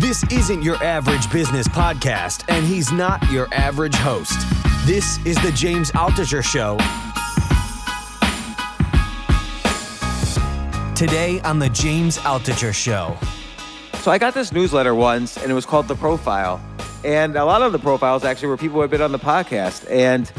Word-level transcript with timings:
This 0.00 0.24
isn't 0.32 0.62
your 0.62 0.82
average 0.82 1.30
business 1.30 1.68
podcast, 1.68 2.44
and 2.48 2.64
he's 2.64 2.90
not 2.90 3.22
your 3.30 3.46
average 3.52 3.94
host. 3.96 4.32
This 4.86 5.18
is 5.26 5.36
the 5.42 5.52
James 5.52 5.92
Altucher 5.92 6.42
Show. 6.42 6.78
Today 10.94 11.42
on 11.42 11.58
the 11.58 11.68
James 11.68 12.16
Altucher 12.16 12.72
Show. 12.72 13.14
So 13.98 14.10
I 14.10 14.16
got 14.16 14.32
this 14.32 14.52
newsletter 14.52 14.94
once, 14.94 15.36
and 15.36 15.52
it 15.52 15.54
was 15.54 15.66
called 15.66 15.86
The 15.86 15.96
Profile. 15.96 16.62
And 17.04 17.36
a 17.36 17.44
lot 17.44 17.60
of 17.60 17.72
the 17.72 17.78
profiles 17.78 18.24
actually 18.24 18.48
were 18.48 18.56
people 18.56 18.76
who 18.76 18.80
had 18.80 18.90
been 18.90 19.02
on 19.02 19.12
the 19.12 19.18
podcast. 19.18 19.86
And 19.90 20.32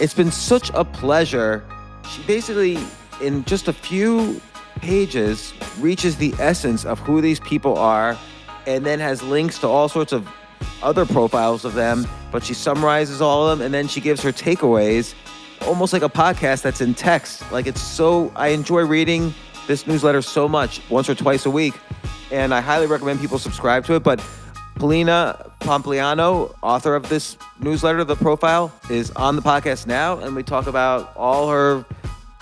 it's 0.00 0.12
been 0.12 0.32
such 0.32 0.72
a 0.74 0.84
pleasure. 0.84 1.64
She 2.10 2.20
basically, 2.24 2.78
in 3.20 3.44
just 3.44 3.68
a 3.68 3.72
few 3.72 4.40
pages, 4.80 5.54
reaches 5.78 6.16
the 6.16 6.34
essence 6.40 6.84
of 6.84 6.98
who 6.98 7.20
these 7.20 7.38
people 7.38 7.78
are 7.78 8.18
and 8.66 8.84
then 8.84 8.98
has 9.00 9.22
links 9.22 9.58
to 9.58 9.68
all 9.68 9.88
sorts 9.88 10.12
of 10.12 10.28
other 10.82 11.06
profiles 11.06 11.64
of 11.64 11.74
them. 11.74 12.06
But 12.30 12.44
she 12.44 12.54
summarizes 12.54 13.20
all 13.20 13.48
of 13.48 13.58
them 13.58 13.64
and 13.64 13.74
then 13.74 13.88
she 13.88 14.00
gives 14.00 14.22
her 14.22 14.32
takeaways, 14.32 15.14
almost 15.66 15.92
like 15.92 16.02
a 16.02 16.08
podcast 16.08 16.62
that's 16.62 16.80
in 16.80 16.94
text. 16.94 17.50
Like 17.52 17.66
it's 17.66 17.82
so, 17.82 18.32
I 18.36 18.48
enjoy 18.48 18.82
reading 18.82 19.34
this 19.66 19.86
newsletter 19.86 20.22
so 20.22 20.48
much, 20.48 20.80
once 20.90 21.08
or 21.08 21.14
twice 21.14 21.46
a 21.46 21.50
week. 21.50 21.74
And 22.30 22.54
I 22.54 22.60
highly 22.60 22.86
recommend 22.86 23.20
people 23.20 23.38
subscribe 23.38 23.84
to 23.86 23.94
it. 23.94 24.02
But 24.02 24.24
Polina 24.76 25.52
Pompliano, 25.60 26.54
author 26.62 26.94
of 26.94 27.08
this 27.08 27.36
newsletter, 27.60 28.04
The 28.04 28.16
Profile, 28.16 28.72
is 28.90 29.10
on 29.12 29.36
the 29.36 29.42
podcast 29.42 29.86
now. 29.86 30.18
And 30.18 30.34
we 30.34 30.42
talk 30.42 30.66
about 30.66 31.14
all 31.16 31.50
her 31.50 31.84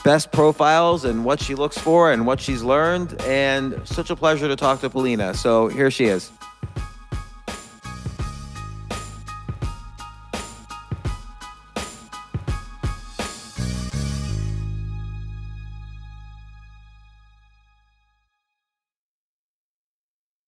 best 0.02 0.32
profiles 0.32 1.04
and 1.04 1.24
what 1.24 1.40
she 1.40 1.54
looks 1.54 1.78
for 1.78 2.12
and 2.12 2.26
what 2.26 2.40
she's 2.40 2.62
learned. 2.62 3.20
And 3.22 3.80
such 3.84 4.10
a 4.10 4.16
pleasure 4.16 4.48
to 4.48 4.56
talk 4.56 4.80
to 4.80 4.90
Polina. 4.90 5.34
So 5.34 5.68
here 5.68 5.90
she 5.90 6.06
is. 6.06 6.30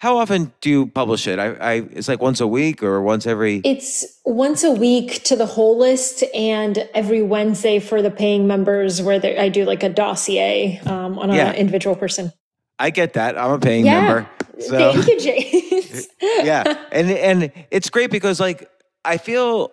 How 0.02 0.18
often 0.18 0.52
do 0.60 0.68
you 0.68 0.86
publish 0.88 1.28
it? 1.28 1.38
I, 1.38 1.52
I 1.52 1.72
it's 1.92 2.08
like 2.08 2.20
once 2.20 2.40
a 2.40 2.46
week 2.48 2.82
or 2.82 3.00
once 3.02 3.24
every. 3.24 3.58
It's 3.64 4.04
once 4.24 4.64
a 4.64 4.72
week 4.72 5.22
to 5.22 5.36
the 5.36 5.46
whole 5.46 5.78
list, 5.78 6.24
and 6.34 6.76
every 6.92 7.22
Wednesday 7.22 7.78
for 7.78 8.02
the 8.02 8.10
paying 8.10 8.48
members, 8.48 9.00
where 9.00 9.20
they, 9.20 9.38
I 9.38 9.48
do 9.48 9.64
like 9.64 9.84
a 9.84 9.88
dossier 9.88 10.80
um, 10.86 11.20
on 11.20 11.30
Yeah. 11.30 11.50
an 11.50 11.54
individual 11.54 11.94
person. 11.94 12.32
I 12.80 12.90
get 12.90 13.12
that. 13.12 13.38
I'm 13.38 13.52
a 13.52 13.60
paying 13.60 13.86
Yeah. 13.86 14.00
member. 14.00 14.28
So. 14.58 14.92
Thank 14.92 15.06
you, 15.06 15.20
James. 15.20 16.08
yeah, 16.20 16.64
and 16.90 17.08
and 17.08 17.52
it's 17.70 17.88
great 17.88 18.10
because 18.10 18.40
like 18.40 18.68
I 19.04 19.18
feel 19.18 19.70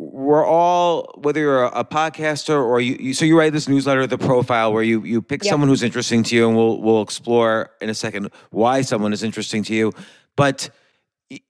we're 0.00 0.46
all 0.46 1.12
whether 1.18 1.40
you're 1.40 1.64
a, 1.64 1.80
a 1.80 1.84
podcaster 1.84 2.56
or 2.58 2.80
you, 2.80 2.96
you 2.98 3.12
so 3.12 3.26
you 3.26 3.38
write 3.38 3.52
this 3.52 3.68
newsletter, 3.68 4.06
the 4.06 4.16
profile, 4.16 4.72
where 4.72 4.82
you 4.82 5.04
you 5.04 5.20
pick 5.20 5.44
Yep. 5.44 5.50
someone 5.50 5.68
who's 5.68 5.82
interesting 5.82 6.22
to 6.22 6.34
you, 6.34 6.48
and 6.48 6.56
we'll 6.56 6.80
we'll 6.80 7.02
explore 7.02 7.70
in 7.82 7.90
a 7.90 7.94
second 7.94 8.30
why 8.50 8.80
someone 8.80 9.12
is 9.12 9.22
interesting 9.22 9.62
to 9.64 9.74
you, 9.74 9.92
but 10.36 10.70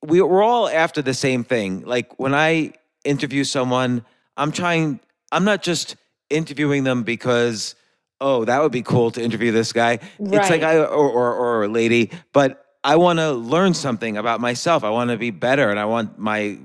we, 0.02 0.20
we're 0.20 0.42
all 0.42 0.68
after 0.68 1.00
the 1.00 1.14
same 1.14 1.44
thing. 1.44 1.82
Like 1.82 2.18
when 2.18 2.34
I 2.34 2.72
interview 3.04 3.44
someone, 3.44 4.04
I'm 4.36 4.50
trying. 4.50 4.98
I'm 5.30 5.44
not 5.44 5.62
just 5.62 5.94
interviewing 6.28 6.82
them 6.82 7.04
because 7.04 7.76
oh 8.20 8.44
that 8.46 8.60
would 8.60 8.72
be 8.72 8.82
cool 8.82 9.12
to 9.12 9.22
interview 9.22 9.52
this 9.52 9.72
guy. 9.72 10.00
It's 10.18 10.50
like 10.50 10.62
I 10.62 10.78
or 10.78 11.08
or, 11.08 11.34
or 11.34 11.64
a 11.64 11.68
lady, 11.68 12.10
but 12.32 12.66
I 12.82 12.96
want 12.96 13.20
to 13.20 13.30
learn 13.30 13.74
something 13.74 14.16
about 14.16 14.40
myself. 14.40 14.82
I 14.82 14.90
want 14.90 15.10
to 15.10 15.16
be 15.16 15.30
better, 15.30 15.70
and 15.70 15.78
I 15.78 15.84
want 15.84 16.18
my 16.18 16.58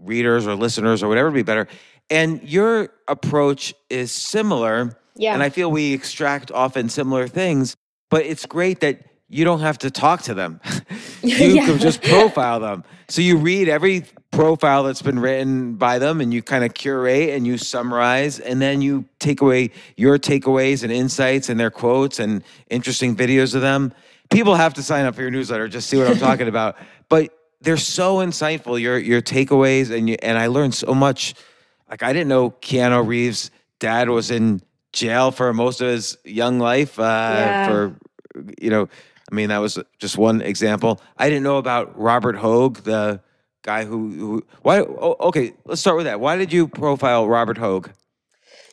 readers 0.00 0.46
or 0.46 0.54
listeners 0.54 1.02
or 1.02 1.08
whatever 1.08 1.28
to 1.30 1.34
be 1.34 1.42
better. 1.42 1.68
And 2.10 2.42
your 2.42 2.90
approach 3.06 3.74
is 3.90 4.10
similar. 4.12 4.98
Yeah. 5.16 5.34
And 5.34 5.42
I 5.42 5.50
feel 5.50 5.70
we 5.70 5.92
extract 5.92 6.50
often 6.50 6.88
similar 6.88 7.28
things, 7.28 7.76
but 8.10 8.24
it's 8.24 8.46
great 8.46 8.80
that 8.80 9.00
you 9.28 9.44
don't 9.44 9.60
have 9.60 9.78
to 9.78 9.90
talk 9.90 10.22
to 10.22 10.34
them. 10.34 10.60
you 11.22 11.36
Yeah. 11.54 11.66
can 11.66 11.78
just 11.78 12.02
profile 12.02 12.60
them. 12.60 12.84
So 13.08 13.20
you 13.20 13.36
read 13.36 13.68
every 13.68 14.04
profile 14.30 14.84
that's 14.84 15.02
been 15.02 15.18
written 15.18 15.74
by 15.74 15.98
them 15.98 16.20
and 16.20 16.32
you 16.32 16.42
kind 16.42 16.64
of 16.64 16.72
curate 16.74 17.30
and 17.30 17.46
you 17.46 17.58
summarize 17.58 18.38
and 18.40 18.60
then 18.60 18.80
you 18.82 19.04
take 19.18 19.40
away 19.40 19.70
your 19.96 20.18
takeaways 20.18 20.82
and 20.82 20.92
insights 20.92 21.48
and 21.48 21.58
their 21.58 21.70
quotes 21.70 22.18
and 22.20 22.42
interesting 22.70 23.16
videos 23.16 23.54
of 23.54 23.60
them. 23.62 23.92
People 24.30 24.54
have 24.54 24.74
to 24.74 24.82
sign 24.82 25.06
up 25.06 25.14
for 25.14 25.22
your 25.22 25.30
newsletter 25.30 25.68
just 25.68 25.88
see 25.88 25.96
what 25.98 26.06
I'm 26.06 26.18
talking 26.18 26.48
about. 26.54 26.76
But 27.08 27.34
they're 27.60 27.76
so 27.76 28.16
insightful 28.18 28.80
your 28.80 28.98
your 28.98 29.20
takeaways 29.20 29.90
and 29.90 30.08
you, 30.08 30.16
and 30.22 30.38
I 30.38 30.46
learned 30.46 30.74
so 30.74 30.94
much. 30.94 31.34
Like 31.90 32.02
I 32.02 32.12
didn't 32.12 32.28
know 32.28 32.50
Keanu 32.50 33.06
Reeves' 33.06 33.50
dad 33.78 34.08
was 34.10 34.30
in 34.30 34.60
jail 34.92 35.30
for 35.30 35.52
most 35.52 35.80
of 35.80 35.88
his 35.88 36.16
young 36.24 36.58
life 36.58 36.98
uh, 36.98 37.02
Yeah. 37.02 37.66
for 37.66 37.96
you 38.60 38.70
know. 38.70 38.88
I 39.30 39.34
mean 39.34 39.50
that 39.50 39.58
was 39.58 39.78
just 39.98 40.16
one 40.16 40.40
example. 40.40 41.00
I 41.18 41.28
didn't 41.28 41.42
know 41.42 41.58
about 41.58 41.98
Robert 41.98 42.36
Hoge, 42.36 42.80
the 42.84 43.20
guy 43.62 43.84
who, 43.84 44.08
who 44.10 44.46
why. 44.62 44.80
Oh, 44.80 45.16
okay, 45.20 45.52
let's 45.66 45.80
start 45.82 45.96
with 45.98 46.06
that. 46.06 46.18
Why 46.20 46.36
did 46.36 46.50
you 46.52 46.66
profile 46.68 47.28
Robert 47.28 47.58
Hoge? 47.58 47.90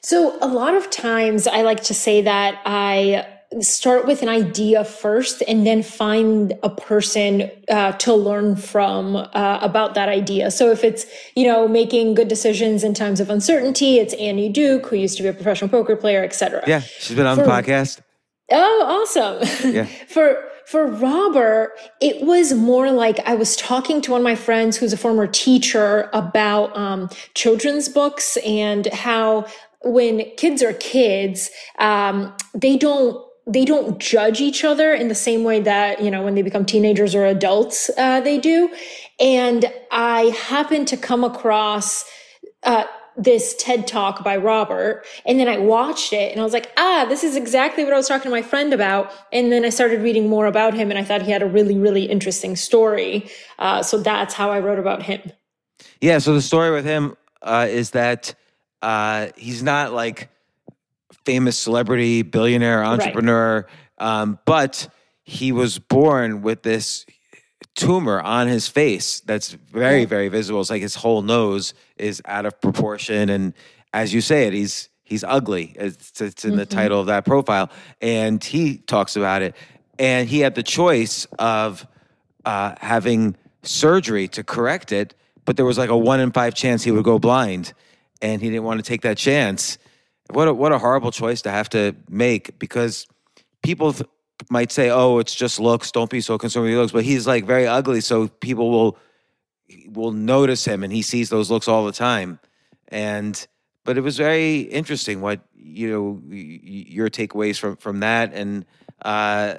So, 0.02 0.38
a 0.40 0.48
lot 0.48 0.76
of 0.76 0.90
times 0.92 1.48
I 1.48 1.64
like 1.64 1.82
to 1.86 1.94
say 1.94 2.22
that 2.22 2.62
I 2.66 3.26
start 3.62 4.06
with 4.06 4.22
an 4.22 4.30
idea 4.30 4.84
first 4.84 5.42
and 5.48 5.66
then 5.66 5.84
find 5.84 6.54
a 6.64 6.70
person 6.70 7.50
uh, 7.70 7.94
to 7.94 8.14
learn 8.14 8.56
from 8.56 9.16
uh, 9.16 9.60
about 9.62 9.96
that 9.96 10.10
idea. 10.10 10.52
So, 10.52 10.72
if 10.72 10.84
it's, 10.84 11.06
you 11.36 11.46
know, 11.46 11.68
making 11.68 12.16
good 12.16 12.28
decisions 12.28 12.84
in 12.84 12.94
times 12.94 13.20
of 13.20 13.30
uncertainty, 13.30 13.98
it's 13.98 14.14
Annie 14.16 14.50
Duke, 14.50 14.88
who 14.88 14.98
used 14.98 15.18
to 15.18 15.24
be 15.24 15.30
a 15.30 15.34
professional 15.34 15.70
poker 15.70 15.96
player, 15.96 16.24
etc. 16.24 16.64
Yeah, 16.68 16.80
she's 16.80 17.16
been 17.16 17.26
on 17.26 17.38
the 17.38 17.44
podcast. 17.44 18.02
Oh, 18.52 19.06
awesome. 19.06 19.74
Yeah. 19.74 19.86
for 20.08 20.50
for 20.66 20.88
Robert, 20.88 21.74
it 22.02 22.26
was 22.26 22.54
more 22.54 22.92
like 22.92 23.20
I 23.28 23.36
was 23.36 23.56
talking 23.56 24.02
to 24.02 24.12
one 24.12 24.22
of 24.22 24.24
my 24.24 24.36
friends 24.36 24.78
who's 24.78 24.94
a 24.94 24.98
former 24.98 25.28
teacher 25.28 26.10
about 26.12 26.76
um, 26.76 27.10
children's 27.36 27.88
books 27.88 28.38
and 28.38 28.88
how 28.88 29.46
when 29.84 30.24
kids 30.38 30.64
are 30.64 30.74
kids, 30.74 31.52
um, 31.78 32.36
they 32.56 32.78
don't 32.78 33.24
they 33.48 33.66
don't 33.66 34.00
judge 34.00 34.42
each 34.42 34.64
other 34.64 34.94
in 34.94 35.08
the 35.08 35.16
same 35.16 35.44
way 35.44 35.60
that 35.62 36.02
you 36.02 36.10
know 36.10 36.24
when 36.24 36.36
they 36.36 36.42
become 36.42 36.66
teenagers 36.66 37.14
or 37.14 37.26
adults 37.26 37.90
uh, 37.98 38.20
they 38.22 38.38
do. 38.38 38.70
And 39.20 39.72
I 39.92 40.36
happened 40.48 40.88
to 40.90 40.98
come 40.98 41.24
across. 41.24 42.06
Uh, 42.64 42.86
this 43.18 43.56
TED 43.58 43.88
talk 43.88 44.24
by 44.24 44.36
Robert. 44.38 45.06
And 45.26 45.40
then 45.40 45.48
I 45.48 45.58
watched 45.58 46.12
it 46.12 46.32
and 46.32 46.42
I 46.42 46.44
was 46.44 46.54
like, 46.54 46.72
ah, 46.78 47.06
this 47.08 47.24
is 47.24 47.36
exactly 47.36 47.84
what 47.84 47.94
I 47.94 47.98
was 47.98 48.08
talking 48.08 48.26
to 48.26 48.30
my 48.30 48.42
friend 48.42 48.74
about. 48.74 49.12
And 49.32 49.52
then 49.52 49.64
I 49.64 49.70
started 49.70 50.02
reading 50.02 50.28
more 50.28 50.48
about 50.48 50.74
him 50.74 50.90
and 50.90 51.00
I 51.00 51.04
thought 51.04 51.22
he 51.22 51.32
had 51.32 51.42
a 51.42 51.48
really, 51.48 51.78
really 51.78 52.06
interesting 52.06 52.56
story. 52.56 53.30
Uh, 53.58 53.84
so 53.84 54.00
that's 54.00 54.34
how 54.34 54.52
I 54.52 54.60
wrote 54.60 54.80
about 54.80 55.04
him. 55.04 55.32
Yeah, 56.02 56.18
so 56.18 56.34
the 56.34 56.42
story 56.42 56.72
with 56.72 56.86
him 56.86 57.16
uh, 57.42 57.68
is 57.70 57.92
that 57.92 58.36
uh, 58.82 59.28
he's 59.38 59.64
not 59.64 59.94
like 59.94 60.30
famous 61.26 61.58
celebrity, 61.58 62.22
billionaire, 62.22 62.84
entrepreneur. 62.84 63.68
Um, 63.98 64.40
but 64.46 64.88
he 65.24 65.52
was 65.52 65.80
born 65.80 66.42
with 66.42 66.64
this 66.64 67.06
tumor 67.74 68.22
on 68.22 68.48
his 68.48 68.68
face 68.68 69.22
that's 69.22 69.52
very, 69.52 70.06
very 70.06 70.30
visible. 70.30 70.62
It's 70.62 70.70
like 70.70 70.82
his 70.82 70.96
whole 70.96 71.22
nose 71.22 71.74
is 71.98 72.22
out 72.26 72.46
of 72.46 72.62
proportion. 72.62 73.30
And 73.30 73.54
as 73.94 74.14
you 74.14 74.22
say 74.22 74.48
it, 74.48 74.54
he's 74.54 74.90
he's 75.04 75.24
ugly. 75.24 75.74
It's, 75.76 76.20
it's 76.20 76.46
in 76.46 76.56
the 76.56 76.66
title 76.66 77.00
of 77.00 77.08
that 77.08 77.26
profile. 77.26 77.70
And 78.02 78.44
he 78.44 78.78
talks 78.78 79.16
about 79.16 79.42
it. 79.42 79.56
And 80.00 80.28
he 80.28 80.40
had 80.40 80.56
the 80.56 80.64
choice 80.64 81.26
of 81.38 81.86
uh, 82.44 82.76
having 82.80 83.36
surgery 83.64 84.28
to 84.30 84.44
correct 84.44 84.92
it, 84.92 85.14
but 85.46 85.58
there 85.58 85.66
was 85.66 85.78
like 85.78 85.90
a 85.90 85.98
one 85.98 86.20
in 86.20 86.32
five 86.32 86.54
chance 86.54 86.84
he 86.84 86.92
would 86.92 87.04
go 87.04 87.20
blind, 87.20 87.74
and 88.22 88.42
he 88.42 88.50
didn't 88.50 88.64
want 88.64 88.80
to 88.80 88.88
take 88.88 89.02
that 89.02 89.18
chance. 89.18 89.78
What 90.32 90.48
a, 90.48 90.54
what 90.54 90.72
a 90.72 90.80
horrible 90.80 91.12
choice 91.12 91.42
to 91.44 91.52
have 91.52 91.70
to 91.70 91.96
make 92.10 92.58
because 92.58 93.08
people 93.64 93.94
th- 93.94 94.10
might 94.50 94.72
say, 94.72 94.90
"Oh, 94.90 95.20
it's 95.20 95.36
just 95.36 95.60
looks. 95.60 95.92
Don't 95.92 96.10
be 96.10 96.22
so 96.22 96.38
concerned 96.38 96.64
with 96.64 96.72
your 96.72 96.82
looks." 96.82 96.94
But 96.94 97.04
he's 97.04 97.28
like 97.28 97.46
very 97.46 97.68
ugly, 97.68 98.02
so 98.02 98.28
people 98.28 98.72
will 98.72 98.98
will 99.88 100.12
notice 100.12 100.66
him, 100.66 100.84
and 100.84 100.92
he 100.92 101.02
sees 101.02 101.30
those 101.30 101.52
looks 101.52 101.68
all 101.68 101.86
the 101.86 101.92
time. 101.92 102.40
And 102.88 103.46
but 103.84 103.98
it 103.98 104.02
was 104.02 104.18
very 104.18 104.62
interesting 104.62 105.22
what 105.22 105.42
you 105.56 105.92
know 105.92 106.22
your 106.30 107.10
takeaways 107.10 107.60
from 107.60 107.76
from 107.78 108.00
that, 108.00 108.34
and 108.34 108.66
uh, 109.04 109.56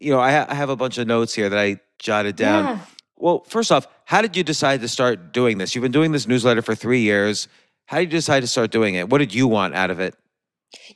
you 0.00 0.12
know 0.12 0.20
I, 0.20 0.32
ha- 0.32 0.46
I 0.48 0.54
have 0.54 0.70
a 0.70 0.76
bunch 0.76 0.98
of 0.98 1.06
notes 1.06 1.34
here 1.34 1.48
that 1.48 1.58
I 1.58 1.80
jotted 1.98 2.36
down. 2.36 2.64
Yeah. 2.64 2.78
Well, 3.18 3.44
first 3.48 3.72
off, 3.72 3.88
how 4.04 4.20
did 4.20 4.36
you 4.36 4.44
decide 4.44 4.82
to 4.82 4.88
start 4.88 5.32
doing 5.32 5.58
this? 5.58 5.74
You've 5.74 5.82
been 5.82 5.92
doing 5.92 6.12
this 6.12 6.28
newsletter 6.28 6.62
for 6.62 6.74
three 6.74 7.00
years. 7.00 7.48
How 7.86 7.98
did 7.98 8.12
you 8.12 8.18
decide 8.18 8.40
to 8.40 8.46
start 8.46 8.70
doing 8.70 8.94
it? 8.94 9.08
What 9.08 9.18
did 9.18 9.34
you 9.34 9.46
want 9.46 9.74
out 9.74 9.90
of 9.90 10.00
it? 10.00 10.14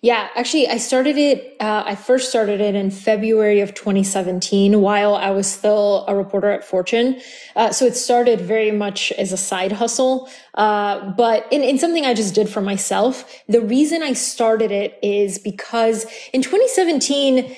Yeah, 0.03 0.29
actually, 0.35 0.69
I 0.69 0.79
started 0.79 1.17
it. 1.17 1.57
Uh, 1.61 1.85
I 1.87 1.95
first 1.95 2.29
started 2.29 2.61
it 2.61 2.75
in 2.75 2.91
February 2.91 3.61
of 3.61 3.75
2017 3.75 4.81
while 4.81 5.15
I 5.15 5.31
was 5.31 5.47
still 5.47 6.05
a 6.09 6.15
reporter 6.15 6.51
at 6.51 6.65
Fortune. 6.65 7.21
Uh, 7.55 7.71
so 7.71 7.85
it 7.87 7.95
started 7.95 8.41
very 8.41 8.73
much 8.73 9.13
as 9.13 9.33
a 9.33 9.37
side 9.37 9.73
hustle, 9.73 10.29
uh, 10.55 11.11
but 11.13 11.47
in, 11.53 11.63
in 11.63 11.79
something 11.79 12.05
I 12.05 12.15
just 12.15 12.35
did 12.35 12.49
for 12.49 12.61
myself. 12.61 13.43
The 13.49 13.61
reason 13.61 14.03
I 14.03 14.13
started 14.15 14.73
it 14.73 14.99
is 15.03 15.39
because 15.39 16.05
in 16.33 16.43
2017, 16.43 17.55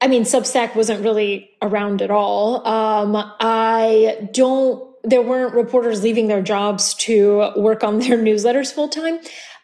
I 0.00 0.08
mean, 0.08 0.24
Substack 0.24 0.76
wasn't 0.76 1.02
really 1.02 1.50
around 1.62 2.02
at 2.02 2.10
all. 2.10 2.66
Um, 2.66 3.16
I 3.40 4.28
don't, 4.32 4.93
there 5.04 5.22
weren't 5.22 5.54
reporters 5.54 6.02
leaving 6.02 6.28
their 6.28 6.42
jobs 6.42 6.94
to 6.94 7.52
work 7.56 7.84
on 7.84 7.98
their 7.98 8.18
newsletters 8.28 8.72
full 8.72 8.88
time. 8.88 9.20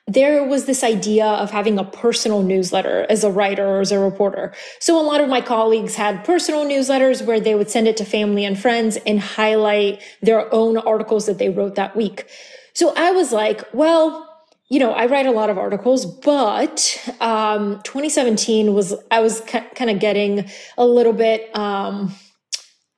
There 0.06 0.42
was 0.44 0.64
this 0.64 0.82
idea 0.82 1.26
of 1.26 1.50
having 1.50 1.78
a 1.78 1.84
personal 1.84 2.42
newsletter 2.42 3.06
as 3.08 3.22
a 3.22 3.30
writer 3.30 3.64
or 3.64 3.80
as 3.80 3.92
a 3.92 3.98
reporter. 3.98 4.52
So 4.80 5.00
a 5.00 5.04
lot 5.04 5.20
of 5.20 5.28
my 5.28 5.40
colleagues 5.40 5.94
had 5.94 6.24
personal 6.24 6.64
newsletters 6.64 7.24
where 7.24 7.38
they 7.38 7.54
would 7.54 7.70
send 7.70 7.86
it 7.86 7.96
to 7.98 8.04
family 8.04 8.44
and 8.44 8.58
friends 8.58 8.96
and 9.06 9.20
highlight 9.20 10.02
their 10.20 10.52
own 10.52 10.78
articles 10.78 11.26
that 11.26 11.38
they 11.38 11.48
wrote 11.48 11.76
that 11.76 11.96
week. 11.96 12.28
So 12.72 12.92
I 12.96 13.12
was 13.12 13.30
like, 13.30 13.62
well, 13.72 14.26
you 14.68 14.78
know, 14.78 14.92
I 14.92 15.06
write 15.06 15.26
a 15.26 15.32
lot 15.32 15.50
of 15.50 15.58
articles, 15.58 16.06
but 16.06 17.08
um, 17.20 17.80
2017 17.82 18.72
was 18.72 18.94
I 19.10 19.20
was 19.20 19.40
kind 19.42 19.90
of 19.90 19.98
getting 19.98 20.48
a 20.78 20.86
little 20.86 21.12
bit 21.12 21.54
um, 21.56 22.14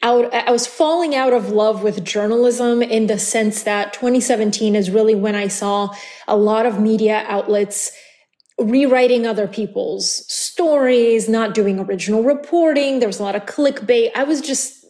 out. 0.02 0.32
I 0.34 0.50
was 0.50 0.66
falling 0.66 1.14
out 1.14 1.32
of 1.32 1.50
love 1.50 1.82
with 1.82 2.04
journalism 2.04 2.82
in 2.82 3.06
the 3.06 3.18
sense 3.18 3.62
that 3.62 3.92
2017 3.92 4.74
is 4.74 4.90
really 4.90 5.14
when 5.14 5.34
I 5.34 5.48
saw 5.48 5.94
a 6.26 6.36
lot 6.36 6.66
of 6.66 6.80
media 6.80 7.24
outlets 7.28 7.92
rewriting 8.58 9.26
other 9.26 9.48
people's 9.48 10.30
stories, 10.32 11.28
not 11.28 11.54
doing 11.54 11.80
original 11.80 12.22
reporting. 12.22 12.98
There 12.98 13.08
was 13.08 13.20
a 13.20 13.22
lot 13.22 13.36
of 13.36 13.46
clickbait. 13.46 14.10
I 14.14 14.24
was 14.24 14.40
just 14.40 14.84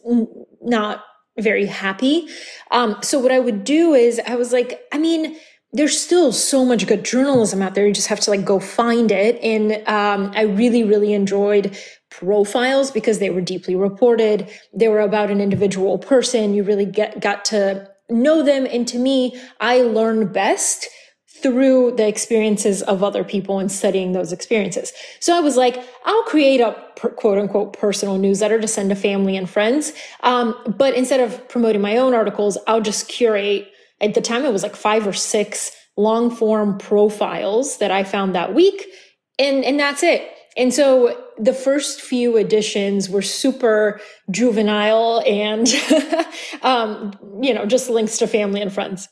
not 0.61 1.03
very 1.39 1.65
happy. 1.65 2.27
Um, 2.71 2.97
so 3.01 3.19
what 3.19 3.31
I 3.31 3.39
would 3.39 3.63
do 3.63 3.93
is 3.93 4.21
I 4.27 4.35
was 4.35 4.53
like, 4.53 4.81
I 4.91 4.97
mean, 4.97 5.37
there's 5.73 5.99
still 5.99 6.31
so 6.31 6.63
much 6.63 6.85
good 6.85 7.03
journalism 7.03 7.61
out 7.61 7.73
there. 7.73 7.87
You 7.87 7.93
just 7.93 8.07
have 8.07 8.19
to 8.21 8.29
like 8.29 8.45
go 8.45 8.59
find 8.59 9.11
it. 9.11 9.41
And 9.41 9.73
um, 9.87 10.31
I 10.35 10.43
really, 10.43 10.83
really 10.83 11.13
enjoyed 11.13 11.75
profiles 12.11 12.91
because 12.91 13.17
they 13.17 13.31
were 13.31 13.41
deeply 13.41 13.75
reported. 13.75 14.49
They 14.73 14.87
were 14.87 14.99
about 14.99 15.31
an 15.31 15.41
individual 15.41 15.97
person. 15.97 16.53
You 16.53 16.63
really 16.63 16.85
get 16.85 17.19
got 17.19 17.43
to 17.45 17.89
know 18.09 18.43
them. 18.43 18.67
And 18.69 18.87
to 18.89 18.99
me, 18.99 19.35
I 19.59 19.81
learn 19.81 20.31
best 20.31 20.87
through 21.41 21.93
the 21.97 22.07
experiences 22.07 22.81
of 22.83 23.03
other 23.03 23.23
people 23.23 23.59
and 23.59 23.71
studying 23.71 24.13
those 24.13 24.31
experiences. 24.31 24.93
So 25.19 25.35
I 25.35 25.41
was 25.41 25.57
like, 25.57 25.83
I'll 26.05 26.23
create 26.23 26.61
a 26.61 26.73
per, 26.95 27.09
quote 27.09 27.39
unquote 27.39 27.73
personal 27.73 28.17
newsletter 28.19 28.61
to 28.61 28.67
send 28.67 28.91
to 28.91 28.95
family 28.95 29.35
and 29.35 29.49
friends. 29.49 29.91
Um, 30.21 30.55
but 30.77 30.93
instead 30.93 31.19
of 31.19 31.49
promoting 31.49 31.81
my 31.81 31.97
own 31.97 32.13
articles, 32.13 32.57
I'll 32.67 32.81
just 32.81 33.09
curate. 33.09 33.69
At 34.03 34.13
the 34.13 34.21
time, 34.21 34.45
it 34.45 34.51
was 34.51 34.63
like 34.63 34.75
five 34.75 35.07
or 35.07 35.13
six 35.13 35.71
long 35.97 36.29
form 36.29 36.77
profiles 36.77 37.77
that 37.77 37.91
I 37.91 38.03
found 38.03 38.35
that 38.35 38.53
week. 38.53 38.85
And, 39.39 39.63
and 39.63 39.79
that's 39.79 40.03
it. 40.03 40.29
And 40.55 40.73
so 40.73 41.19
the 41.37 41.53
first 41.53 42.01
few 42.01 42.37
editions 42.37 43.09
were 43.09 43.21
super 43.23 43.99
juvenile 44.29 45.23
and, 45.25 45.67
um, 46.61 47.13
you 47.41 47.53
know, 47.53 47.65
just 47.65 47.89
links 47.89 48.17
to 48.19 48.27
family 48.27 48.61
and 48.61 48.71
friends. 48.71 49.09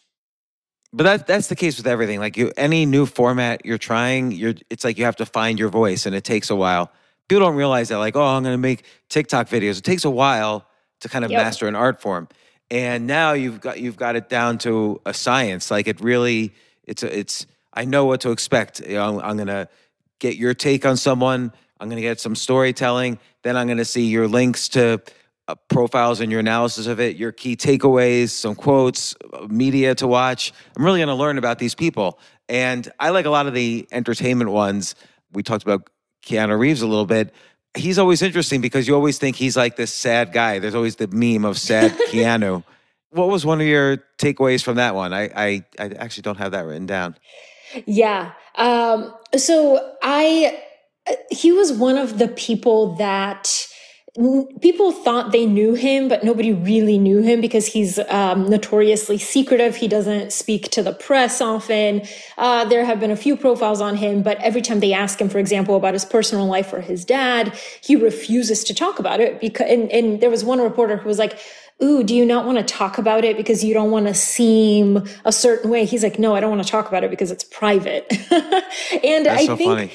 But 0.94 1.04
that 1.04 1.28
that's 1.28 1.48
the 1.48 1.56
case 1.56 1.78
with 1.78 1.88
everything. 1.88 2.20
Like 2.20 2.36
you, 2.36 2.52
any 2.58 2.86
new 2.86 3.06
format 3.06 3.66
you're 3.66 3.78
trying, 3.78 4.34
you're 4.34 4.56
it's 4.70 4.84
like 4.84 4.98
you 4.98 5.06
have 5.06 5.16
to 5.18 5.26
find 5.26 5.58
your 5.58 5.70
voice, 5.70 6.06
and 6.06 6.14
it 6.14 6.26
takes 6.26 6.50
a 6.50 6.56
while. 6.56 6.92
People 7.30 7.46
don't 7.46 7.56
realize 7.56 7.88
that. 7.90 7.98
Like, 7.98 8.18
oh, 8.18 8.26
I'm 8.26 8.44
going 8.44 8.54
to 8.54 8.58
make 8.58 8.84
TikTok 9.08 9.48
videos. 9.48 9.78
It 9.78 9.86
takes 9.86 10.04
a 10.04 10.10
while 10.10 10.68
to 11.00 11.08
kind 11.08 11.24
of 11.24 11.32
Yep. 11.32 11.42
master 11.42 11.68
an 11.70 11.76
art 11.76 12.02
form, 12.02 12.28
and 12.72 13.06
now 13.06 13.34
you've 13.34 13.60
got 13.60 13.80
you've 13.80 13.98
got 13.98 14.16
it 14.16 14.30
down 14.30 14.58
to 14.60 15.02
a 15.06 15.14
science. 15.14 15.70
Like 15.70 15.88
it 15.88 16.00
really, 16.02 16.54
it's 16.86 17.04
a, 17.04 17.20
it's. 17.20 17.46
I 17.74 17.86
know 17.86 18.06
what 18.06 18.22
to 18.22 18.32
expect. 18.32 18.80
You 18.80 18.96
know, 18.96 19.20
I'm, 19.20 19.40
I'm 19.40 19.46
to 19.48 19.70
get 20.20 20.38
your 20.38 20.54
take 20.54 20.86
on 20.86 20.98
someone. 20.98 21.54
I'm 21.80 21.90
to 21.90 22.02
get 22.02 22.20
some 22.20 22.36
storytelling. 22.36 23.20
Then 23.44 23.58
I'm 23.58 23.68
to 23.78 23.86
see 23.86 24.06
your 24.06 24.28
links 24.28 24.70
to 24.70 25.02
uh, 25.48 25.56
profiles 25.68 26.22
and 26.22 26.32
your 26.32 26.40
analysis 26.40 26.88
of 26.88 27.00
it, 27.00 27.18
your 27.18 27.32
key 27.32 27.56
takeaways, 27.56 28.30
some 28.30 28.56
quotes, 28.56 29.16
uh, 29.34 29.48
media 29.48 29.96
to 29.96 30.08
watch. 30.08 30.54
I'm 30.76 30.84
really 30.86 31.00
to 31.08 31.16
learn 31.16 31.38
about 31.38 31.60
these 31.60 31.76
people. 31.76 32.20
And 32.48 32.90
I 33.00 33.10
like 33.10 33.26
a 33.26 33.30
lot 33.30 33.48
of 33.48 33.54
the 33.54 33.88
entertainment 33.92 34.52
ones. 34.52 34.96
We 35.32 35.44
talked 35.44 35.64
about 35.64 35.90
Keanu 36.26 36.58
Reeves 36.60 36.82
a 36.82 36.88
little 36.88 37.06
bit. 37.06 37.34
He's 37.76 37.98
always 37.98 38.22
interesting 38.22 38.62
because 38.62 38.88
you 38.88 38.96
always 38.96 39.18
think 39.18 39.36
he's 39.36 39.56
like 39.56 39.78
this 39.78 39.94
sad 39.94 40.34
guy. 40.34 40.60
There's 40.60 40.76
always 40.76 40.98
the 40.98 41.08
meme 41.08 41.46
of 41.46 41.58
sad 41.58 41.92
Keanu. 42.10 42.64
What 43.12 43.30
was 43.30 43.46
one 43.46 43.62
of 43.62 43.68
your 43.68 43.98
takeaways 44.18 44.64
from 44.64 44.76
that 44.76 44.96
one? 44.96 45.14
I, 45.14 45.24
I, 45.36 45.66
I 45.80 45.86
actually 45.98 46.24
don't 46.24 46.38
have 46.38 46.52
that 46.52 46.66
written 46.66 46.86
down. 46.86 47.16
Yeah. 47.86 48.34
Um, 48.56 49.14
so 49.38 49.96
I, 50.02 50.60
uh, 51.08 51.14
he 51.30 51.52
was 51.52 51.72
one 51.72 51.98
of 51.98 52.20
the 52.20 52.28
people 52.28 52.96
that 52.96 53.68
people 54.60 54.92
thought 54.92 55.32
they 55.32 55.46
knew 55.46 55.74
him, 55.74 56.10
but 56.10 56.24
nobody 56.24 56.52
really 56.52 56.98
knew 56.98 57.22
him 57.22 57.40
because 57.40 57.68
he's 57.68 57.98
um, 58.10 58.50
notoriously 58.50 59.18
secretive. 59.18 59.78
He 59.78 59.88
doesn't 59.88 60.34
speak 60.34 60.70
to 60.72 60.84
the 60.84 60.92
press 60.92 61.40
often. 61.40 62.02
Uh, 62.38 62.66
there 62.66 62.84
have 62.84 63.00
been 63.00 63.12
a 63.12 63.16
few 63.16 63.38
profiles 63.38 63.80
on 63.80 63.96
him, 63.96 64.22
but 64.22 64.38
every 64.40 64.62
time 64.62 64.82
they 64.82 64.92
ask 64.92 65.20
him, 65.22 65.30
for 65.30 65.40
example, 65.40 65.78
about 65.78 65.94
his 65.94 66.04
personal 66.04 66.46
life 66.46 66.74
or 66.74 66.82
his 66.82 67.06
dad, 67.06 67.58
he 67.82 67.96
refuses 67.96 68.66
to 68.66 68.74
talk 68.74 69.00
about 69.00 69.22
it. 69.22 69.40
Because 69.40 69.68
and, 69.70 69.90
and 69.92 70.20
there 70.20 70.30
was 70.30 70.44
one 70.44 70.60
reporter 70.60 70.98
who 70.98 71.08
was 71.08 71.18
like, 71.18 71.40
ooh, 71.82 72.04
do 72.04 72.14
you 72.14 72.26
not 72.26 72.46
want 72.46 72.58
to 72.58 72.64
talk 72.66 72.98
about 72.98 73.24
it 73.24 73.38
because 73.38 73.64
you 73.64 73.74
don't 73.74 73.92
want 73.92 74.08
to 74.08 74.14
seem 74.14 75.08
a 75.24 75.32
certain 75.32 75.70
way? 75.70 75.86
He's 75.86 76.04
like, 76.04 76.20
no, 76.20 76.36
I 76.36 76.42
don't 76.42 76.52
want 76.52 76.64
to 76.64 76.70
talk 76.70 76.90
about 76.90 77.06
it 77.06 77.10
because 77.10 77.32
it's 77.32 77.46
private. 77.46 78.06
and 78.32 79.26
That's 79.26 79.44
I 79.44 79.46
so 79.46 79.56
think, 79.56 79.70
funny. 79.70 79.92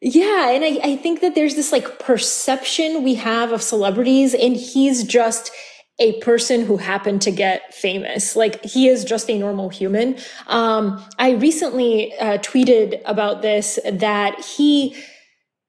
Yeah, 0.00 0.50
and 0.50 0.64
I, 0.64 0.92
I 0.92 0.96
think 0.96 1.20
that 1.22 1.34
there's 1.34 1.56
this 1.56 1.72
like 1.72 1.98
perception 1.98 3.02
we 3.02 3.16
have 3.16 3.52
of 3.52 3.62
celebrities, 3.62 4.34
and 4.34 4.54
he's 4.56 5.02
just 5.04 5.50
a 5.98 6.20
person 6.20 6.64
who 6.64 6.76
happened 6.76 7.22
to 7.22 7.32
get 7.32 7.74
famous. 7.74 8.36
Like 8.36 8.64
he 8.64 8.88
is 8.88 9.04
just 9.04 9.28
a 9.28 9.36
normal 9.36 9.68
human. 9.68 10.16
Um, 10.46 11.04
I 11.18 11.32
recently 11.32 12.16
uh, 12.18 12.38
tweeted 12.38 13.00
about 13.04 13.42
this 13.42 13.80
that 13.84 14.44
he 14.44 14.96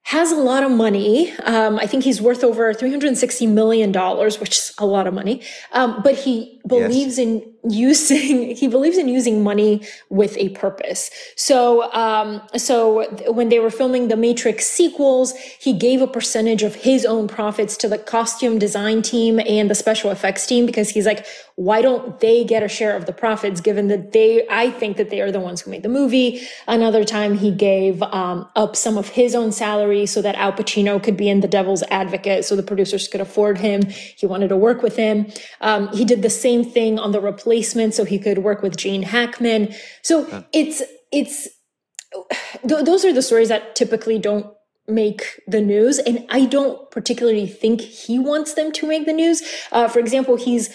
has 0.04 0.32
a 0.32 0.36
lot 0.36 0.62
of 0.62 0.70
money. 0.70 1.32
Um, 1.44 1.78
I 1.78 1.86
think 1.86 2.04
he's 2.04 2.20
worth 2.20 2.42
over 2.42 2.72
$360 2.72 3.48
million, 3.48 3.92
which 3.92 4.56
is 4.56 4.74
a 4.78 4.86
lot 4.86 5.06
of 5.06 5.14
money. 5.14 5.42
Um, 5.72 6.00
but 6.02 6.14
he 6.14 6.60
believes 6.66 7.18
in 7.18 7.54
using 7.68 8.54
he 8.60 8.68
believes 8.68 8.96
in 8.96 9.08
using 9.08 9.42
money 9.42 9.82
with 10.08 10.36
a 10.38 10.50
purpose. 10.50 11.10
So 11.36 11.92
um 11.92 12.42
so 12.56 13.08
when 13.32 13.48
they 13.48 13.58
were 13.58 13.70
filming 13.70 14.08
the 14.08 14.16
matrix 14.16 14.66
sequels 14.66 15.34
he 15.58 15.72
gave 15.72 16.00
a 16.00 16.06
percentage 16.06 16.62
of 16.62 16.74
his 16.74 17.04
own 17.04 17.28
profits 17.28 17.76
to 17.78 17.88
the 17.88 17.98
costume 17.98 18.58
design 18.58 19.02
team 19.02 19.40
and 19.40 19.68
the 19.68 19.74
special 19.74 20.10
effects 20.10 20.46
team 20.46 20.66
because 20.66 20.90
he's 20.90 21.06
like 21.06 21.26
why 21.56 21.82
don't 21.82 22.20
they 22.20 22.44
get 22.44 22.62
a 22.62 22.68
share 22.68 22.96
of 22.96 23.04
the 23.06 23.12
profits 23.12 23.60
given 23.60 23.88
that 23.88 24.12
they 24.12 24.46
i 24.48 24.70
think 24.70 24.96
that 24.96 25.10
they 25.10 25.20
are 25.20 25.30
the 25.30 25.40
ones 25.40 25.60
who 25.60 25.70
made 25.70 25.82
the 25.82 25.88
movie? 25.88 26.40
Another 26.66 27.04
time 27.04 27.36
he 27.36 27.50
gave 27.50 28.02
um, 28.02 28.48
up 28.56 28.76
some 28.76 28.96
of 28.98 29.08
his 29.10 29.34
own 29.34 29.52
salary 29.52 30.06
so 30.06 30.22
that 30.22 30.34
al 30.36 30.52
pacino 30.52 31.02
could 31.02 31.16
be 31.16 31.28
in 31.28 31.40
the 31.40 31.48
devil's 31.48 31.82
advocate 31.90 32.44
so 32.44 32.56
the 32.56 32.62
producers 32.62 33.08
could 33.08 33.20
afford 33.20 33.58
him. 33.58 33.82
He 34.16 34.26
wanted 34.26 34.48
to 34.48 34.56
work 34.56 34.82
with 34.82 34.96
him. 34.96 35.26
Um, 35.60 35.88
he 35.88 36.04
did 36.04 36.22
the 36.22 36.30
same 36.30 36.64
thing 36.64 36.98
on 36.98 37.12
the 37.12 37.20
replacement 37.50 37.94
so 37.94 38.04
he 38.04 38.18
could 38.18 38.38
work 38.38 38.62
with 38.62 38.76
gene 38.76 39.02
hackman. 39.02 39.74
So 40.02 40.44
it's 40.52 40.82
it's 41.10 41.48
th- 42.66 42.84
those 42.84 43.04
are 43.04 43.12
the 43.12 43.22
stories 43.22 43.48
that 43.48 43.74
typically 43.74 44.18
don't 44.18 44.46
make 44.88 45.40
the 45.46 45.60
news 45.60 46.00
and 46.00 46.26
i 46.30 46.44
don't 46.44 46.90
particularly 46.90 47.46
think 47.46 47.80
he 47.80 48.18
wants 48.18 48.54
them 48.54 48.72
to 48.72 48.86
make 48.86 49.06
the 49.06 49.12
news. 49.12 49.42
Uh, 49.72 49.88
for 49.88 49.98
example 49.98 50.36
he's 50.36 50.70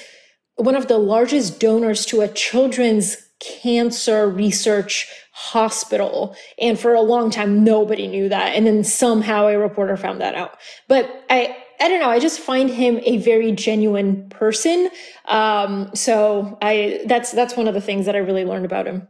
one 0.56 0.76
of 0.76 0.88
the 0.88 0.98
largest 0.98 1.60
donors 1.60 2.06
to 2.06 2.22
a 2.22 2.28
children's 2.28 3.18
cancer 3.40 4.30
research 4.30 5.08
hospital 5.34 6.34
and 6.60 6.80
for 6.80 6.94
a 6.94 7.02
long 7.02 7.30
time 7.30 7.64
nobody 7.64 8.08
knew 8.08 8.30
that 8.30 8.56
and 8.56 8.66
then 8.66 8.84
somehow 8.84 9.48
a 9.48 9.58
reporter 9.58 9.98
found 9.98 10.22
that 10.22 10.36
out. 10.36 10.58
But 10.88 11.10
i 11.30 11.58
I 11.80 11.88
don't 11.88 12.00
know. 12.00 12.10
I 12.10 12.20
just 12.20 12.40
find 12.40 12.70
him 12.70 13.00
a 13.04 13.18
very 13.18 13.52
genuine 13.52 14.30
person. 14.30 14.90
Um, 15.26 15.92
so 15.94 16.58
I 16.62 17.02
that's 17.06 17.32
that's 17.32 17.56
one 17.56 17.68
of 17.68 17.74
the 17.74 17.82
things 17.82 18.06
that 18.06 18.16
I 18.16 18.20
really 18.20 18.46
learned 18.46 18.66
about 18.66 18.86
him. 18.86 19.08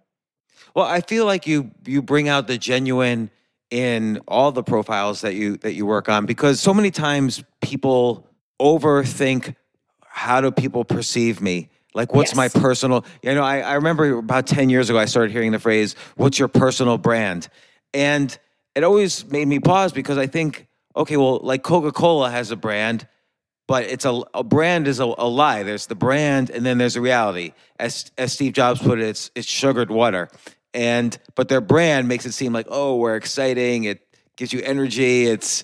Well, 0.75 0.85
I 0.85 1.01
feel 1.01 1.25
like 1.25 1.47
you 1.47 1.71
you 1.85 2.01
bring 2.01 2.27
out 2.27 2.47
the 2.47 2.57
genuine 2.57 3.29
in 3.71 4.21
all 4.27 4.51
the 4.51 4.63
profiles 4.63 5.21
that 5.21 5.35
you 5.35 5.57
that 5.57 5.73
you 5.73 5.85
work 5.85 6.09
on 6.09 6.25
because 6.25 6.59
so 6.59 6.73
many 6.73 6.91
times 6.91 7.43
people 7.61 8.27
overthink 8.61 9.55
how 10.07 10.39
do 10.41 10.51
people 10.51 10.85
perceive 10.85 11.41
me? 11.41 11.69
Like 11.93 12.13
what's 12.13 12.31
Yes. 12.31 12.53
my 12.53 12.61
personal 12.61 13.05
you 13.21 13.33
know, 13.33 13.43
I, 13.43 13.59
I 13.59 13.73
remember 13.73 14.17
about 14.17 14.47
10 14.47 14.69
years 14.69 14.89
ago 14.89 14.99
I 14.99 15.05
started 15.05 15.31
hearing 15.31 15.51
the 15.51 15.59
phrase, 15.59 15.95
what's 16.15 16.39
your 16.39 16.47
personal 16.47 16.97
brand? 16.97 17.47
And 17.93 18.37
it 18.75 18.83
always 18.83 19.25
made 19.31 19.47
me 19.47 19.59
pause 19.59 19.93
because 19.93 20.17
I 20.17 20.27
think, 20.27 20.67
okay, 20.95 21.17
well, 21.17 21.39
like 21.43 21.63
Coca-Cola 21.63 22.29
has 22.31 22.51
a 22.51 22.55
brand, 22.55 23.07
but 23.67 23.83
it's 23.85 24.05
a, 24.05 24.21
a 24.33 24.43
brand 24.43 24.87
is 24.87 24.99
a, 24.99 25.05
a 25.17 25.27
lie. 25.27 25.63
There's 25.63 25.87
the 25.87 25.95
brand 25.95 26.49
and 26.49 26.65
then 26.65 26.77
there's 26.77 26.95
a 26.95 27.01
reality. 27.01 27.53
As 27.79 28.11
as 28.17 28.33
Steve 28.33 28.53
Jobs 28.53 28.81
put 28.81 28.99
it, 28.99 29.07
it's 29.07 29.31
it's 29.35 29.47
sugared 29.47 29.89
water. 29.89 30.29
And 30.73 31.17
but 31.35 31.47
their 31.49 31.61
brand 31.61 32.07
makes 32.07 32.25
it 32.25 32.33
seem 32.33 32.53
like, 32.53 32.67
oh, 32.69 32.97
we're 32.97 33.15
exciting, 33.15 33.85
it 33.85 34.01
gives 34.37 34.53
you 34.53 34.61
energy, 34.61 35.25
it's 35.25 35.63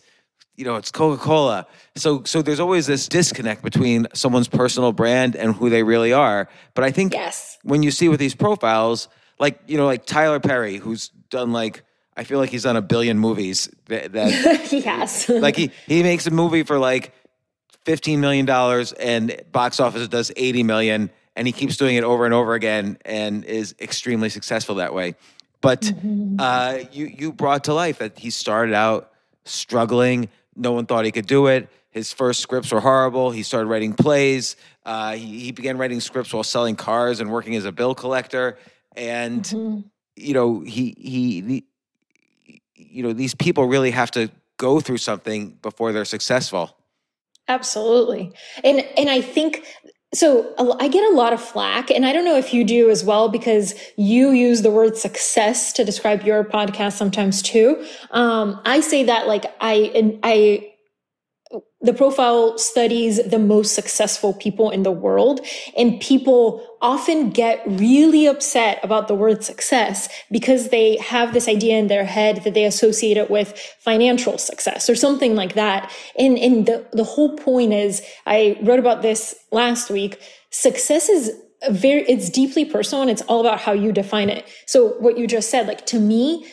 you 0.56 0.66
know, 0.66 0.76
it's 0.76 0.92
Coca-Cola. 0.92 1.66
So 1.96 2.24
so 2.26 2.42
there's 2.42 2.60
always 2.60 2.88
this 2.88 3.08
disconnect 3.08 3.64
between 3.64 4.08
someone's 4.14 4.48
personal 4.48 4.92
brand 4.94 5.36
and 5.36 5.56
who 5.56 5.70
they 5.70 5.84
really 5.84 6.14
are. 6.14 6.50
But 6.74 6.84
I 6.84 6.92
think 6.92 7.14
Yes. 7.14 7.58
when 7.64 7.84
you 7.84 7.92
see 7.92 8.10
with 8.10 8.20
these 8.20 8.36
profiles, 8.36 9.08
like, 9.40 9.60
you 9.68 9.78
know, 9.78 9.86
like 9.86 10.06
Tyler 10.06 10.40
Perry, 10.40 10.78
who's 10.78 11.10
done 11.30 11.52
like 11.52 11.84
I 12.16 12.24
feel 12.24 12.40
like 12.40 12.50
he's 12.50 12.64
done 12.64 12.76
a 12.76 12.82
billion 12.82 13.18
movies 13.18 13.70
that, 13.86 14.12
that 14.14 14.62
he 14.66 14.82
has. 14.82 15.30
like 15.30 15.56
he 15.56 15.72
he 15.88 16.04
makes 16.04 16.28
a 16.28 16.32
movie 16.32 16.64
for 16.64 16.78
like 16.78 17.14
fifteen 17.86 18.20
million 18.22 18.46
dollars 18.46 18.92
and 18.94 19.42
box 19.52 19.80
office 19.80 20.08
does 20.08 20.32
eighty 20.36 20.64
million, 20.64 21.10
and 21.36 21.48
he 21.48 21.54
keeps 21.54 21.78
doing 21.78 21.96
it 21.96 22.04
over 22.04 22.26
and 22.26 22.34
over 22.34 22.54
again 22.54 22.98
and 23.06 23.46
is 23.46 23.76
extremely 23.80 24.30
successful 24.30 24.76
that 24.76 24.94
way. 24.94 25.16
But 25.62 25.92
uh, 26.40 26.80
you 26.92 27.06
you 27.06 27.32
brought 27.32 27.66
to 27.66 27.74
life 27.74 28.00
that 28.00 28.18
he 28.18 28.30
started 28.30 28.74
out 28.74 29.12
struggling. 29.46 30.30
No 30.56 30.74
one 30.74 30.86
thought 30.86 31.06
he 31.06 31.12
could 31.12 31.28
do 31.28 31.48
it. 31.48 31.70
His 31.92 32.14
first 32.14 32.40
scripts 32.40 32.72
were 32.72 32.80
horrible. 32.80 33.32
He 33.32 33.44
started 33.44 33.68
writing 33.68 33.94
plays. 33.94 34.56
Uh, 34.86 35.14
he, 35.14 35.40
he 35.40 35.52
began 35.52 35.78
writing 35.78 36.00
scripts 36.00 36.34
while 36.34 36.44
selling 36.44 36.76
cars 36.76 37.20
and 37.20 37.30
working 37.30 37.56
as 37.56 37.66
a 37.66 37.72
bill 37.72 37.94
collector. 37.94 38.58
And 38.96 39.86
you 40.16 40.34
know 40.34 40.62
he 40.62 40.96
he 40.98 41.66
you 42.92 43.04
know 43.04 43.14
these 43.14 43.34
people 43.36 43.66
really 43.66 43.92
have 43.92 44.12
to 44.12 44.30
go 44.58 44.80
through 44.80 44.98
something 44.98 45.58
before 45.62 45.92
they're 45.92 46.06
successful. 46.06 46.78
Absolutely. 47.48 48.32
And 48.64 48.82
and 48.98 49.10
I 49.10 49.22
think 49.22 49.66
so 50.14 50.54
I 50.80 50.90
get 50.90 51.10
a 51.12 51.16
lot 51.16 51.34
of 51.34 51.42
flack 51.42 51.90
and 51.90 52.06
I 52.06 52.12
don't 52.12 52.26
know 52.26 52.38
if 52.38 52.54
you 52.54 52.64
do 52.64 52.90
as 52.90 53.04
well 53.04 53.30
because 53.30 53.74
you 53.96 54.32
use 54.32 54.62
the 54.62 54.70
word 54.70 54.98
success 54.98 55.72
to 55.74 55.86
describe 55.86 56.24
your 56.24 56.44
podcast 56.44 56.94
sometimes 56.94 57.42
too. 57.42 57.86
Um 58.12 58.62
I 58.66 58.82
say 58.82 59.04
that 59.06 59.28
like 59.28 59.46
I 59.60 59.92
and 59.96 60.20
I 60.24 60.71
the 61.82 61.94
profile 61.94 62.58
studies 62.58 63.22
the 63.24 63.40
most 63.40 63.74
successful 63.74 64.34
people 64.34 64.70
in 64.70 64.84
the 64.84 64.92
world 64.92 65.42
and 65.76 66.00
people 66.00 66.66
often 66.82 67.30
get 67.30 67.62
really 67.66 68.26
upset 68.28 68.80
about 68.84 69.08
the 69.08 69.16
word 69.16 69.44
success 69.44 70.08
because 70.32 70.70
they 70.70 70.98
have 70.98 71.34
this 71.34 71.48
idea 71.48 71.78
in 71.78 71.88
their 71.88 72.06
head 72.06 72.44
that 72.44 72.54
they 72.54 72.66
associate 72.66 73.18
it 73.18 73.30
with 73.30 73.58
financial 73.80 74.38
success 74.38 74.90
or 74.90 74.96
something 74.96 75.36
like 75.36 75.54
that. 75.56 75.92
And 76.18 76.38
and 76.38 76.66
the, 76.66 76.86
the 76.94 77.04
whole 77.04 77.36
point 77.38 77.74
is 77.74 78.02
i 78.26 78.58
wrote 78.62 78.80
about 78.80 79.02
this 79.02 79.36
last 79.52 79.90
week 79.90 80.20
success 80.52 81.10
is 81.10 81.32
very 81.70 82.02
it's 82.04 82.30
deeply 82.30 82.66
personal 82.66 83.02
and 83.02 83.12
it's 83.12 83.22
all 83.24 83.42
about 83.42 83.60
how 83.60 83.72
you 83.72 83.92
define 83.92 84.30
it. 84.30 84.48
So 84.66 84.90
what 85.00 85.18
you 85.18 85.28
just 85.28 85.50
said 85.50 85.68
like 85.68 85.86
to 85.88 86.00
me 86.00 86.46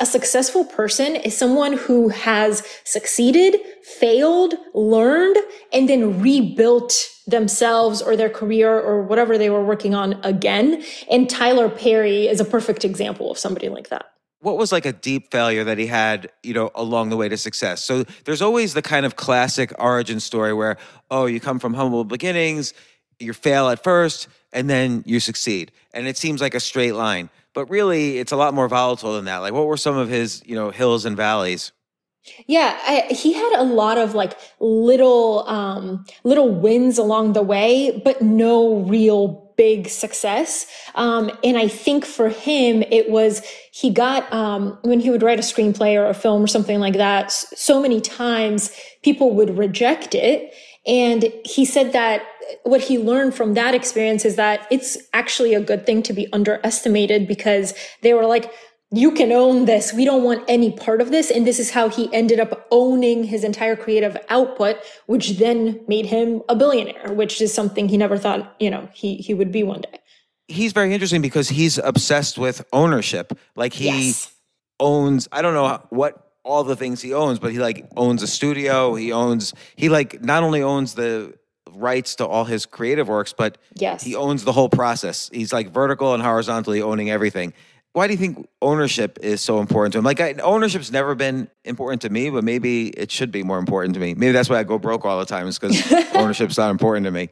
a 0.00 0.06
successful 0.06 0.64
person 0.64 1.16
is 1.16 1.36
someone 1.36 1.74
who 1.74 2.08
has 2.08 2.66
succeeded, 2.84 3.60
failed, 3.82 4.54
learned, 4.74 5.36
and 5.72 5.88
then 5.88 6.20
rebuilt 6.20 6.94
themselves 7.26 8.02
or 8.02 8.16
their 8.16 8.28
career 8.28 8.78
or 8.78 9.02
whatever 9.02 9.38
they 9.38 9.50
were 9.50 9.64
working 9.64 9.94
on 9.94 10.14
again. 10.24 10.82
And 11.10 11.28
Tyler 11.28 11.68
Perry 11.68 12.26
is 12.26 12.40
a 12.40 12.44
perfect 12.44 12.84
example 12.84 13.30
of 13.30 13.38
somebody 13.38 13.68
like 13.68 13.88
that. 13.88 14.06
What 14.40 14.56
was 14.56 14.72
like 14.72 14.86
a 14.86 14.92
deep 14.92 15.30
failure 15.30 15.64
that 15.64 15.76
he 15.76 15.86
had, 15.86 16.30
you 16.42 16.54
know, 16.54 16.70
along 16.74 17.10
the 17.10 17.16
way 17.16 17.28
to 17.28 17.36
success? 17.36 17.84
So 17.84 18.04
there's 18.24 18.40
always 18.40 18.72
the 18.72 18.82
kind 18.82 19.04
of 19.04 19.16
classic 19.16 19.72
origin 19.78 20.18
story 20.18 20.54
where, 20.54 20.78
oh, 21.10 21.26
you 21.26 21.40
come 21.40 21.58
from 21.58 21.74
humble 21.74 22.04
beginnings, 22.04 22.72
you 23.18 23.34
fail 23.34 23.68
at 23.68 23.84
first, 23.84 24.28
and 24.52 24.68
then 24.68 25.04
you 25.06 25.20
succeed. 25.20 25.72
And 25.92 26.08
it 26.08 26.16
seems 26.16 26.40
like 26.40 26.54
a 26.54 26.60
straight 26.60 26.92
line. 26.92 27.28
But 27.54 27.68
really, 27.68 28.18
it's 28.18 28.32
a 28.32 28.36
lot 28.36 28.54
more 28.54 28.68
volatile 28.68 29.14
than 29.14 29.24
that. 29.24 29.38
Like, 29.38 29.52
what 29.52 29.66
were 29.66 29.76
some 29.76 29.96
of 29.96 30.08
his, 30.08 30.42
you 30.46 30.54
know, 30.54 30.70
hills 30.70 31.04
and 31.04 31.16
valleys? 31.16 31.72
Yeah, 32.46 32.78
I, 32.86 33.12
he 33.12 33.32
had 33.32 33.58
a 33.58 33.64
lot 33.64 33.96
of 33.96 34.14
like 34.14 34.38
little 34.60 35.48
um 35.48 36.04
little 36.22 36.50
wins 36.50 36.98
along 36.98 37.32
the 37.32 37.42
way, 37.42 38.00
but 38.04 38.20
no 38.20 38.76
real 38.76 39.52
big 39.56 39.88
success. 39.88 40.66
Um 40.94 41.30
and 41.42 41.56
I 41.56 41.66
think 41.66 42.04
for 42.04 42.28
him 42.28 42.82
it 42.90 43.08
was 43.10 43.42
he 43.72 43.90
got 43.90 44.30
um 44.32 44.78
when 44.82 45.00
he 45.00 45.10
would 45.10 45.22
write 45.22 45.38
a 45.38 45.42
screenplay 45.42 45.96
or 45.96 46.06
a 46.06 46.14
film 46.14 46.44
or 46.44 46.46
something 46.46 46.78
like 46.78 46.94
that, 46.94 47.32
so 47.32 47.80
many 47.80 48.02
times 48.02 48.70
people 49.02 49.34
would 49.34 49.56
reject 49.56 50.14
it 50.14 50.52
and 50.86 51.32
he 51.44 51.64
said 51.64 51.92
that 51.92 52.22
what 52.64 52.80
he 52.82 52.98
learned 52.98 53.34
from 53.34 53.54
that 53.54 53.74
experience 53.74 54.24
is 54.24 54.36
that 54.36 54.66
it's 54.70 54.96
actually 55.12 55.54
a 55.54 55.60
good 55.60 55.86
thing 55.86 56.02
to 56.04 56.12
be 56.12 56.30
underestimated 56.32 57.26
because 57.26 57.74
they 58.02 58.14
were 58.14 58.26
like 58.26 58.52
you 58.92 59.12
can 59.12 59.30
own 59.30 59.66
this. 59.66 59.92
We 59.92 60.04
don't 60.04 60.24
want 60.24 60.44
any 60.48 60.72
part 60.72 61.00
of 61.00 61.10
this. 61.12 61.30
And 61.30 61.46
this 61.46 61.60
is 61.60 61.70
how 61.70 61.88
he 61.88 62.12
ended 62.12 62.40
up 62.40 62.66
owning 62.72 63.22
his 63.24 63.44
entire 63.44 63.76
creative 63.76 64.16
output, 64.28 64.78
which 65.06 65.38
then 65.38 65.80
made 65.86 66.06
him 66.06 66.42
a 66.48 66.56
billionaire, 66.56 67.12
which 67.12 67.40
is 67.40 67.54
something 67.54 67.88
he 67.88 67.96
never 67.96 68.18
thought, 68.18 68.56
you 68.58 68.68
know, 68.68 68.88
he, 68.92 69.16
he 69.16 69.32
would 69.32 69.52
be 69.52 69.62
one 69.62 69.82
day. 69.82 70.00
He's 70.48 70.72
very 70.72 70.92
interesting 70.92 71.22
because 71.22 71.50
he's 71.50 71.78
obsessed 71.78 72.36
with 72.36 72.64
ownership. 72.72 73.38
Like 73.54 73.72
he 73.72 73.84
Yes. 73.86 74.32
owns, 74.80 75.28
I 75.30 75.42
don't 75.42 75.54
know 75.54 75.86
what 75.90 76.32
all 76.44 76.64
the 76.64 76.74
things 76.74 77.00
he 77.00 77.14
owns, 77.14 77.38
but 77.38 77.52
he 77.52 77.60
like 77.60 77.88
owns 77.96 78.24
a 78.24 78.26
studio. 78.26 78.96
He 78.96 79.12
owns, 79.12 79.54
he 79.76 79.88
like 79.88 80.20
not 80.24 80.42
only 80.42 80.62
owns 80.62 80.94
the 80.94 81.38
rights 81.74 82.14
to 82.16 82.26
all 82.26 82.44
his 82.44 82.66
creative 82.66 83.08
works, 83.08 83.32
but 83.36 83.58
Yes. 83.74 84.02
he 84.02 84.14
owns 84.14 84.44
the 84.44 84.52
whole 84.52 84.68
process. 84.68 85.30
He's 85.32 85.52
like 85.52 85.70
vertical 85.70 86.14
and 86.14 86.22
horizontally 86.22 86.82
owning 86.82 87.10
everything. 87.10 87.52
Why 87.92 88.06
do 88.06 88.12
you 88.12 88.18
think 88.18 88.46
ownership 88.62 89.18
is 89.20 89.40
so 89.40 89.58
important 89.58 89.92
to 89.94 89.98
him? 89.98 90.04
Like 90.04 90.20
I, 90.20 90.34
ownership's 90.34 90.92
never 90.92 91.14
been 91.16 91.48
important 91.64 92.02
to 92.02 92.10
me, 92.10 92.30
but 92.30 92.44
maybe 92.44 92.88
it 92.88 93.10
should 93.10 93.32
be 93.32 93.42
more 93.42 93.58
important 93.58 93.94
to 93.94 94.00
me. 94.00 94.14
Maybe 94.14 94.30
that's 94.32 94.48
why 94.48 94.58
I 94.60 94.62
go 94.64 94.78
broke 94.78 95.04
all 95.04 95.18
the 95.18 95.24
time 95.26 95.48
is 95.48 95.58
because 95.58 95.92
ownership's 96.14 96.56
not 96.56 96.70
important 96.70 97.04
to 97.06 97.10
me. 97.10 97.30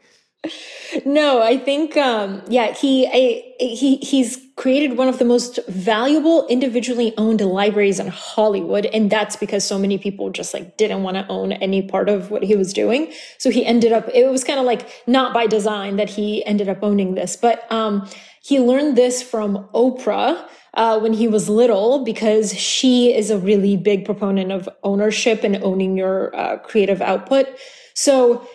No, 1.05 1.43
I 1.43 1.59
think 1.59 1.97
um, 1.97 2.43
yeah, 2.49 2.73
he 2.73 3.07
I, 3.07 3.55
he 3.59 3.97
he's 3.97 4.39
created 4.57 4.97
one 4.97 5.09
of 5.09 5.19
the 5.19 5.25
most 5.25 5.59
valuable 5.69 6.47
individually 6.47 7.13
owned 7.19 7.41
libraries 7.41 7.99
in 7.99 8.07
Hollywood, 8.07 8.87
and 8.87 9.11
that's 9.11 9.35
because 9.35 9.65
so 9.65 9.79
many 9.79 9.99
people 9.99 10.31
just 10.31 10.55
like 10.55 10.77
didn't 10.77 11.03
want 11.03 11.17
to 11.17 11.27
own 11.29 11.53
any 11.53 11.83
part 11.83 12.09
of 12.09 12.31
what 12.31 12.45
he 12.45 12.55
was 12.55 12.73
doing. 12.73 13.13
So 13.39 13.51
he 13.51 13.67
ended 13.67 13.93
up. 13.93 14.09
It 14.15 14.31
was 14.31 14.45
kind 14.45 14.61
of 14.61 14.65
like 14.65 14.89
not 15.09 15.35
by 15.35 15.47
design 15.47 15.97
that 15.97 16.09
he 16.09 16.45
ended 16.45 16.69
up 16.69 16.79
owning 16.83 17.15
this, 17.15 17.37
but 17.37 17.71
um, 17.73 18.09
he 18.41 18.61
learned 18.61 18.97
this 18.97 19.23
from 19.23 19.69
Oprah. 19.75 20.49
Uh, 20.75 21.01
when 21.01 21.15
he 21.15 21.27
was 21.27 21.49
little, 21.49 22.05
because 22.05 22.57
she 22.57 23.13
is 23.13 23.31
a 23.31 23.39
really 23.39 23.77
big 23.77 24.05
proponent 24.05 24.53
of 24.53 24.69
ownership 24.85 25.43
and 25.43 25.57
owning 25.65 25.97
your 25.97 26.37
uh, 26.37 26.59
creative 26.59 27.01
output. 27.01 27.49
So 27.95 28.47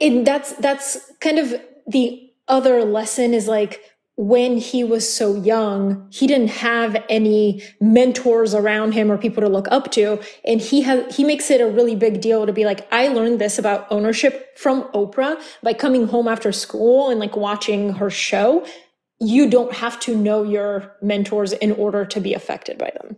and 0.00 0.26
that's 0.26 0.52
that's 0.54 0.98
kind 1.20 1.38
of 1.38 1.54
the 1.86 2.30
other 2.48 2.84
lesson 2.84 3.34
is 3.34 3.48
like 3.48 3.82
when 4.16 4.56
he 4.56 4.82
was 4.82 5.08
so 5.08 5.36
young 5.36 6.08
he 6.10 6.26
didn't 6.26 6.48
have 6.48 7.04
any 7.08 7.62
mentors 7.80 8.52
around 8.52 8.92
him 8.92 9.12
or 9.12 9.16
people 9.16 9.40
to 9.40 9.48
look 9.48 9.68
up 9.70 9.92
to. 9.92 10.20
And 10.44 10.60
he 10.60 10.82
has 10.82 11.14
he 11.14 11.24
makes 11.24 11.50
it 11.50 11.60
a 11.60 11.66
really 11.66 11.94
big 11.94 12.20
deal 12.20 12.44
to 12.44 12.52
be 12.52 12.64
like 12.64 12.92
i 12.92 13.08
learned 13.08 13.40
this 13.40 13.58
about 13.58 13.86
ownership 13.90 14.56
from 14.58 14.84
oprah 14.92 15.40
by 15.62 15.72
coming 15.72 16.08
home 16.08 16.26
after 16.26 16.50
school 16.52 17.10
and 17.10 17.20
like 17.20 17.36
watching 17.36 17.94
her 17.94 18.10
show. 18.10 18.66
You 19.20 19.50
don't 19.50 19.72
have 19.72 19.98
to 20.00 20.16
know 20.16 20.42
your 20.44 20.96
mentors 21.02 21.52
in 21.52 21.72
order 21.72 22.04
to 22.06 22.20
be 22.20 22.34
affected 22.34 22.78
by 22.78 22.90
them. 23.00 23.16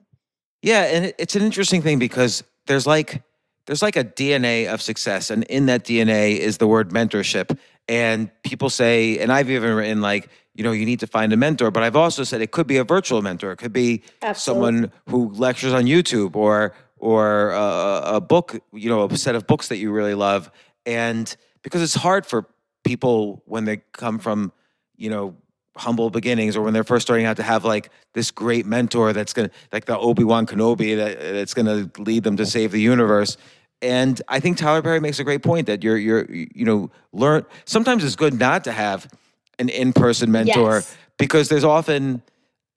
Yeah 0.62 0.82
and 0.82 1.14
it's 1.18 1.36
an 1.36 1.42
interesting 1.42 1.82
thing 1.82 1.98
because 1.98 2.44
there's 2.66 2.86
like 2.86 3.22
there's 3.70 3.82
like 3.82 3.94
a 3.94 4.02
DNA 4.02 4.66
of 4.66 4.82
success, 4.82 5.30
and 5.30 5.44
in 5.44 5.66
that 5.66 5.84
DNA 5.84 6.38
is 6.38 6.58
the 6.58 6.66
word 6.66 6.90
mentorship. 6.90 7.56
And 7.86 8.28
people 8.42 8.68
say, 8.68 9.18
and 9.18 9.30
I've 9.30 9.48
even 9.48 9.74
written 9.74 10.00
like, 10.00 10.28
you 10.56 10.64
know, 10.64 10.72
you 10.72 10.84
need 10.84 10.98
to 10.98 11.06
find 11.06 11.32
a 11.32 11.36
mentor, 11.36 11.70
but 11.70 11.84
I've 11.84 11.94
also 11.94 12.24
said 12.24 12.40
it 12.40 12.50
could 12.50 12.66
be 12.66 12.78
a 12.78 12.84
virtual 12.84 13.22
mentor. 13.22 13.52
It 13.52 13.58
could 13.58 13.72
be 13.72 14.02
Absolutely. 14.22 14.72
someone 14.72 14.92
who 15.08 15.28
lectures 15.34 15.72
on 15.72 15.84
YouTube 15.84 16.34
or 16.34 16.74
or 16.96 17.52
a, 17.52 18.16
a 18.16 18.20
book, 18.20 18.60
you 18.72 18.88
know, 18.88 19.04
a 19.04 19.16
set 19.16 19.36
of 19.36 19.46
books 19.46 19.68
that 19.68 19.76
you 19.76 19.92
really 19.92 20.14
love. 20.14 20.50
And 20.84 21.32
because 21.62 21.80
it's 21.80 21.94
hard 21.94 22.26
for 22.26 22.48
people 22.82 23.40
when 23.46 23.66
they 23.66 23.82
come 23.92 24.18
from, 24.18 24.52
you 24.96 25.10
know, 25.10 25.36
humble 25.76 26.10
beginnings 26.10 26.56
or 26.56 26.62
when 26.62 26.74
they're 26.74 26.82
first 26.82 27.06
starting 27.06 27.24
out 27.24 27.36
to 27.36 27.44
have 27.44 27.64
like 27.64 27.90
this 28.14 28.32
great 28.32 28.66
mentor 28.66 29.12
that's 29.12 29.32
gonna 29.32 29.50
like 29.72 29.84
the 29.84 29.96
Obi-Wan 29.96 30.44
Kenobi 30.44 30.96
that 30.96 31.20
that's 31.20 31.54
gonna 31.54 31.88
lead 31.98 32.24
them 32.24 32.36
to 32.36 32.44
save 32.44 32.72
the 32.72 32.80
universe 32.80 33.36
and 33.82 34.20
I 34.28 34.40
think 34.40 34.58
Tyler 34.58 34.82
Perry 34.82 35.00
makes 35.00 35.18
a 35.18 35.24
great 35.24 35.42
point 35.42 35.66
that 35.66 35.82
you're 35.82 35.96
you're 35.96 36.30
you 36.30 36.64
know 36.64 36.90
learn 37.12 37.44
sometimes 37.64 38.04
it's 38.04 38.16
good 38.16 38.38
not 38.38 38.64
to 38.64 38.72
have 38.72 39.12
an 39.58 39.68
in-person 39.68 40.30
mentor 40.30 40.76
yes. 40.76 40.96
because 41.18 41.48
there's 41.48 41.64
often 41.64 42.22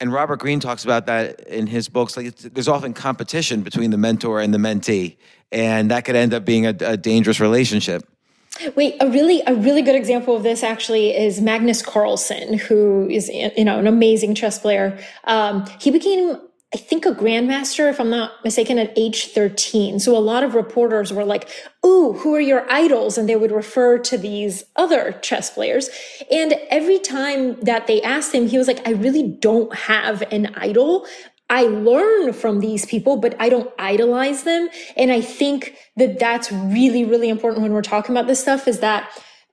and 0.00 0.12
Robert 0.12 0.40
Greene 0.40 0.60
talks 0.60 0.84
about 0.84 1.06
that 1.06 1.40
in 1.40 1.66
his 1.66 1.88
books 1.88 2.16
like 2.16 2.34
there's 2.36 2.68
often 2.68 2.92
competition 2.92 3.62
between 3.62 3.90
the 3.90 3.98
mentor 3.98 4.40
and 4.40 4.52
the 4.52 4.58
mentee 4.58 5.16
and 5.52 5.90
that 5.90 6.04
could 6.04 6.16
end 6.16 6.34
up 6.34 6.44
being 6.44 6.66
a, 6.66 6.74
a 6.80 6.96
dangerous 6.96 7.40
relationship. 7.40 8.06
Wait, 8.76 8.96
a 9.00 9.08
really 9.08 9.42
a 9.46 9.54
really 9.54 9.82
good 9.82 9.96
example 9.96 10.36
of 10.36 10.44
this 10.44 10.62
actually 10.62 11.16
is 11.16 11.40
Magnus 11.40 11.82
Carlsen, 11.82 12.58
who 12.58 13.08
is 13.08 13.28
you 13.28 13.64
know 13.64 13.78
an 13.78 13.86
amazing 13.86 14.34
chess 14.34 14.58
player. 14.58 14.98
Um, 15.24 15.66
he 15.80 15.90
became 15.90 16.38
I 16.74 16.76
think 16.76 17.06
a 17.06 17.12
grandmaster, 17.12 17.88
if 17.88 18.00
I'm 18.00 18.10
not 18.10 18.42
mistaken, 18.42 18.80
at 18.80 18.92
age 18.96 19.28
13. 19.28 20.00
So 20.00 20.16
a 20.16 20.18
lot 20.18 20.42
of 20.42 20.56
reporters 20.56 21.12
were 21.12 21.24
like, 21.24 21.48
Ooh, 21.86 22.14
who 22.14 22.34
are 22.34 22.40
your 22.40 22.70
idols? 22.70 23.16
And 23.16 23.28
they 23.28 23.36
would 23.36 23.52
refer 23.52 23.98
to 23.98 24.18
these 24.18 24.64
other 24.74 25.12
chess 25.22 25.50
players. 25.50 25.88
And 26.32 26.54
every 26.70 26.98
time 26.98 27.60
that 27.60 27.86
they 27.86 28.02
asked 28.02 28.34
him, 28.34 28.48
he 28.48 28.58
was 28.58 28.66
like, 28.66 28.86
I 28.88 28.90
really 28.90 29.22
don't 29.22 29.72
have 29.72 30.22
an 30.32 30.52
idol. 30.56 31.06
I 31.48 31.62
learn 31.62 32.32
from 32.32 32.58
these 32.58 32.86
people, 32.86 33.18
but 33.18 33.36
I 33.38 33.50
don't 33.50 33.70
idolize 33.78 34.42
them. 34.42 34.68
And 34.96 35.12
I 35.12 35.20
think 35.20 35.76
that 35.96 36.18
that's 36.18 36.50
really, 36.50 37.04
really 37.04 37.28
important 37.28 37.62
when 37.62 37.72
we're 37.72 37.82
talking 37.82 38.16
about 38.16 38.26
this 38.26 38.40
stuff 38.40 38.66
is 38.66 38.80
that 38.80 39.10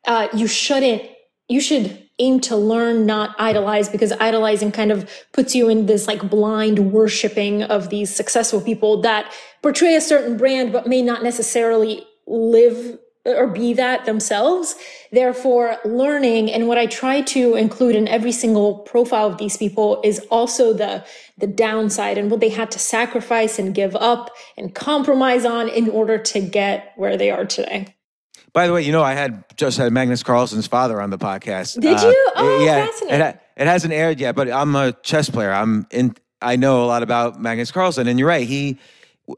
uh, 0.08 0.28
you 0.34 0.48
shouldn't, 0.48 1.04
you 1.48 1.62
should 1.62 2.01
aim 2.20 2.40
to 2.42 2.56
learn, 2.56 3.06
not 3.06 3.36
idolize, 3.40 3.90
because 3.90 4.12
idolizing 4.14 4.72
kind 4.72 4.92
of 4.92 5.10
puts 5.32 5.56
you 5.56 5.70
in 5.70 5.86
this 5.86 6.08
like 6.08 6.30
blind 6.30 6.92
worshiping 6.92 7.64
of 7.64 7.90
these 7.90 8.14
successful 8.14 8.62
people 8.62 9.02
that 9.02 9.34
portray 9.62 9.96
a 9.96 10.02
certain 10.02 10.38
brand, 10.38 10.72
but 10.72 10.88
may 10.88 11.02
not 11.02 11.24
necessarily 11.24 12.06
live 12.28 13.00
or 13.26 13.48
be 13.48 13.74
that 13.74 14.06
themselves. 14.06 14.76
Therefore, 15.12 15.78
learning 15.86 16.52
and 16.52 16.68
what 16.68 16.78
I 16.78 16.88
try 16.88 17.22
to 17.22 17.56
include 17.56 17.96
in 17.96 18.08
every 18.08 18.32
single 18.32 18.80
profile 18.80 19.28
of 19.28 19.38
these 19.38 19.58
people 19.58 20.02
is 20.04 20.20
also 20.32 20.74
the 20.74 21.06
the 21.38 21.48
downside 21.48 22.18
and 22.18 22.30
what 22.30 22.40
they 22.40 22.50
had 22.50 22.72
to 22.72 22.80
sacrifice 22.80 23.58
and 23.60 23.74
give 23.74 23.96
up 23.96 24.32
and 24.58 24.74
compromise 24.74 25.46
on 25.46 25.70
in 25.70 25.90
order 25.90 26.18
to 26.18 26.40
get 26.40 26.94
where 26.96 27.18
they 27.18 27.32
are 27.32 27.46
today. 27.46 27.96
By 28.54 28.68
the 28.68 28.74
way, 28.74 28.82
you 28.82 28.92
know, 28.92 29.04
I 29.04 29.14
had 29.14 29.46
just 29.56 29.78
had 29.78 29.94
Magnus 29.94 30.24
Carlsen's 30.24 30.68
father 30.68 31.02
on 31.02 31.10
the 31.10 31.18
podcast. 31.18 31.80
Did 31.80 31.98
uh, 31.98 32.08
you? 32.08 32.32
Oh, 32.36 32.66
yeah. 32.66 32.86
Fascinating. 32.86 33.22
It, 33.22 33.42
it 33.58 33.68
hasn't 33.68 33.94
aired 33.94 34.20
yet, 34.20 34.36
but 34.36 34.52
I'm 34.52 34.76
a 34.76 34.92
chess 35.04 35.30
player. 35.30 35.52
I'm 35.52 35.88
in. 35.92 36.16
I 36.42 36.56
know 36.56 36.84
a 36.84 36.88
lot 36.88 37.04
about 37.04 37.40
Magnus 37.40 37.72
Carlsen, 37.72 38.08
and 38.08 38.18
you're 38.18 38.28
right. 38.28 38.48
He, 38.48 38.80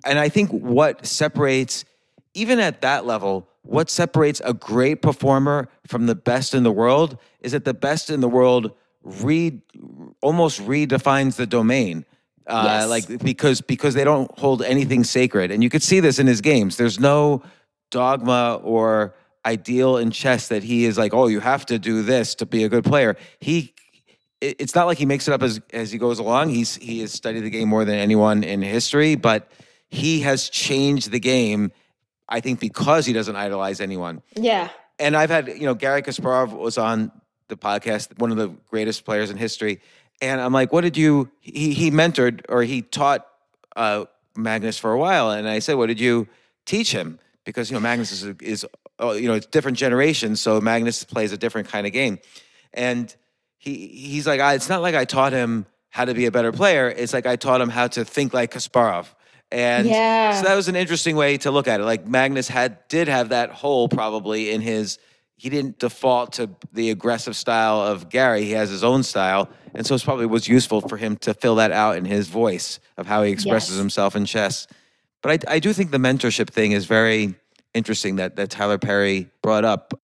and 0.05 0.17
I 0.17 0.29
think 0.29 0.51
what 0.51 1.05
separates, 1.05 1.83
even 2.33 2.59
at 2.59 2.81
that 2.81 3.05
level, 3.05 3.47
what 3.63 3.89
separates 3.89 4.41
a 4.45 4.53
great 4.53 5.01
performer 5.01 5.67
from 5.85 6.05
the 6.05 6.15
best 6.15 6.53
in 6.53 6.63
the 6.63 6.71
world 6.71 7.17
is 7.41 7.51
that 7.51 7.65
the 7.65 7.73
best 7.73 8.09
in 8.09 8.21
the 8.21 8.29
world 8.29 8.71
read 9.03 9.61
almost 10.21 10.61
redefines 10.61 11.35
the 11.35 11.45
domain. 11.45 12.05
Uh, 12.45 12.63
yes. 12.65 12.89
like 12.89 13.23
because 13.23 13.61
because 13.61 13.93
they 13.93 14.03
don't 14.03 14.29
hold 14.37 14.61
anything 14.63 15.05
sacred 15.05 15.49
and 15.49 15.63
you 15.63 15.69
could 15.69 15.81
see 15.81 16.01
this 16.01 16.19
in 16.19 16.27
his 16.27 16.41
games 16.41 16.75
there's 16.75 16.99
no 16.99 17.41
dogma 17.93 18.59
or 18.63 19.13
ideal 19.45 19.97
in 19.97 20.11
chess 20.11 20.47
that 20.49 20.63
he 20.63 20.85
is 20.85 20.97
like, 20.97 21.13
oh, 21.13 21.27
you 21.27 21.39
have 21.39 21.65
to 21.67 21.77
do 21.79 22.01
this 22.01 22.35
to 22.35 22.45
be 22.45 22.63
a 22.63 22.69
good 22.69 22.83
player. 22.83 23.15
He 23.39 23.73
it's 24.41 24.75
not 24.75 24.87
like 24.87 24.97
he 24.97 25.05
makes 25.05 25.27
it 25.27 25.33
up 25.33 25.41
as 25.41 25.61
as 25.71 25.91
he 25.91 25.97
goes 25.97 26.19
along. 26.19 26.49
He's 26.49 26.75
he 26.75 26.99
has 26.99 27.13
studied 27.13 27.41
the 27.41 27.49
game 27.49 27.69
more 27.69 27.85
than 27.85 27.95
anyone 27.95 28.43
in 28.43 28.61
history, 28.61 29.15
but 29.15 29.49
he 29.89 30.21
has 30.21 30.49
changed 30.49 31.11
the 31.11 31.19
game. 31.19 31.71
I 32.27 32.39
think 32.39 32.59
because 32.59 33.05
he 33.05 33.13
doesn't 33.13 33.35
idolize 33.35 33.79
anyone. 33.79 34.21
Yeah. 34.35 34.69
And 34.99 35.15
I've 35.15 35.29
had 35.29 35.47
you 35.47 35.65
know 35.65 35.75
Garry 35.75 36.01
Kasparov 36.01 36.51
was 36.51 36.77
on 36.77 37.11
the 37.47 37.55
podcast, 37.55 38.17
one 38.19 38.31
of 38.31 38.37
the 38.37 38.49
greatest 38.69 39.05
players 39.05 39.29
in 39.29 39.37
history, 39.37 39.79
and 40.21 40.41
I'm 40.41 40.53
like, 40.53 40.73
what 40.73 40.81
did 40.81 40.97
you? 40.97 41.29
He 41.39 41.73
he 41.73 41.91
mentored 41.91 42.41
or 42.49 42.63
he 42.63 42.81
taught 42.81 43.25
uh, 43.75 44.05
Magnus 44.35 44.77
for 44.77 44.91
a 44.91 44.97
while, 44.97 45.31
and 45.31 45.47
I 45.47 45.59
said, 45.59 45.75
what 45.75 45.87
did 45.87 45.99
you 45.99 46.27
teach 46.65 46.91
him? 46.91 47.19
Because 47.45 47.69
you 47.69 47.75
know 47.75 47.81
Magnus 47.81 48.11
is, 48.11 48.23
is 48.41 48.65
uh, 49.01 49.11
you 49.11 49.27
know 49.27 49.35
it's 49.35 49.47
different 49.47 49.77
generations, 49.77 50.41
so 50.41 50.61
Magnus 50.61 51.03
plays 51.03 51.31
a 51.31 51.37
different 51.37 51.67
kind 51.67 51.85
of 51.87 51.93
game, 51.93 52.19
and 52.73 53.13
he 53.57 53.87
he's 53.87 54.27
like, 54.27 54.39
it's 54.55 54.69
not 54.69 54.81
like 54.81 54.95
I 54.95 55.05
taught 55.05 55.33
him 55.33 55.65
how 55.89 56.05
to 56.05 56.13
be 56.13 56.25
a 56.25 56.31
better 56.31 56.51
player. 56.51 56.89
It's 56.89 57.13
like 57.13 57.25
I 57.25 57.35
taught 57.35 57.61
him 57.61 57.69
how 57.69 57.87
to 57.87 58.03
think 58.03 58.33
like 58.33 58.53
Kasparov. 58.53 59.07
And 59.51 59.87
yeah. 59.87 60.41
so 60.41 60.47
that 60.47 60.55
was 60.55 60.67
an 60.67 60.75
interesting 60.75 61.15
way 61.15 61.37
to 61.37 61.51
look 61.51 61.67
at 61.67 61.79
it. 61.79 61.83
Like 61.83 62.07
Magnus 62.07 62.47
had 62.47 62.87
did 62.87 63.07
have 63.07 63.29
that 63.29 63.51
hole 63.51 63.87
probably 63.87 64.49
in 64.49 64.61
his 64.61 64.97
he 65.35 65.49
didn't 65.49 65.77
default 65.77 66.33
to 66.33 66.49
the 66.71 66.89
aggressive 66.89 67.35
style 67.35 67.81
of 67.81 68.09
Gary. 68.09 68.45
He 68.45 68.51
has 68.51 68.69
his 68.69 68.83
own 68.83 69.03
style. 69.03 69.49
And 69.73 69.85
so 69.85 69.93
it 69.93 70.03
probably 70.03 70.25
was 70.25 70.47
useful 70.47 70.81
for 70.81 70.97
him 70.97 71.17
to 71.17 71.33
fill 71.33 71.55
that 71.55 71.71
out 71.71 71.97
in 71.97 72.05
his 72.05 72.27
voice 72.27 72.79
of 72.97 73.07
how 73.07 73.23
he 73.23 73.31
expresses 73.31 73.71
yes. 73.71 73.79
himself 73.79 74.15
in 74.15 74.25
chess. 74.25 74.67
But 75.23 75.47
I, 75.49 75.55
I 75.55 75.59
do 75.59 75.73
think 75.73 75.89
the 75.89 75.97
mentorship 75.97 76.49
thing 76.49 76.73
is 76.73 76.85
very 76.85 77.33
interesting 77.73 78.17
that, 78.17 78.35
that 78.35 78.51
Tyler 78.51 78.77
Perry 78.77 79.29
brought 79.41 79.65
up. 79.65 79.99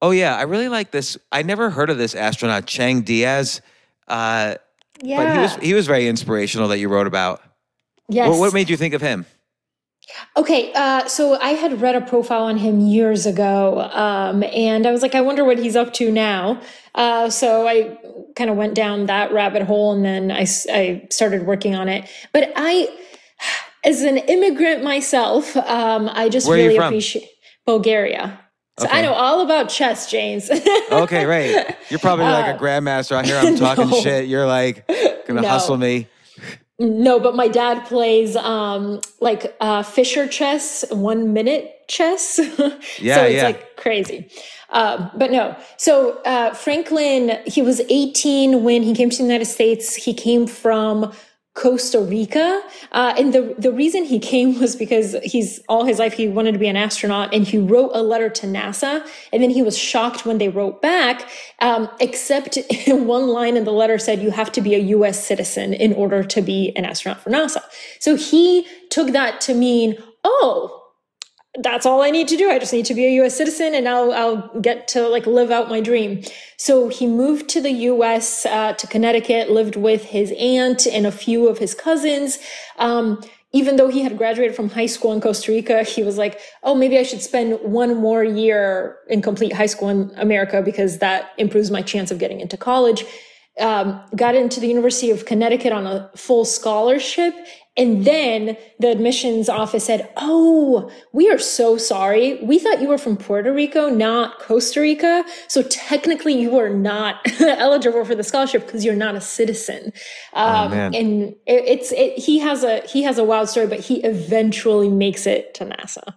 Oh, 0.00 0.12
yeah, 0.12 0.34
I 0.36 0.42
really 0.42 0.68
like 0.68 0.92
this. 0.92 1.18
I 1.30 1.42
never 1.42 1.68
heard 1.68 1.90
of 1.90 1.98
this 1.98 2.14
astronaut, 2.14 2.64
Chang 2.66 3.02
Diaz. 3.02 3.60
Uh, 4.08 4.54
yeah. 5.02 5.16
But 5.16 5.32
he 5.34 5.38
was, 5.38 5.56
he 5.56 5.74
was 5.74 5.86
very 5.86 6.08
inspirational 6.08 6.68
that 6.68 6.78
you 6.78 6.88
wrote 6.88 7.06
about. 7.06 7.42
Yes. 8.08 8.30
What, 8.30 8.38
what 8.38 8.54
made 8.54 8.70
you 8.70 8.78
think 8.78 8.94
of 8.94 9.02
him? 9.02 9.26
Okay, 10.36 10.72
uh, 10.72 11.06
so 11.06 11.38
I 11.40 11.50
had 11.50 11.80
read 11.80 11.94
a 11.94 12.00
profile 12.00 12.42
on 12.42 12.56
him 12.56 12.80
years 12.80 13.26
ago, 13.26 13.80
um, 13.92 14.42
and 14.42 14.86
I 14.86 14.90
was 14.90 15.02
like, 15.02 15.14
I 15.14 15.20
wonder 15.20 15.44
what 15.44 15.58
he's 15.58 15.76
up 15.76 15.92
to 15.94 16.10
now. 16.10 16.60
Uh, 16.94 17.30
so 17.30 17.68
I 17.68 17.98
kind 18.34 18.50
of 18.50 18.56
went 18.56 18.74
down 18.74 19.06
that 19.06 19.32
rabbit 19.32 19.62
hole, 19.62 19.92
and 19.92 20.04
then 20.04 20.32
I, 20.32 20.46
I 20.72 21.06
started 21.10 21.46
working 21.46 21.76
on 21.76 21.88
it. 21.88 22.08
But 22.32 22.52
I, 22.56 22.88
as 23.84 24.02
an 24.02 24.18
immigrant 24.18 24.84
myself, 24.84 25.56
um, 25.56 26.08
I 26.12 26.28
just 26.28 26.46
Where 26.48 26.56
really 26.56 26.76
appreciate 26.76 27.28
Bulgaria. 27.66 28.40
So 28.78 28.86
okay. 28.86 28.98
I 28.98 29.02
know 29.02 29.12
all 29.12 29.42
about 29.42 29.68
chess, 29.68 30.10
James. 30.10 30.50
okay, 30.90 31.26
right. 31.26 31.76
You're 31.90 31.98
probably 31.98 32.24
like 32.24 32.46
a 32.46 32.56
uh, 32.56 32.58
grandmaster 32.58 33.12
out 33.12 33.26
here. 33.26 33.36
I'm 33.42 33.56
talking 33.56 33.90
no. 33.90 34.00
shit. 34.00 34.26
You're 34.26 34.46
like 34.46 34.86
gonna 35.26 35.42
no. 35.42 35.48
hustle 35.48 35.76
me. 35.76 36.08
No, 36.78 37.20
but 37.20 37.36
my 37.36 37.46
dad 37.46 37.84
plays 37.84 38.36
um, 38.36 39.02
like 39.20 39.54
uh, 39.60 39.82
Fischer 39.82 40.26
chess, 40.26 40.82
one 40.90 41.34
minute 41.34 41.86
chess. 41.88 42.40
Yeah, 42.98 43.16
so 43.16 43.24
it's 43.24 43.34
yeah. 43.34 43.44
like 43.44 43.76
crazy. 43.76 44.30
Um, 44.70 45.10
but 45.14 45.30
no, 45.30 45.56
so 45.76 46.20
uh, 46.22 46.54
Franklin, 46.54 47.38
he 47.46 47.60
was 47.60 47.80
18 47.90 48.62
when 48.62 48.82
he 48.82 48.94
came 48.94 49.10
to 49.10 49.16
the 49.16 49.22
United 49.22 49.46
States. 49.46 49.94
He 49.94 50.14
came 50.14 50.46
from 50.46 51.12
Costa 51.54 52.00
Rica. 52.00 52.62
Uh, 52.92 53.14
and 53.18 53.32
the, 53.32 53.54
the 53.58 53.72
reason 53.72 54.04
he 54.04 54.18
came 54.18 54.58
was 54.60 54.76
because 54.76 55.16
he's 55.24 55.60
all 55.68 55.84
his 55.84 55.98
life 55.98 56.12
he 56.12 56.28
wanted 56.28 56.52
to 56.52 56.58
be 56.58 56.68
an 56.68 56.76
astronaut 56.76 57.34
and 57.34 57.44
he 57.44 57.58
wrote 57.58 57.90
a 57.92 58.02
letter 58.02 58.30
to 58.30 58.46
NASA. 58.46 59.06
And 59.32 59.42
then 59.42 59.50
he 59.50 59.62
was 59.62 59.76
shocked 59.76 60.24
when 60.24 60.38
they 60.38 60.48
wrote 60.48 60.80
back, 60.80 61.28
um, 61.58 61.88
except 61.98 62.56
one 62.86 63.28
line 63.28 63.56
in 63.56 63.64
the 63.64 63.72
letter 63.72 63.98
said, 63.98 64.22
you 64.22 64.30
have 64.30 64.52
to 64.52 64.60
be 64.60 64.74
a 64.74 64.78
US 64.78 65.26
citizen 65.26 65.74
in 65.74 65.92
order 65.92 66.22
to 66.22 66.40
be 66.40 66.72
an 66.76 66.84
astronaut 66.84 67.20
for 67.20 67.30
NASA. 67.30 67.62
So 67.98 68.16
he 68.16 68.66
took 68.88 69.12
that 69.12 69.40
to 69.42 69.54
mean, 69.54 69.96
oh, 70.24 70.79
that's 71.58 71.84
all 71.84 72.02
I 72.02 72.10
need 72.10 72.28
to 72.28 72.36
do. 72.36 72.48
I 72.48 72.58
just 72.58 72.72
need 72.72 72.86
to 72.86 72.94
be 72.94 73.06
a 73.06 73.24
US 73.24 73.36
citizen 73.36 73.74
and 73.74 73.88
I'll, 73.88 74.12
I'll 74.12 74.60
get 74.60 74.86
to 74.88 75.08
like 75.08 75.26
live 75.26 75.50
out 75.50 75.68
my 75.68 75.80
dream. 75.80 76.22
So 76.56 76.88
he 76.88 77.06
moved 77.06 77.48
to 77.50 77.60
the 77.60 77.72
US, 77.72 78.46
uh, 78.46 78.74
to 78.74 78.86
Connecticut, 78.86 79.50
lived 79.50 79.74
with 79.74 80.04
his 80.04 80.32
aunt 80.38 80.86
and 80.86 81.06
a 81.06 81.12
few 81.12 81.48
of 81.48 81.58
his 81.58 81.74
cousins. 81.74 82.38
Um, 82.78 83.22
even 83.52 83.76
though 83.76 83.88
he 83.88 84.02
had 84.02 84.16
graduated 84.16 84.54
from 84.54 84.70
high 84.70 84.86
school 84.86 85.12
in 85.12 85.20
Costa 85.20 85.50
Rica, 85.50 85.82
he 85.82 86.04
was 86.04 86.16
like, 86.16 86.40
oh, 86.62 86.76
maybe 86.76 86.98
I 86.98 87.02
should 87.02 87.20
spend 87.20 87.58
one 87.62 87.96
more 87.96 88.22
year 88.22 88.98
in 89.08 89.22
complete 89.22 89.52
high 89.52 89.66
school 89.66 89.88
in 89.88 90.12
America 90.16 90.62
because 90.62 90.98
that 90.98 91.32
improves 91.36 91.68
my 91.68 91.82
chance 91.82 92.12
of 92.12 92.18
getting 92.18 92.40
into 92.40 92.56
college. 92.56 93.04
Um, 93.58 94.00
got 94.14 94.36
into 94.36 94.60
the 94.60 94.68
University 94.68 95.10
of 95.10 95.26
Connecticut 95.26 95.72
on 95.72 95.84
a 95.84 96.10
full 96.14 96.44
scholarship 96.44 97.34
and 97.76 98.04
then 98.04 98.56
the 98.80 98.90
admissions 98.90 99.48
office 99.48 99.84
said, 99.84 100.10
Oh, 100.16 100.90
we 101.12 101.30
are 101.30 101.38
so 101.38 101.78
sorry. 101.78 102.42
We 102.42 102.58
thought 102.58 102.82
you 102.82 102.88
were 102.88 102.98
from 102.98 103.16
Puerto 103.16 103.52
Rico, 103.52 103.88
not 103.88 104.40
Costa 104.40 104.80
Rica. 104.80 105.24
So 105.46 105.62
technically, 105.62 106.38
you 106.38 106.58
are 106.58 106.68
not 106.68 107.16
eligible 107.40 108.04
for 108.04 108.14
the 108.14 108.24
scholarship 108.24 108.66
because 108.66 108.84
you're 108.84 108.96
not 108.96 109.14
a 109.14 109.20
citizen. 109.20 109.92
Um, 110.32 110.72
man. 110.72 110.94
and 110.94 111.22
it, 111.46 111.64
it's 111.64 111.92
it, 111.92 112.18
he 112.18 112.40
has 112.40 112.64
a 112.64 112.80
he 112.80 113.04
has 113.04 113.18
a 113.18 113.24
wild 113.24 113.48
story, 113.48 113.68
but 113.68 113.80
he 113.80 114.02
eventually 114.02 114.88
makes 114.88 115.26
it 115.26 115.54
to 115.54 115.64
NASA. 115.64 116.14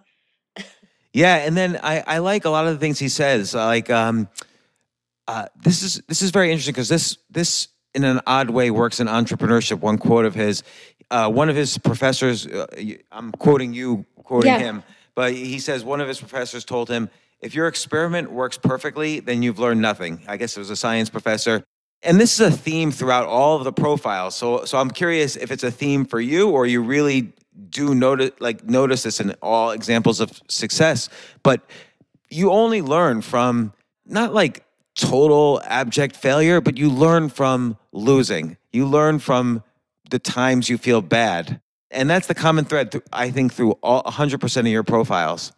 Yeah, 1.12 1.36
and 1.36 1.56
then 1.56 1.78
I, 1.80 2.02
I 2.04 2.18
like 2.18 2.44
a 2.44 2.50
lot 2.50 2.66
of 2.66 2.72
the 2.72 2.80
things 2.80 2.98
he 2.98 3.08
says. 3.08 3.54
Like 3.54 3.88
um, 3.88 4.28
uh, 5.28 5.46
this 5.62 5.84
is 5.84 6.02
this 6.08 6.20
is 6.20 6.32
very 6.32 6.50
interesting 6.50 6.72
because 6.72 6.88
this 6.88 7.16
this 7.30 7.68
in 7.94 8.02
an 8.04 8.20
odd 8.26 8.50
way 8.50 8.70
works 8.70 9.00
in 9.00 9.06
entrepreneurship. 9.06 9.80
One 9.80 9.98
quote 9.98 10.24
of 10.24 10.34
his, 10.34 10.62
uh, 11.10 11.30
one 11.30 11.48
of 11.48 11.56
his 11.56 11.78
professors. 11.78 12.46
Uh, 12.46 12.66
y- 12.76 12.98
I'm 13.12 13.32
quoting 13.32 13.72
you, 13.74 14.04
quoting 14.16 14.52
Yeah. 14.52 14.58
him, 14.58 14.82
but 15.14 15.32
he 15.32 15.58
says 15.58 15.84
one 15.84 16.00
of 16.00 16.08
his 16.08 16.18
professors 16.20 16.64
told 16.64 16.88
him, 16.88 17.10
"If 17.40 17.54
your 17.54 17.68
experiment 17.68 18.30
works 18.32 18.58
perfectly, 18.58 19.20
then 19.20 19.42
you've 19.42 19.58
learned 19.58 19.80
nothing." 19.80 20.22
I 20.26 20.36
guess 20.36 20.56
it 20.56 20.60
was 20.60 20.70
a 20.70 20.76
science 20.76 21.10
professor. 21.10 21.64
And 22.02 22.20
this 22.20 22.38
is 22.38 22.40
a 22.40 22.50
theme 22.50 22.92
throughout 22.92 23.26
all 23.26 23.56
of 23.56 23.64
the 23.64 23.72
profiles. 23.72 24.34
So, 24.34 24.64
so 24.66 24.76
I'm 24.78 24.90
curious 24.90 25.36
if 25.36 25.50
it's 25.50 25.64
a 25.64 25.70
theme 25.70 26.04
for 26.04 26.20
you, 26.20 26.50
or 26.50 26.66
you 26.66 26.82
really 26.82 27.32
do 27.70 27.94
notice, 27.94 28.32
like 28.40 28.64
notice 28.68 29.04
this 29.04 29.20
in 29.20 29.34
all 29.40 29.70
examples 29.70 30.20
of 30.20 30.30
success. 30.48 31.08
But 31.42 31.62
you 32.28 32.50
only 32.50 32.82
learn 32.82 33.22
from 33.22 33.72
not 34.04 34.34
like 34.34 34.64
total 34.96 35.62
abject 35.64 36.14
failure, 36.16 36.60
but 36.60 36.76
you 36.76 36.90
learn 36.90 37.28
from 37.30 37.78
losing. 37.92 38.56
You 38.72 38.86
learn 38.86 39.18
from 39.18 39.62
the 40.10 40.18
times 40.18 40.68
you 40.68 40.78
feel 40.78 41.00
bad. 41.00 41.60
And 41.90 42.10
that's 42.10 42.26
the 42.26 42.34
common 42.34 42.64
thread, 42.64 42.92
th- 42.92 43.04
I 43.12 43.30
think, 43.30 43.52
through 43.52 43.72
all 43.82 44.02
100% 44.02 44.56
of 44.60 44.66
your 44.66 44.82
profiles. 44.82 45.52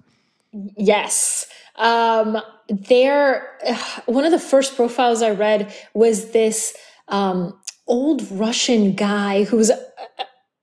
Yes. 0.76 1.46
Um, 1.76 2.38
there, 2.68 3.59
one 4.06 4.24
of 4.24 4.32
the 4.32 4.38
first 4.38 4.76
profiles 4.76 5.22
I 5.22 5.30
read 5.30 5.74
was 5.94 6.32
this 6.32 6.76
um, 7.09 7.59
old 7.87 8.30
Russian 8.30 8.94
guy 8.94 9.44
who 9.44 9.56
was 9.56 9.70
uh, 9.70 9.76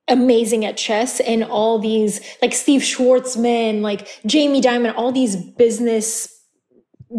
amazing 0.07 0.65
at 0.65 0.77
chess 0.77 1.19
and 1.21 1.43
all 1.43 1.79
these, 1.79 2.21
like 2.41 2.53
Steve 2.53 2.81
Schwarzman, 2.81 3.81
like 3.81 4.07
Jamie 4.25 4.61
Dimon, 4.61 4.93
all 4.95 5.11
these 5.11 5.35
business 5.35 6.32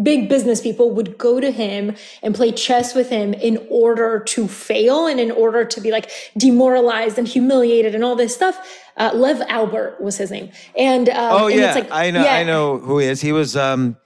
big 0.03 0.29
business 0.29 0.61
people 0.61 0.91
would 0.91 1.17
go 1.17 1.39
to 1.39 1.51
him 1.51 1.95
and 2.21 2.35
play 2.35 2.51
chess 2.51 2.93
with 2.95 3.09
him 3.09 3.33
in 3.33 3.65
order 3.69 4.19
to 4.19 4.47
fail 4.47 5.07
and 5.07 5.19
in 5.19 5.31
order 5.31 5.63
to 5.65 5.81
be 5.81 5.91
like 5.91 6.11
demoralized 6.37 7.17
and 7.17 7.27
humiliated 7.27 7.95
and 7.95 8.03
all 8.03 8.15
this 8.15 8.33
stuff. 8.33 8.81
Uh, 8.97 9.11
Lev 9.13 9.37
Alburt 9.47 9.99
was 10.01 10.17
his 10.17 10.31
name. 10.31 10.51
And, 10.77 11.09
um, 11.09 11.15
Oh 11.17 11.47
and 11.47 11.59
yeah, 11.59 11.67
it's 11.67 11.75
like, 11.75 11.91
I 11.91 12.11
know. 12.11 12.23
yeah. 12.23 12.35
I 12.35 12.43
know 12.43 12.77
who 12.77 12.99
he 12.99 13.07
is. 13.07 13.21
He 13.21 13.31
was 13.31 13.55
um, 13.55 13.97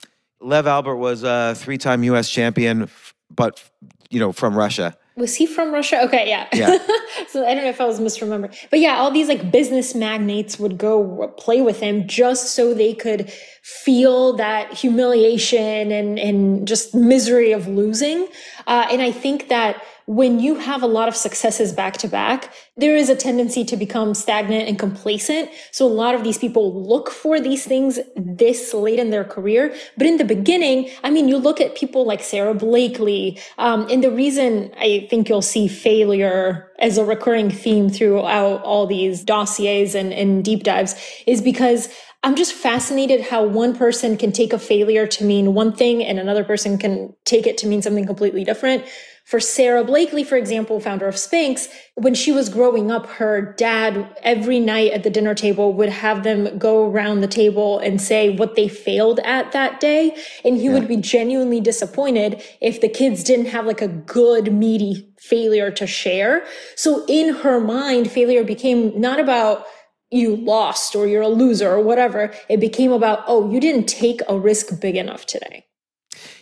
Lev 0.42 0.66
Alburt 0.66 0.98
was 0.98 1.24
a 1.24 1.54
three-time 1.56 2.04
U.S. 2.04 2.30
champion, 2.30 2.90
but 3.34 3.62
you 4.10 4.20
know 4.20 4.32
from 4.32 4.58
Russia. 4.58 4.96
Was 5.20 5.36
he 5.36 5.46
from 5.46 5.72
Russia? 5.72 6.02
Okay, 6.06 6.28
yeah. 6.28 6.48
Yeah. 6.54 6.78
so 7.28 7.46
I 7.46 7.54
don't 7.54 7.64
know 7.64 7.70
if 7.70 7.82
I 7.82 7.86
was 7.86 8.00
misremembering. 8.00 8.56
But 8.70 8.80
yeah, 8.80 8.96
all 8.98 9.12
these 9.12 9.28
like 9.28 9.52
business 9.52 9.94
magnates 9.94 10.58
would 10.58 10.78
go 10.78 11.28
play 11.38 11.62
with 11.62 11.80
him 11.80 12.08
just 12.08 12.56
so 12.56 12.74
they 12.74 12.94
could 12.94 13.30
feel 13.62 14.34
that 14.38 14.74
humiliation 14.74 15.92
and, 15.92 16.18
and 16.18 16.68
just 16.68 16.96
misery 16.96 17.52
of 17.52 17.68
losing. 17.68 18.28
Uh, 18.66 18.88
and 18.90 19.02
I 19.02 19.12
think 19.12 19.50
that 19.50 19.84
when 20.10 20.40
you 20.40 20.56
have 20.56 20.82
a 20.82 20.88
lot 20.88 21.08
of 21.08 21.16
successes 21.16 21.72
back 21.72 21.96
to 21.96 22.08
back, 22.08 22.52
there 22.76 22.96
is 22.96 23.10
a 23.10 23.16
tendency 23.16 23.64
to 23.64 23.78
become 23.78 24.16
stagnant 24.16 24.68
and 24.68 24.80
complacent. 24.80 25.52
So 25.72 25.86
a 25.86 25.88
lot 25.88 26.16
of 26.16 26.24
these 26.24 26.40
people 26.40 26.84
look 26.84 27.12
for 27.12 27.40
these 27.40 27.64
things 27.64 28.00
this 28.16 28.74
late 28.74 28.98
in 28.98 29.12
their 29.12 29.24
career. 29.24 29.72
But 30.00 30.08
in 30.08 30.18
the 30.18 30.26
beginning, 30.26 30.90
I 31.04 31.12
mean, 31.12 31.28
you 31.28 31.38
look 31.38 31.62
at 31.62 31.76
people 31.76 32.08
like 32.08 32.24
Sara 32.24 32.56
Blakely, 32.56 33.40
um, 33.60 33.86
and 33.88 34.04
the 34.04 34.10
reason 34.10 34.72
I 34.80 35.06
think 35.12 35.30
you'll 35.30 35.44
see 35.44 35.68
failure 35.68 36.72
as 36.80 36.98
a 36.98 37.06
recurring 37.06 37.52
theme 37.52 37.88
throughout 37.92 38.64
all 38.64 38.88
these 38.88 39.24
dossiers 39.24 39.94
and, 39.94 40.12
and 40.12 40.44
deep 40.44 40.64
dives 40.64 40.96
is 41.28 41.40
because 41.40 41.88
I'm 42.24 42.36
just 42.36 42.54
fascinated 42.54 43.22
how 43.22 43.46
one 43.46 43.78
person 43.78 44.18
can 44.18 44.32
take 44.32 44.54
a 44.54 44.60
failure 44.60 45.06
to 45.06 45.24
mean 45.24 45.54
one 45.54 45.72
thing 45.72 46.04
and 46.04 46.18
another 46.18 46.44
person 46.44 46.80
can 46.80 47.14
take 47.26 47.46
it 47.46 47.60
to 47.60 47.68
mean 47.68 47.84
something 47.84 48.08
completely 48.08 48.44
different. 48.44 48.84
For 49.30 49.40
Sara 49.40 49.84
Blakely, 49.84 50.24
for 50.24 50.38
example, 50.38 50.80
founder 50.80 51.08
of 51.08 51.14
Spanx, 51.14 51.68
when 51.94 52.16
she 52.16 52.32
was 52.32 52.50
growing 52.50 52.90
up, 52.90 53.06
her 53.06 53.54
dad 53.60 54.10
every 54.24 54.60
night 54.60 54.92
at 54.92 55.04
the 55.04 55.12
dinner 55.12 55.36
table 55.36 55.72
would 55.74 55.90
have 55.90 56.24
them 56.24 56.58
go 56.58 56.90
around 56.90 57.22
the 57.22 57.28
table 57.28 57.78
and 57.78 58.02
say 58.02 58.36
what 58.36 58.56
they 58.56 58.68
failed 58.68 59.20
at 59.20 59.52
that 59.52 59.80
day. 59.80 60.18
And 60.44 60.58
he 60.58 60.68
would 60.68 60.88
be 60.88 60.98
genuinely 60.98 61.62
disappointed 61.62 62.42
if 62.60 62.82
the 62.82 62.90
kids 62.90 63.24
didn't 63.24 63.46
have 63.46 63.68
like 63.68 63.84
a 63.84 63.88
good, 63.88 64.52
meaty 64.52 65.08
failure 65.20 65.70
to 65.70 65.86
share. 65.86 66.44
So 66.76 67.06
in 67.08 67.36
her 67.36 67.60
mind, 67.60 68.10
failure 68.10 68.44
became 68.44 69.00
not 69.00 69.20
about 69.20 69.64
you 70.10 70.38
lost 70.38 70.96
or 70.96 71.06
you're 71.06 71.22
a 71.22 71.28
loser 71.28 71.70
or 71.70 71.84
whatever. 71.84 72.34
It 72.50 72.60
became 72.60 72.92
about, 72.92 73.26
oh, 73.28 73.52
you 73.52 73.60
didn't 73.60 73.86
take 73.86 74.22
a 74.28 74.40
risk 74.40 74.82
big 74.82 74.96
enough 74.96 75.28
today. 75.28 75.68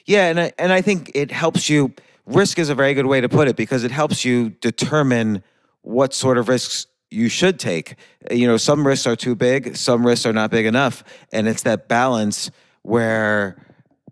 Yeah, 0.06 0.30
and 0.30 0.39
I, 0.39 0.54
and 0.58 0.71
I 0.71 0.80
think 0.82 1.12
it 1.13 1.32
helps 1.32 1.69
you. 1.69 1.93
Risk 2.28 2.60
is 2.60 2.70
a 2.70 2.76
very 2.76 2.94
good 2.94 3.06
way 3.06 3.22
to 3.22 3.30
put 3.30 3.48
it 3.48 3.56
because 3.56 3.84
it 3.86 3.92
helps 3.92 4.26
you 4.26 4.50
determine 4.50 5.44
what 5.82 6.13
sort 6.13 6.38
of 6.38 6.50
risks 6.50 6.88
you 7.10 7.30
should 7.30 7.58
take. 7.58 7.96
You 8.30 8.48
know, 8.48 8.58
some 8.58 8.86
risks 8.86 9.08
are 9.08 9.16
too 9.16 9.34
big, 9.34 9.78
some 9.78 10.06
risks 10.06 10.26
are 10.26 10.34
not 10.34 10.52
big 10.52 10.66
enough, 10.66 11.06
and 11.32 11.48
it's 11.48 11.63
that 11.63 11.88
balance 11.88 12.52
where 12.82 13.66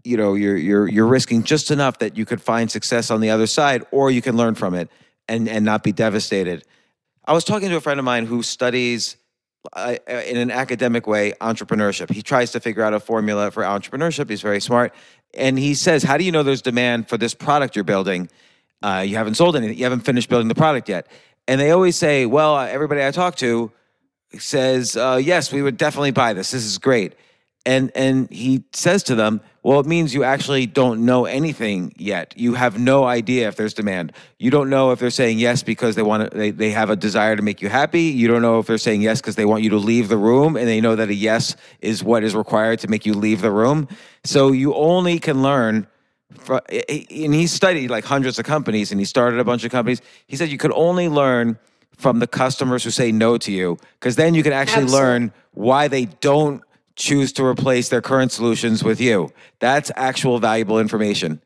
you 0.05 0.15
know 0.15 0.33
you're 0.33 0.55
you're 0.55 0.87
you're 0.87 1.07
risking 1.07 1.43
just 1.43 1.71
enough 1.71 1.99
that 1.99 2.17
you 2.17 2.25
could 2.25 2.41
find 2.41 2.71
success 2.71 3.11
on 3.11 3.19
the 3.19 3.29
other 3.29 3.47
side, 3.47 3.83
or 3.91 4.09
you 4.09 4.21
can 4.21 4.37
learn 4.37 4.55
from 4.55 4.73
it 4.73 4.89
and 5.27 5.49
and 5.49 5.65
not 5.65 5.83
be 5.83 5.91
devastated. 5.91 6.63
I 7.25 7.33
was 7.33 7.43
talking 7.43 7.69
to 7.69 7.75
a 7.75 7.81
friend 7.81 7.99
of 7.99 8.05
mine 8.05 8.25
who 8.27 8.43
studies 8.43 9.17
uh, 9.73 9.95
in 10.07 10.37
an 10.37 10.51
academic 10.51 11.07
way 11.07 11.33
entrepreneurship. 11.41 12.11
He 12.11 12.21
tries 12.21 12.51
to 12.51 12.59
figure 12.59 12.83
out 12.83 12.93
a 12.93 12.99
formula 12.99 13.51
for 13.51 13.63
entrepreneurship. 13.63 14.29
He's 14.29 14.41
very 14.41 14.61
smart. 14.61 14.93
And 15.35 15.57
he 15.57 15.73
says, 15.73 16.03
How 16.03 16.17
do 16.17 16.23
you 16.23 16.31
know 16.31 16.43
there's 16.43 16.61
demand 16.61 17.07
for 17.09 17.17
this 17.17 17.33
product 17.33 17.75
you're 17.75 17.83
building? 17.83 18.29
Uh, 18.81 19.03
you 19.05 19.15
haven't 19.15 19.35
sold 19.35 19.55
anything, 19.55 19.77
you 19.77 19.83
haven't 19.83 20.01
finished 20.01 20.29
building 20.29 20.47
the 20.47 20.55
product 20.55 20.89
yet. 20.89 21.07
And 21.47 21.59
they 21.59 21.71
always 21.71 21.95
say, 21.95 22.25
Well, 22.25 22.55
uh, 22.55 22.67
everybody 22.67 23.05
I 23.05 23.11
talk 23.11 23.35
to 23.37 23.71
says, 24.37 24.97
uh, 24.97 25.19
Yes, 25.21 25.51
we 25.51 25.61
would 25.61 25.77
definitely 25.77 26.11
buy 26.11 26.33
this. 26.33 26.51
This 26.51 26.63
is 26.63 26.77
great. 26.77 27.13
And, 27.65 27.91
and 27.95 28.29
he 28.29 28.63
says 28.73 29.01
to 29.03 29.15
them, 29.15 29.41
well, 29.63 29.79
it 29.79 29.87
means 29.87 30.13
you 30.13 30.23
actually 30.23 30.67
don't 30.67 31.03
know 31.03 31.25
anything 31.25 31.93
yet. 31.97 32.35
You 32.37 32.53
have 32.53 32.77
no 32.77 33.05
idea 33.05 33.47
if 33.47 33.55
there's 33.55 33.73
demand. 33.73 34.11
You 34.37 34.51
don't 34.51 34.69
know 34.69 34.91
if 34.91 34.99
they're 34.99 35.09
saying 35.09 35.39
yes 35.39 35.63
because 35.63 35.95
they 35.95 36.03
want 36.03 36.31
to, 36.31 36.37
they, 36.37 36.51
they 36.51 36.69
have 36.69 36.91
a 36.91 36.95
desire 36.95 37.35
to 37.35 37.41
make 37.41 37.63
you 37.63 37.69
happy. 37.69 38.03
You 38.03 38.27
don't 38.27 38.43
know 38.43 38.59
if 38.59 38.67
they're 38.67 38.77
saying 38.77 39.01
yes 39.01 39.21
because 39.21 39.35
they 39.35 39.45
want 39.45 39.63
you 39.63 39.71
to 39.71 39.77
leave 39.77 40.07
the 40.07 40.17
room 40.17 40.55
and 40.55 40.67
they 40.67 40.79
know 40.79 40.95
that 40.95 41.09
a 41.09 41.15
yes 41.15 41.55
is 41.81 42.03
what 42.03 42.23
is 42.23 42.35
required 42.35 42.79
to 42.81 42.87
make 42.87 43.07
you 43.07 43.15
leave 43.15 43.41
the 43.41 43.51
room. 43.51 43.87
So 44.23 44.51
you 44.51 44.75
only 44.75 45.17
can 45.17 45.41
learn 45.41 45.87
fro- 46.37 46.61
eh, 46.69 46.83
eh, 46.87 47.25
and 47.25 47.33
he 47.33 47.47
studied 47.47 47.89
like 47.89 48.05
hundreds 48.05 48.37
of 48.37 48.45
companies 48.45 48.91
and 48.91 49.01
he 49.01 49.05
started 49.05 49.39
a 49.39 49.43
bunch 49.43 49.63
of 49.63 49.71
companies. 49.71 50.01
He 50.27 50.35
said 50.35 50.49
you 50.49 50.59
could 50.59 50.73
only 50.73 51.09
learn 51.09 51.57
from 51.97 52.19
the 52.19 52.27
customers 52.27 52.83
who 52.83 52.91
say 52.91 53.11
no 53.11 53.37
to 53.37 53.51
you 53.51 53.77
because 53.99 54.15
then 54.15 54.35
you 54.35 54.43
can 54.43 54.53
actually 54.53 54.83
Absolutely. 54.83 55.07
learn 55.07 55.33
why 55.53 55.87
they 55.87 56.05
don't 56.05 56.61
choose 56.95 57.33
to 57.33 57.45
replace 57.45 57.89
their 57.89 58.01
current 58.01 58.31
solutions 58.31 58.83
with 58.83 59.01
you. 59.01 59.31
That's 59.59 59.91
actual 59.95 60.39
valuable 60.39 60.79
information. 60.79 61.41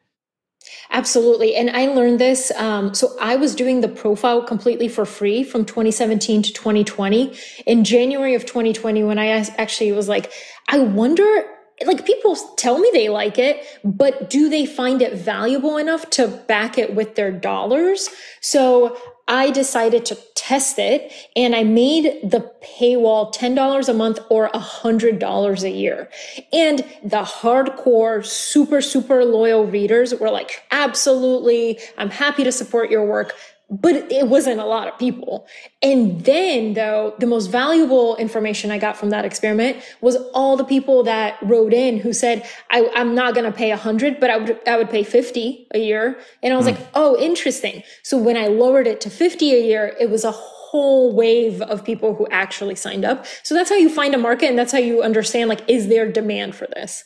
Absolutely. 0.91 1.55
And 1.55 1.69
I 1.69 1.87
learned 1.87 2.19
this. 2.19 2.51
Um, 2.55 2.93
so 2.93 3.15
I 3.21 3.35
was 3.35 3.53
doing 3.55 3.81
the 3.81 3.87
profile 3.87 4.43
completely 4.43 4.87
for 4.87 5.05
free 5.05 5.43
from 5.43 5.65
2017 5.65 6.41
to 6.43 6.53
2020. 6.53 7.35
In 7.67 7.83
January 7.83 8.33
of 8.33 8.45
2020, 8.45 9.03
when 9.03 9.19
I 9.19 9.27
actually 9.27 9.91
was 9.91 10.09
like, 10.09 10.31
I 10.67 10.79
wonder, 10.79 11.45
like 11.85 12.05
people 12.05 12.35
tell 12.57 12.79
me 12.79 12.89
they 12.91 13.09
like 13.09 13.37
it, 13.37 13.63
but 13.83 14.29
do 14.31 14.49
they 14.49 14.65
find 14.65 15.01
it 15.01 15.13
valuable 15.13 15.77
enough 15.77 16.09
to 16.11 16.27
back 16.27 16.77
it 16.79 16.95
with 16.95 17.15
their 17.15 17.31
dollars? 17.31 18.09
So 18.41 18.97
I 19.29 19.51
decided 19.51 20.05
to 20.07 20.17
test 20.33 20.79
it 20.79 21.13
and 21.35 21.55
I 21.55 21.63
made 21.63 22.05
the 22.23 22.51
paywall 22.63 23.31
$10 23.33 23.87
a 23.87 23.93
month 23.93 24.17
or 24.29 24.49
$100 24.49 25.63
a 25.63 25.69
year. 25.69 26.09
And 26.51 26.79
the 27.03 27.21
hardcore, 27.21 28.25
super, 28.25 28.81
super 28.81 29.23
loyal 29.23 29.67
readers 29.67 30.15
were 30.15 30.31
like, 30.31 30.63
absolutely, 30.71 31.79
I'm 31.99 32.09
happy 32.09 32.43
to 32.43 32.51
support 32.51 32.89
your 32.89 33.05
work. 33.05 33.35
But 33.71 34.11
it 34.11 34.27
wasn't 34.27 34.59
a 34.59 34.65
lot 34.65 34.87
of 34.87 34.97
people. 34.97 35.45
And 35.83 36.25
then, 36.25 36.73
though, 36.73 37.13
the 37.19 37.27
most 37.27 37.47
valuable 37.47 38.15
information 38.15 38.71
I 38.71 38.79
got 38.79 38.97
from 38.97 39.11
that 39.11 39.25
experiment 39.25 39.77
was 40.01 40.15
all 40.33 40.57
the 40.57 40.63
people 40.63 41.03
that 41.03 41.37
wrote 41.43 41.71
in 41.71 41.99
who 41.99 42.11
said, 42.11 42.47
I, 42.71 42.79
am 42.95 43.13
not 43.13 43.35
going 43.35 43.45
to 43.45 43.55
pay 43.55 43.69
100, 43.69 44.19
but 44.19 44.31
I 44.31 44.37
would, 44.37 44.67
I 44.67 44.75
would 44.75 44.89
pay 44.89 45.03
50 45.03 45.67
a 45.75 45.77
year. 45.77 46.19
And 46.41 46.51
I 46.51 46.57
was 46.57 46.65
hmm. 46.65 46.73
like, 46.73 46.87
oh, 46.95 47.15
interesting. 47.19 47.83
So 48.01 48.17
when 48.17 48.37
I 48.37 48.47
lowered 48.47 48.87
it 48.87 49.01
to 49.01 49.09
50 49.11 49.53
a 49.53 49.61
year, 49.63 49.95
it 49.99 50.09
was 50.09 50.23
a 50.23 50.31
whole 50.31 51.15
wave 51.15 51.61
of 51.61 51.83
people 51.83 52.15
who 52.15 52.27
actually 52.31 52.75
signed 52.75 53.05
up. 53.05 53.25
So 53.43 53.55
that's 53.55 53.69
how 53.69 53.75
you 53.75 53.89
find 53.89 54.15
a 54.15 54.17
market 54.17 54.49
and 54.49 54.57
that's 54.57 54.71
how 54.71 54.77
you 54.79 55.03
understand, 55.03 55.49
like, 55.49 55.67
is 55.67 55.87
there 55.87 56.11
demand 56.11 56.55
for 56.55 56.67
this? 56.67 57.03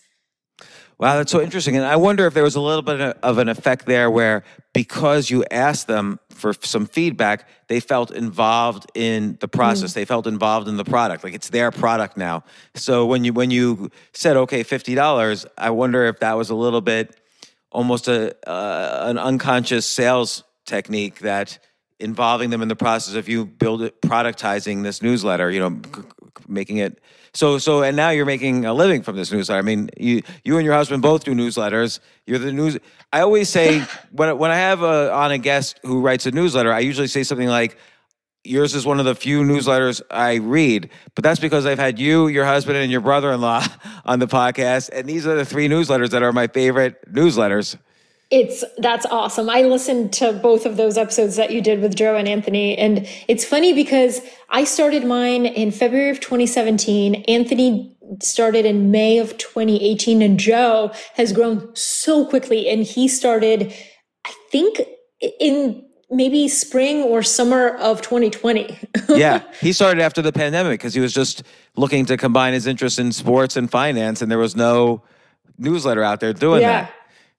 Wow, 1.00 1.18
that's 1.18 1.32
so 1.32 1.42
interesting. 1.42 1.76
And 1.76 1.86
I 1.86 1.96
wonder 1.96 2.26
if 2.28 2.34
there 2.34 2.44
was 2.44 2.56
a 2.56 2.62
little 2.62 2.82
bit 2.82 3.02
of 3.02 3.38
an 3.38 3.50
effect 3.50 3.86
there 3.88 4.10
where 4.10 4.44
because 4.74 5.30
you 5.30 5.44
asked 5.52 5.88
them 5.88 6.20
for 6.34 6.54
some 6.54 6.86
feedback, 6.86 7.48
they 7.68 7.80
felt 7.80 8.12
involved 8.12 8.90
in 8.96 9.38
the 9.40 9.48
process. 9.48 9.92
Mm. 9.92 9.96
They 9.96 10.06
felt 10.06 10.28
involved 10.28 10.68
in 10.68 10.78
the 10.78 10.84
product. 10.84 11.24
Like 11.24 11.34
it's 11.34 11.50
their 11.50 11.72
product 11.72 12.18
now. 12.18 12.44
So 12.76 13.06
when 13.06 13.24
you 13.24 13.34
when 13.34 13.52
you 13.52 13.92
said 14.14 14.38
okay, 14.38 14.64
$50, 14.64 15.46
I 15.58 15.70
wonder 15.70 16.06
if 16.06 16.20
that 16.20 16.34
was 16.34 16.50
a 16.50 16.56
little 16.56 16.82
bit 16.82 17.20
almost 17.72 18.08
a 18.08 18.36
uh, 18.48 19.10
an 19.10 19.18
unconscious 19.18 19.86
sales 19.86 20.44
technique 20.66 21.20
that 21.20 21.60
involving 22.00 22.50
them 22.50 22.62
in 22.62 22.68
the 22.68 22.76
process 22.76 23.16
of 23.16 23.30
you 23.30 23.46
build 23.46 23.82
it 23.82 24.02
productizing 24.02 24.84
this 24.84 25.02
newsletter, 25.02 25.50
you 25.50 25.60
know, 25.60 25.82
making 26.48 26.78
it 26.78 27.02
so 27.34 27.58
so 27.58 27.82
and 27.84 27.98
now 27.98 28.10
you're 28.10 28.26
making 28.26 28.66
a 28.66 28.74
living 28.74 29.02
from 29.02 29.16
this 29.16 29.32
newsletter. 29.32 29.60
I 29.60 29.62
mean, 29.62 29.90
you 29.98 30.22
you 30.44 30.58
and 30.58 30.66
your 30.66 30.76
husband 30.76 31.02
both 31.02 31.24
do 31.24 31.34
newsletters. 31.34 32.00
You're 32.28 32.40
the 32.40 32.52
news. 32.52 32.78
I 33.12 33.22
always 33.22 33.50
say 33.50 33.80
when 34.12 34.38
when 34.38 34.52
I 34.52 34.56
have 34.56 34.82
a, 34.82 35.12
on 35.12 35.32
a 35.32 35.38
guest 35.38 35.80
who 35.84 36.02
writes 36.02 36.26
a 36.26 36.32
newsletter, 36.32 36.72
I 36.72 36.80
usually 36.80 37.08
say 37.08 37.24
something 37.24 37.50
like. 37.50 37.78
Yours 38.46 38.76
is 38.76 38.86
one 38.86 39.00
of 39.00 39.06
the 39.06 39.16
few 39.16 39.42
newsletters 39.42 40.02
I 40.12 40.34
read, 40.34 40.90
but 41.16 41.24
that's 41.24 41.40
because 41.40 41.66
I've 41.66 41.80
had 41.80 41.98
you, 41.98 42.28
your 42.28 42.44
husband, 42.44 42.76
and 42.76 42.92
your 42.92 43.00
brother 43.00 43.32
in 43.32 43.40
law 43.40 43.66
on 44.06 44.20
the 44.20 44.28
podcast. 44.28 44.90
And 44.92 45.08
these 45.08 45.26
are 45.26 45.34
the 45.34 45.46
three 45.46 45.70
newsletters 45.70 46.10
that 46.10 46.24
are 46.24 46.34
my 46.34 46.48
favorite 46.48 47.10
newsletters. 47.10 47.78
It's 48.34 48.64
that's 48.80 49.06
awesome. 49.06 49.48
I 49.48 49.62
listened 49.62 50.12
to 50.14 50.34
both 50.34 50.66
of 50.66 50.76
those 50.76 50.98
episodes 50.98 51.36
that 51.36 51.52
you 51.52 51.62
did 51.62 51.84
with 51.84 51.96
Joe 51.96 52.16
and 52.16 52.28
Anthony. 52.28 52.76
And 52.76 53.08
it's 53.28 53.46
funny 53.46 53.74
because 53.74 54.22
I 54.50 54.64
started 54.64 55.06
mine 55.06 55.46
in 55.46 55.70
February 55.70 56.10
of 56.10 56.20
2017. 56.20 57.26
Anthony 57.28 57.96
started 58.24 58.66
in 58.66 58.90
May 58.90 59.20
of 59.20 59.38
2018 59.38 60.24
and 60.24 60.40
Joe 60.40 60.92
has 61.14 61.32
grown 61.32 61.70
so 61.76 62.26
quickly 62.26 62.68
and 62.68 62.84
he 62.84 63.08
started 63.08 63.72
I 64.26 64.34
think 64.50 64.82
in 65.40 65.86
maybe 66.10 66.48
spring 66.48 67.04
or 67.04 67.22
summer 67.22 67.78
of 67.78 68.02
2020. 68.02 68.80
yeah, 69.10 69.44
he 69.62 69.72
started 69.72 70.02
after 70.02 70.24
the 70.24 70.34
pandemic 70.34 70.80
because 70.80 70.96
he 70.96 71.02
was 71.02 71.14
just 71.14 71.44
looking 71.76 72.08
to 72.08 72.18
combine 72.18 72.54
his 72.54 72.66
interest 72.66 72.98
in 72.98 73.12
sports 73.12 73.56
and 73.56 73.70
finance 73.70 74.24
and 74.24 74.32
there 74.32 74.40
was 74.40 74.56
no 74.56 75.04
newsletter 75.60 76.02
out 76.02 76.20
there 76.20 76.34
doing 76.34 76.62
yeah. 76.62 76.82
that. 76.82 76.94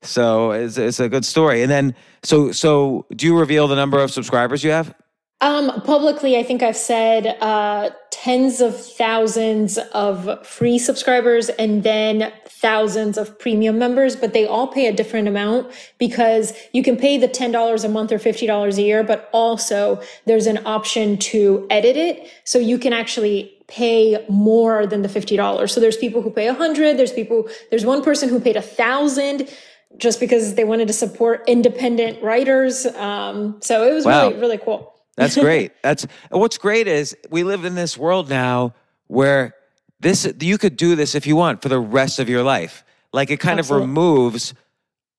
So 0.04 0.52
it's, 0.52 0.78
it's 0.78 1.00
a 1.00 1.08
good 1.08 1.24
story. 1.24 1.62
And 1.62 1.70
then, 1.70 1.94
so 2.22 2.52
so 2.52 3.06
do 3.14 3.26
you 3.26 3.38
reveal 3.38 3.68
the 3.68 3.76
number 3.76 3.98
of 3.98 4.10
subscribers 4.10 4.62
you 4.62 4.70
have? 4.70 4.94
Um, 5.40 5.82
publicly, 5.82 6.38
I 6.38 6.42
think 6.42 6.62
I've 6.62 6.76
said 6.76 7.36
uh, 7.42 7.90
tens 8.10 8.62
of 8.62 8.80
thousands 8.80 9.76
of 9.92 10.46
free 10.46 10.78
subscribers 10.78 11.50
and 11.50 11.82
then 11.82 12.32
thousands 12.46 13.18
of 13.18 13.38
premium 13.38 13.78
members, 13.78 14.16
but 14.16 14.32
they 14.32 14.46
all 14.46 14.68
pay 14.68 14.86
a 14.86 14.92
different 14.92 15.28
amount 15.28 15.70
because 15.98 16.54
you 16.72 16.82
can 16.82 16.96
pay 16.96 17.18
the 17.18 17.28
$10 17.28 17.84
a 17.84 17.88
month 17.90 18.10
or 18.10 18.18
$50 18.18 18.78
a 18.78 18.82
year, 18.82 19.04
but 19.04 19.28
also 19.32 20.00
there's 20.24 20.46
an 20.46 20.64
option 20.64 21.18
to 21.18 21.66
edit 21.68 21.96
it. 21.96 22.30
So 22.44 22.58
you 22.58 22.78
can 22.78 22.94
actually 22.94 23.54
pay 23.66 24.24
more 24.30 24.86
than 24.86 25.02
the 25.02 25.08
$50. 25.08 25.68
So 25.68 25.78
there's 25.78 25.98
people 25.98 26.22
who 26.22 26.30
pay 26.30 26.48
a 26.48 26.54
hundred, 26.54 26.96
there's 26.96 27.12
people, 27.12 27.48
there's 27.68 27.84
one 27.84 28.02
person 28.02 28.30
who 28.30 28.40
paid 28.40 28.56
a 28.56 28.62
thousand 28.62 29.50
just 29.98 30.20
because 30.20 30.54
they 30.54 30.64
wanted 30.64 30.88
to 30.88 30.94
support 30.94 31.44
independent 31.46 32.22
writers. 32.22 32.86
Um, 32.86 33.60
so 33.60 33.84
it 33.84 33.94
was 33.94 34.04
wow. 34.04 34.28
really, 34.28 34.40
really 34.40 34.58
cool. 34.58 34.94
That's 35.16 35.36
great. 35.38 35.72
That's 35.82 36.06
what's 36.30 36.58
great 36.58 36.88
is 36.88 37.16
we 37.30 37.44
live 37.44 37.64
in 37.64 37.74
this 37.74 37.96
world 37.96 38.28
now 38.28 38.74
where 39.06 39.54
this 40.00 40.30
you 40.40 40.58
could 40.58 40.76
do 40.76 40.96
this 40.96 41.14
if 41.14 41.26
you 41.26 41.36
want 41.36 41.62
for 41.62 41.68
the 41.68 41.78
rest 41.78 42.18
of 42.18 42.28
your 42.28 42.42
life. 42.42 42.84
Like 43.12 43.30
it 43.30 43.38
kind 43.38 43.58
Absolutely. 43.58 43.84
of 43.84 43.88
removes 43.90 44.54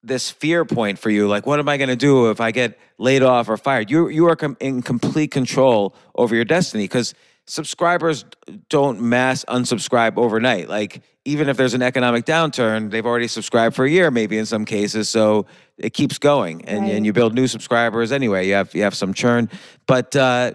this 0.04 0.30
fear 0.30 0.66
point 0.66 1.00
for 1.00 1.10
you. 1.10 1.28
Like, 1.28 1.46
what 1.46 1.60
am 1.60 1.68
I 1.68 1.78
going 1.78 1.90
to 1.90 1.96
do 1.96 2.30
if 2.30 2.40
I 2.40 2.52
get 2.52 2.78
laid 2.98 3.24
off 3.24 3.50
or 3.50 3.58
fired? 3.58 3.90
You 3.90 4.10
you 4.10 4.28
are 4.28 4.36
com- 4.36 4.58
in 4.60 4.82
complete 4.82 5.32
control 5.32 5.96
over 6.14 6.36
your 6.36 6.46
destiny 6.46 6.84
because 6.84 7.16
subscribers 7.47 8.25
don't 8.69 9.01
mass 9.01 9.45
unsubscribe 9.45 10.17
overnight. 10.17 10.69
Like 10.69 11.01
even 11.25 11.49
if 11.49 11.58
there's 11.58 11.73
an 11.73 11.81
economic 11.81 12.25
downturn, 12.25 12.91
they've 12.91 13.05
already 13.05 13.27
subscribed 13.27 13.75
for 13.75 13.86
a 13.86 13.89
year, 13.89 14.12
maybe 14.12 14.38
in 14.38 14.45
some 14.45 14.65
cases. 14.65 15.10
So 15.10 15.45
it 15.77 15.93
keeps 15.93 16.17
going, 16.17 16.65
and, 16.65 16.81
right. 16.81 16.91
and 16.93 17.05
you 17.05 17.13
build 17.13 17.34
new 17.34 17.47
subscribers 17.47 18.12
anyway. 18.12 18.47
You 18.47 18.53
have 18.53 18.73
you 18.73 18.84
have 18.84 18.95
some 18.95 19.13
churn, 19.13 19.49
but 19.88 20.15
uh, 20.15 20.53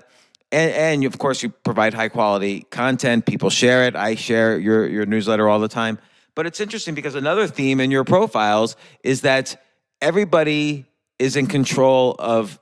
and 0.52 0.72
and 0.72 1.04
of 1.04 1.18
course 1.18 1.42
you 1.42 1.50
provide 1.50 1.94
high 1.94 2.08
quality 2.08 2.62
content. 2.70 3.26
People 3.26 3.50
share 3.50 3.84
it. 3.84 3.96
I 3.96 4.14
share 4.14 4.58
your 4.58 4.86
your 4.86 5.06
newsletter 5.06 5.48
all 5.48 5.60
the 5.60 5.68
time. 5.68 5.98
But 6.34 6.46
it's 6.46 6.60
interesting 6.60 6.94
because 6.94 7.16
another 7.16 7.46
theme 7.46 7.80
in 7.80 7.90
your 7.90 8.04
profiles 8.04 8.76
is 9.02 9.22
that 9.22 9.60
everybody 10.00 10.86
is 11.18 11.36
in 11.36 11.46
control 11.46 12.16
of. 12.18 12.58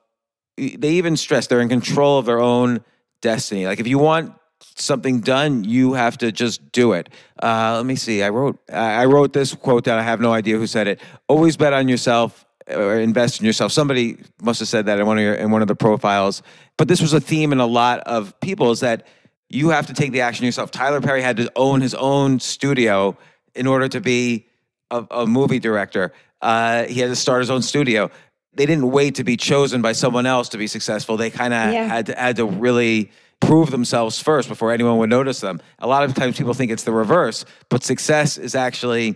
They 0.56 0.94
even 0.94 1.16
stress 1.16 1.46
they're 1.46 1.60
in 1.60 1.68
control 1.68 2.18
of 2.18 2.26
their 2.26 2.40
own 2.40 2.80
destiny. 3.20 3.66
Like 3.66 3.81
if 3.81 3.87
you 3.87 3.98
want 3.98 4.35
something 4.76 5.20
done, 5.20 5.64
you 5.64 5.94
have 5.94 6.18
to 6.18 6.33
just 6.33 6.72
do 6.72 6.92
it. 6.92 7.09
Uh, 7.42 7.74
let 7.76 7.87
me 7.87 7.96
see. 7.96 8.22
I 8.22 8.28
wrote 8.31 8.59
I 8.72 9.04
wrote 9.04 9.33
this 9.33 9.54
quote 9.54 9.85
down. 9.85 9.98
I 9.98 10.02
have 10.02 10.20
no 10.20 10.33
idea 10.33 10.59
who 10.59 10.66
said 10.66 10.87
it. 10.87 11.00
Always 11.28 11.57
bet 11.57 11.72
on 11.72 11.88
yourself 11.88 12.44
or 12.68 12.98
invest 12.98 13.40
in 13.40 13.46
yourself. 13.46 13.72
Somebody 13.72 14.18
must 14.42 14.61
have 14.61 14.68
said 14.68 14.87
that 14.87 14.98
in 14.98 15.07
one 15.07 15.18
of 15.18 15.24
your 15.24 15.35
in 15.35 15.50
one 15.50 15.62
of 15.62 15.68
the 15.68 15.76
profiles. 15.76 16.42
But 16.76 16.88
this 16.88 17.00
was 17.00 17.12
a 17.12 17.20
theme 17.20 17.52
in 17.52 17.61
a 17.61 17.66
lot 17.66 18.00
of 18.00 18.38
people 18.40 18.70
is 18.70 18.81
that 18.81 19.07
you 19.48 19.70
have 19.70 19.87
to 19.87 19.94
take 19.94 20.12
the 20.12 20.20
action 20.20 20.44
yourself. 20.44 20.70
Tyler 20.70 21.00
Perry 21.00 21.22
had 21.22 21.38
to 21.38 21.50
own 21.57 21.81
his 21.81 21.94
own 21.94 22.38
studio 22.38 23.16
in 23.54 23.66
order 23.66 23.88
to 23.88 24.00
be 24.00 24.46
a, 24.90 25.04
a 25.11 25.26
movie 25.26 25.59
director. 25.59 26.12
Uh, 26.40 26.85
he 26.85 27.00
had 27.00 27.09
to 27.09 27.16
start 27.16 27.40
his 27.40 27.50
own 27.50 27.62
studio 27.62 28.11
they 28.59 28.66
didn't 28.66 28.90
wait 28.90 29.14
to 29.14 29.25
be 29.25 29.37
chosen 29.37 29.81
by 29.83 29.92
someone 29.92 30.27
else 30.27 30.49
to 30.49 30.59
be 30.59 30.66
successful. 30.66 31.16
They 31.16 31.31
kind 31.31 31.55
of 31.55 31.73
yeah. 31.73 31.87
had 31.87 32.07
to, 32.07 32.14
had 32.16 32.37
to 32.37 32.44
really 32.44 33.12
prove 33.40 33.71
themselves 33.71 34.18
first 34.21 34.49
before 34.49 34.73
anyone 34.73 34.99
would 34.99 35.11
notice 35.11 35.40
them. 35.40 35.62
A 35.79 35.87
lot 35.87 36.03
of 36.03 36.12
times 36.14 36.37
people 36.37 36.55
think 36.55 36.73
it's 36.73 36.83
the 36.83 36.92
reverse, 36.92 37.44
but 37.68 37.85
success 37.85 38.37
is 38.37 38.57
actually 38.57 39.14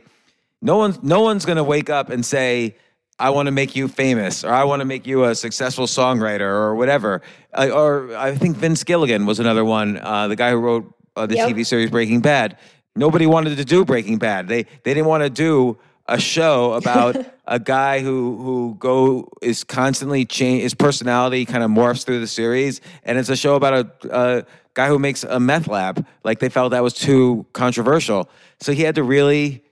no 0.62 0.76
one 0.76 0.96
no 1.02 1.22
one's 1.22 1.44
going 1.44 1.56
to 1.56 1.64
wake 1.64 1.90
up 1.90 2.08
and 2.08 2.24
say 2.24 2.76
I 3.18 3.30
want 3.30 3.46
to 3.46 3.50
make 3.50 3.74
you 3.74 3.88
famous 3.88 4.44
or 4.44 4.52
I 4.52 4.62
want 4.62 4.78
to 4.78 4.84
make 4.84 5.08
you 5.08 5.24
a 5.24 5.34
successful 5.34 5.86
songwriter 5.86 6.40
or 6.40 6.76
whatever. 6.76 7.20
Uh, 7.52 7.70
or 7.74 8.16
I 8.16 8.36
think 8.36 8.56
Vince 8.56 8.84
Gilligan 8.84 9.26
was 9.26 9.40
another 9.40 9.64
one, 9.64 9.98
uh, 9.98 10.28
the 10.28 10.36
guy 10.36 10.50
who 10.50 10.58
wrote 10.58 10.94
uh, 11.16 11.26
the 11.26 11.34
yep. 11.34 11.50
TV 11.50 11.66
series 11.66 11.90
Breaking 11.90 12.20
Bad. 12.20 12.58
Nobody 12.94 13.26
wanted 13.26 13.56
to 13.56 13.64
do 13.64 13.84
Breaking 13.84 14.18
Bad. 14.18 14.46
They 14.46 14.62
they 14.62 14.94
didn't 14.94 15.06
want 15.06 15.24
to 15.24 15.30
do 15.30 15.78
a 16.06 16.20
show 16.20 16.74
about 16.74 17.16
a 17.52 17.58
guy 17.58 18.00
who 18.00 18.38
who 18.38 18.76
go 18.78 19.28
is 19.42 19.62
constantly 19.62 20.24
change 20.24 20.62
his 20.62 20.74
personality 20.74 21.44
kind 21.44 21.62
of 21.62 21.70
morphs 21.70 22.02
through 22.02 22.18
the 22.18 22.26
series, 22.26 22.80
and 23.04 23.18
it's 23.18 23.28
a 23.28 23.36
show 23.36 23.56
about 23.56 23.74
a, 23.74 24.10
a 24.10 24.46
guy 24.72 24.88
who 24.88 24.98
makes 24.98 25.22
a 25.22 25.38
meth 25.38 25.68
lab. 25.68 26.06
Like 26.24 26.38
they 26.38 26.48
felt 26.48 26.70
that 26.70 26.82
was 26.82 26.94
too 26.94 27.44
controversial, 27.52 28.30
so 28.58 28.72
he 28.72 28.82
had 28.82 28.94
to 28.94 29.02
really 29.02 29.62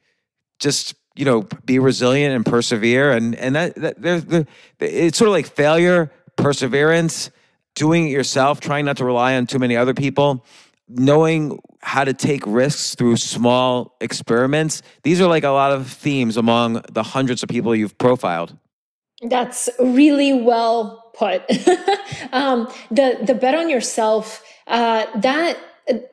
just 0.58 0.94
you 1.16 1.24
know 1.24 1.46
be 1.64 1.78
resilient 1.78 2.36
and 2.36 2.44
persevere, 2.44 3.12
and 3.12 3.34
and 3.34 3.56
that, 3.56 3.74
that 3.76 4.02
there's 4.02 4.26
the 4.26 4.46
it's 4.78 5.16
sort 5.16 5.28
of 5.28 5.32
like 5.32 5.46
failure, 5.46 6.12
perseverance 6.36 7.30
doing 7.74 8.08
it 8.08 8.10
yourself, 8.10 8.60
trying 8.60 8.84
not 8.84 8.98
to 8.98 9.06
rely 9.06 9.36
on 9.36 9.46
too 9.46 9.58
many 9.58 9.74
other 9.74 9.94
people, 9.94 10.44
knowing 10.90 11.58
how 11.82 12.04
to 12.04 12.12
take 12.12 12.42
risks 12.46 12.94
through 12.94 13.16
small 13.16 13.96
experiments. 14.00 14.82
These 15.02 15.20
are 15.20 15.26
like 15.26 15.44
a 15.44 15.50
lot 15.50 15.72
of 15.72 15.86
themes 15.86 16.36
among 16.36 16.82
the 16.90 17.02
hundreds 17.02 17.42
of 17.42 17.48
people 17.48 17.74
you've 17.74 17.96
profiled. 17.98 18.56
That's 19.22 19.68
really 19.78 20.32
well 20.32 21.12
put. 21.14 21.42
um, 22.32 22.68
the 22.90 23.18
the 23.22 23.34
bet 23.34 23.54
on 23.54 23.68
yourself 23.68 24.42
uh, 24.66 25.06
that 25.20 25.58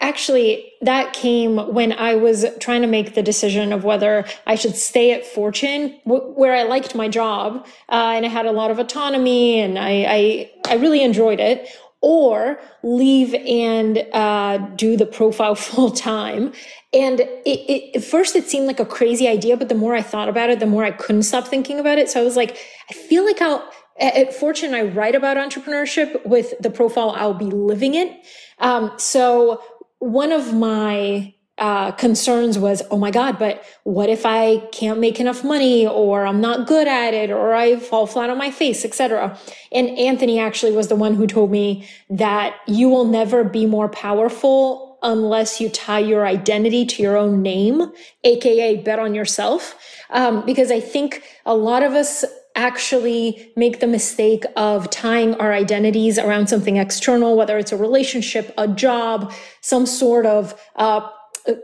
actually 0.02 0.72
that 0.82 1.14
came 1.14 1.58
when 1.74 1.92
i 1.94 2.16
was 2.16 2.46
trying 2.60 2.82
to 2.82 2.88
make 2.88 3.14
the 3.14 3.22
decision 3.22 3.72
of 3.72 3.84
whether 3.84 4.26
i 4.48 4.56
should 4.56 4.76
stay 4.76 5.12
at 5.12 5.26
fortune 5.26 6.00
w- 6.06 6.34
where 6.34 6.56
i 6.56 6.64
liked 6.64 6.96
my 6.96 7.08
job 7.08 7.66
uh, 7.90 8.14
and 8.16 8.26
i 8.26 8.30
had 8.30 8.46
a 8.46 8.52
lot 8.52 8.72
of 8.72 8.80
autonomy 8.80 9.60
and 9.60 9.78
I, 9.78 9.92
I, 10.08 10.52
I 10.70 10.76
really 10.76 11.04
enjoyed 11.04 11.40
it 11.40 11.70
or 12.02 12.60
leave 12.84 13.34
and 13.34 14.06
uh, 14.14 14.58
do 14.76 14.96
the 14.96 15.06
profile 15.06 15.56
full 15.70 15.92
time. 15.92 16.54
And 16.94 17.22
it, 17.22 17.30
it, 17.46 17.96
at 17.98 18.04
first 18.04 18.36
it 18.36 18.46
seemed 18.46 18.68
like 18.68 18.80
a 18.80 18.86
crazy 18.86 19.28
idea 19.28 19.58
but 19.58 19.70
the 19.70 19.76
more 19.76 19.94
i 19.94 20.02
thought 20.02 20.30
about 20.30 20.50
it 20.50 20.60
the 20.60 20.66
more 20.66 20.86
i 20.86 20.92
couldn't 20.92 21.24
stop 21.24 21.48
thinking 21.48 21.80
about 21.80 21.98
it. 21.98 22.10
So 22.10 22.22
i 22.22 22.24
was 22.24 22.36
like 22.36 22.58
i 22.90 22.94
feel 22.94 23.26
like 23.26 23.42
i'll 23.42 23.70
at 24.00 24.34
fortune 24.34 24.74
i 24.76 24.84
write 24.84 25.16
about 25.16 25.38
entrepreneurship 25.38 26.26
with 26.26 26.54
the 26.60 26.70
profile 26.70 27.12
i'll 27.18 27.34
be 27.34 27.46
living 27.46 27.96
it 27.96 28.16
um, 28.60 28.92
so 28.98 29.62
one 30.00 30.32
of 30.32 30.54
my 30.54 31.34
uh, 31.58 31.92
concerns 31.94 32.60
was, 32.60 32.84
oh 32.92 32.98
my 32.98 33.12
God, 33.12 33.40
but 33.40 33.64
what 33.84 34.10
if 34.10 34.26
I 34.26 34.58
can't 34.72 35.00
make 35.00 35.20
enough 35.20 35.44
money 35.44 35.88
or 35.88 36.26
I'm 36.26 36.40
not 36.40 36.68
good 36.68 36.88
at 36.88 37.14
it 37.14 37.32
or 37.32 37.54
I 37.54 37.78
fall 37.78 38.06
flat 38.06 38.30
on 38.30 38.38
my 38.38 38.52
face, 38.52 38.86
etc. 38.86 39.38
And 39.72 39.90
Anthony 39.98 40.40
actually 40.40 40.74
was 40.74 40.88
the 40.88 40.96
one 40.96 41.16
who 41.16 41.26
told 41.26 41.52
me 41.52 41.88
that 42.10 42.56
you 42.68 42.90
will 42.90 43.06
never 43.06 43.44
be 43.44 43.66
more 43.66 43.90
powerful 43.90 45.00
unless 45.02 45.62
you 45.62 45.70
tie 45.70 46.00
your 46.00 46.26
identity 46.26 46.86
to 46.86 47.04
your 47.04 47.18
own 47.18 47.42
name, 47.42 47.92
aka 48.24 48.78
bet 48.78 49.00
on 49.00 49.14
yourself. 49.14 49.76
Um, 50.10 50.46
because 50.46 50.72
I 50.72 50.80
think 50.80 51.24
a 51.46 51.56
lot 51.56 51.84
of 51.84 51.94
us 51.94 52.26
actually 52.56 53.52
make 53.56 53.80
the 53.80 53.88
mistake 53.88 54.44
of 54.56 54.90
tying 54.90 55.36
our 55.36 55.54
identities 55.54 56.18
around 56.18 56.48
something 56.48 56.78
external, 56.78 57.38
whether 57.38 57.58
it's 57.58 57.72
a 57.72 57.78
relationship, 57.78 58.52
a 58.58 58.68
job, 58.68 59.32
some 59.62 59.86
sort 59.86 60.26
of 60.26 60.60
uh, 60.76 61.08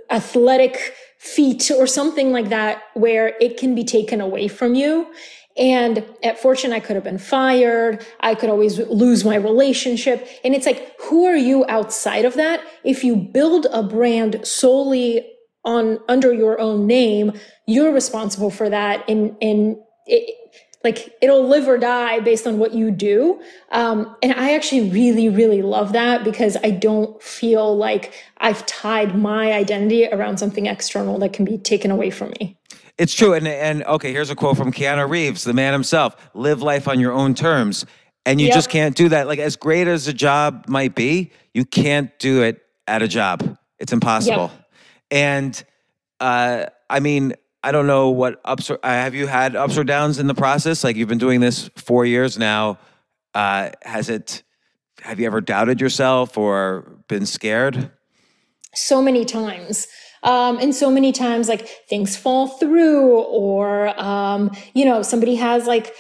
athletic 0.10 0.94
feat 1.20 1.72
or 1.72 1.88
something 1.88 2.32
like 2.32 2.50
that, 2.50 2.84
where 2.94 3.36
it 3.40 3.58
can 3.58 3.74
be 3.74 3.84
taken 3.84 4.22
away 4.22 4.48
from 4.48 4.76
you. 4.76 5.08
And 5.56 6.04
at 6.24 6.40
Fortune, 6.40 6.74
I 6.74 6.80
could 6.80 6.96
have 6.96 7.04
been 7.04 7.20
fired. 7.20 8.06
I 8.20 8.34
could 8.36 8.50
always 8.50 8.80
lose 8.80 9.24
my 9.24 9.36
relationship. 9.36 10.28
And 10.44 10.56
it's 10.56 10.66
like, 10.66 11.00
who 11.00 11.26
are 11.26 11.36
you 11.36 11.64
outside 11.70 12.26
of 12.26 12.34
that? 12.36 12.62
If 12.84 13.04
you 13.04 13.16
build 13.16 13.68
a 13.72 13.84
brand 13.84 14.46
solely 14.48 15.30
on 15.64 16.00
under 16.10 16.34
your 16.34 16.60
own 16.60 16.88
name, 16.88 17.34
you're 17.68 17.94
responsible 17.94 18.50
for 18.50 18.70
that. 18.70 19.08
And, 19.08 19.38
and 19.42 19.78
it, 20.08 20.36
like 20.84 21.16
it'll 21.22 21.48
live 21.48 21.68
or 21.68 21.78
die 21.78 22.20
based 22.20 22.46
on 22.46 22.58
what 22.58 22.74
you 22.74 22.92
do. 22.92 23.42
Um, 23.72 24.16
and 24.22 24.34
I 24.34 24.54
actually 24.54 24.90
really, 24.90 25.30
really 25.30 25.62
love 25.62 25.94
that 25.94 26.24
because 26.24 26.58
I 26.64 26.72
don't 26.72 27.22
feel 27.24 27.76
like 27.78 28.14
I've 28.38 28.66
tied 28.66 29.18
my 29.18 29.54
identity 29.54 30.08
around 30.08 30.38
something 30.38 30.66
external 30.66 31.18
that 31.20 31.34
can 31.34 31.46
be 31.46 31.58
taken 31.58 31.90
away 31.90 32.10
from 32.10 32.34
me. 32.40 32.58
It's 32.98 33.16
true. 33.16 33.34
And, 33.34 33.48
and 33.48 33.84
okay, 33.86 34.12
here's 34.12 34.30
a 34.30 34.36
quote 34.36 34.58
from 34.58 34.72
Keanu 34.72 35.10
Reeves, 35.10 35.44
the 35.46 35.54
man 35.54 35.74
himself 35.74 36.16
live 36.34 36.62
life 36.62 36.88
on 36.88 37.00
your 37.00 37.14
own 37.14 37.34
terms. 37.34 37.86
And 38.26 38.40
you 38.40 38.48
yep. 38.48 38.56
just 38.56 38.70
can't 38.70 38.96
do 38.96 39.10
that. 39.10 39.28
Like, 39.28 39.40
as 39.40 39.58
great 39.58 39.88
as 39.88 40.08
a 40.08 40.14
job 40.14 40.66
might 40.70 40.96
be, 40.96 41.32
you 41.54 41.66
can't 41.66 42.18
do 42.20 42.42
it 42.42 42.62
at 42.88 43.02
a 43.02 43.08
job. 43.08 43.58
It's 43.80 43.92
impossible. 43.92 44.50
Yep. 44.54 44.70
And 45.12 45.64
uh, 46.20 46.68
I 46.90 47.00
mean, 47.02 47.34
I 47.64 47.72
don't 47.72 47.88
know 47.88 48.10
what 48.10 48.42
ups 48.44 48.70
or 48.70 48.78
uh, 48.84 48.90
have 48.90 49.16
you 49.16 49.26
had 49.26 49.56
ups 49.56 49.78
or 49.78 49.86
downs 49.86 50.20
in 50.20 50.28
the 50.28 50.36
process? 50.36 50.84
Like 50.84 50.98
you've 50.98 51.08
been 51.08 51.18
doing 51.18 51.40
this 51.40 51.70
four 51.78 52.06
years 52.06 52.38
now. 52.38 52.78
Uh, 53.34 53.72
has 53.84 54.10
it? 54.10 54.44
Have 55.02 55.20
you 55.20 55.26
ever 55.26 55.42
doubted 55.42 55.80
yourself 55.80 56.38
or 56.38 56.98
been 57.08 57.26
scared? 57.26 57.92
So 58.76 59.02
many 59.02 59.24
times. 59.26 59.88
Um, 60.24 60.58
and 60.60 60.74
so 60.74 60.90
many 60.90 61.12
times, 61.12 61.50
like 61.50 61.68
things 61.90 62.16
fall 62.16 62.48
through, 62.48 63.22
or 63.22 64.00
um, 64.00 64.52
you 64.74 64.86
know, 64.86 65.02
somebody 65.02 65.36
has 65.36 65.66
like 65.66 65.94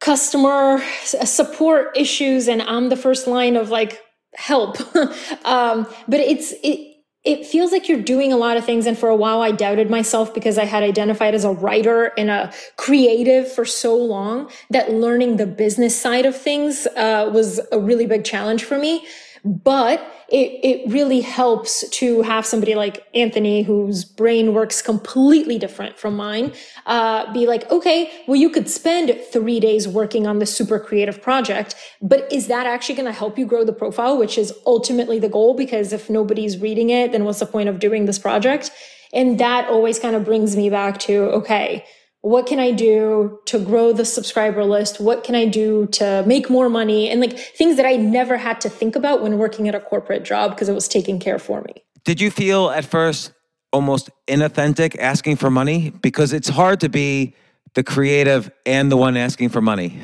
customer 0.00 0.82
support 1.04 1.96
issues, 1.96 2.48
and 2.48 2.62
I'm 2.62 2.88
the 2.88 2.96
first 2.96 3.26
line 3.26 3.56
of 3.56 3.70
like 3.70 4.00
help. 4.34 4.78
um, 5.44 5.86
but 6.06 6.20
it's 6.20 6.52
it 6.62 6.97
it 7.24 7.44
feels 7.44 7.72
like 7.72 7.88
you're 7.88 8.00
doing 8.00 8.32
a 8.32 8.36
lot 8.36 8.56
of 8.56 8.64
things. 8.64 8.86
And 8.86 8.96
for 8.96 9.08
a 9.08 9.16
while, 9.16 9.42
I 9.42 9.50
doubted 9.50 9.90
myself 9.90 10.32
because 10.32 10.56
I 10.56 10.64
had 10.64 10.82
identified 10.82 11.34
as 11.34 11.44
a 11.44 11.50
writer 11.50 12.12
and 12.16 12.30
a 12.30 12.52
creative 12.76 13.50
for 13.52 13.64
so 13.64 13.96
long 13.96 14.50
that 14.70 14.92
learning 14.92 15.36
the 15.36 15.46
business 15.46 16.00
side 16.00 16.26
of 16.26 16.36
things 16.36 16.86
uh, 16.96 17.30
was 17.32 17.60
a 17.72 17.78
really 17.78 18.06
big 18.06 18.24
challenge 18.24 18.64
for 18.64 18.78
me. 18.78 19.06
But 19.44 20.00
it, 20.28 20.60
it 20.62 20.92
really 20.92 21.20
helps 21.20 21.88
to 21.88 22.22
have 22.22 22.44
somebody 22.44 22.74
like 22.74 23.06
Anthony, 23.14 23.62
whose 23.62 24.04
brain 24.04 24.52
works 24.52 24.82
completely 24.82 25.58
different 25.58 25.98
from 25.98 26.16
mine, 26.16 26.52
uh, 26.86 27.32
be 27.32 27.46
like, 27.46 27.70
okay, 27.70 28.10
well, 28.26 28.36
you 28.36 28.50
could 28.50 28.68
spend 28.68 29.18
three 29.32 29.58
days 29.58 29.88
working 29.88 30.26
on 30.26 30.38
this 30.38 30.54
super 30.54 30.78
creative 30.78 31.22
project, 31.22 31.74
but 32.02 32.30
is 32.32 32.46
that 32.48 32.66
actually 32.66 32.94
going 32.94 33.06
to 33.06 33.18
help 33.18 33.38
you 33.38 33.46
grow 33.46 33.64
the 33.64 33.72
profile, 33.72 34.18
which 34.18 34.36
is 34.36 34.52
ultimately 34.66 35.18
the 35.18 35.28
goal? 35.28 35.54
Because 35.54 35.92
if 35.92 36.10
nobody's 36.10 36.58
reading 36.58 36.90
it, 36.90 37.12
then 37.12 37.24
what's 37.24 37.40
the 37.40 37.46
point 37.46 37.68
of 37.68 37.78
doing 37.78 38.04
this 38.04 38.18
project? 38.18 38.70
And 39.12 39.38
that 39.40 39.68
always 39.68 39.98
kind 39.98 40.14
of 40.14 40.24
brings 40.24 40.56
me 40.56 40.68
back 40.68 40.98
to, 41.00 41.22
okay, 41.30 41.86
what 42.22 42.46
can 42.46 42.58
I 42.58 42.72
do 42.72 43.38
to 43.46 43.58
grow 43.58 43.92
the 43.92 44.04
subscriber 44.04 44.64
list? 44.64 45.00
What 45.00 45.24
can 45.24 45.34
I 45.34 45.46
do 45.46 45.86
to 45.92 46.24
make 46.26 46.50
more 46.50 46.68
money? 46.68 47.08
And 47.08 47.20
like 47.20 47.38
things 47.38 47.76
that 47.76 47.86
I 47.86 47.96
never 47.96 48.36
had 48.36 48.60
to 48.62 48.68
think 48.68 48.96
about 48.96 49.22
when 49.22 49.38
working 49.38 49.68
at 49.68 49.74
a 49.74 49.80
corporate 49.80 50.24
job 50.24 50.50
because 50.50 50.68
it 50.68 50.74
was 50.74 50.88
taking 50.88 51.18
care 51.20 51.38
for 51.38 51.62
me. 51.62 51.84
Did 52.04 52.20
you 52.20 52.30
feel 52.30 52.70
at 52.70 52.84
first 52.84 53.32
almost 53.72 54.10
inauthentic 54.26 54.98
asking 54.98 55.36
for 55.36 55.50
money? 55.50 55.90
Because 55.90 56.32
it's 56.32 56.48
hard 56.48 56.80
to 56.80 56.88
be 56.88 57.34
the 57.74 57.84
creative 57.84 58.50
and 58.66 58.90
the 58.90 58.96
one 58.96 59.16
asking 59.16 59.50
for 59.50 59.60
money. 59.60 60.00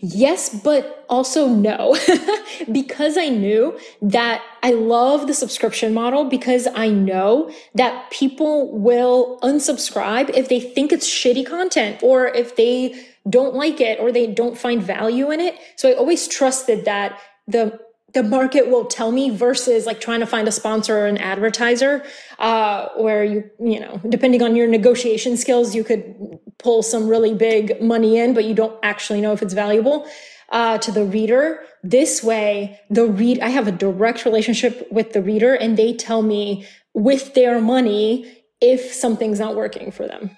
Yes, 0.00 0.48
but 0.48 1.04
also 1.08 1.48
no, 1.48 1.96
because 2.72 3.16
I 3.16 3.28
knew 3.28 3.78
that 4.02 4.42
I 4.62 4.72
love 4.72 5.26
the 5.26 5.34
subscription 5.34 5.92
model 5.94 6.24
because 6.24 6.68
I 6.74 6.88
know 6.88 7.50
that 7.74 8.10
people 8.10 8.78
will 8.78 9.38
unsubscribe 9.42 10.30
if 10.30 10.48
they 10.48 10.60
think 10.60 10.92
it's 10.92 11.08
shitty 11.08 11.46
content 11.46 12.02
or 12.02 12.28
if 12.28 12.56
they 12.56 13.06
don't 13.28 13.54
like 13.54 13.80
it 13.80 13.98
or 14.00 14.12
they 14.12 14.26
don't 14.26 14.56
find 14.56 14.82
value 14.82 15.30
in 15.30 15.40
it. 15.40 15.58
So 15.76 15.90
I 15.90 15.94
always 15.94 16.28
trusted 16.28 16.84
that 16.84 17.18
the 17.46 17.78
the 18.12 18.22
market 18.22 18.68
will 18.68 18.86
tell 18.86 19.12
me 19.12 19.30
versus 19.30 19.86
like 19.86 20.00
trying 20.00 20.20
to 20.20 20.26
find 20.26 20.48
a 20.48 20.52
sponsor 20.52 20.98
or 20.98 21.06
an 21.06 21.16
advertiser 21.18 22.04
uh, 22.38 22.88
where 22.96 23.24
you 23.24 23.48
you 23.60 23.78
know 23.78 24.00
depending 24.08 24.42
on 24.42 24.56
your 24.56 24.66
negotiation 24.66 25.36
skills 25.36 25.74
you 25.74 25.84
could 25.84 26.38
pull 26.60 26.82
some 26.82 27.08
really 27.08 27.34
big 27.34 27.80
money 27.82 28.16
in 28.16 28.34
but 28.34 28.44
you 28.44 28.54
don't 28.54 28.78
actually 28.82 29.20
know 29.20 29.32
if 29.32 29.42
it's 29.42 29.54
valuable 29.54 30.06
uh, 30.50 30.78
to 30.78 30.92
the 30.92 31.04
reader 31.04 31.60
this 31.82 32.22
way 32.22 32.78
the 32.90 33.06
read 33.06 33.40
i 33.40 33.48
have 33.48 33.66
a 33.66 33.72
direct 33.72 34.24
relationship 34.24 34.86
with 34.92 35.12
the 35.12 35.22
reader 35.22 35.54
and 35.54 35.76
they 35.76 35.92
tell 35.92 36.22
me 36.22 36.66
with 36.94 37.34
their 37.34 37.60
money 37.60 38.38
if 38.60 38.92
something's 38.92 39.40
not 39.40 39.56
working 39.56 39.90
for 39.90 40.06
them 40.06 40.30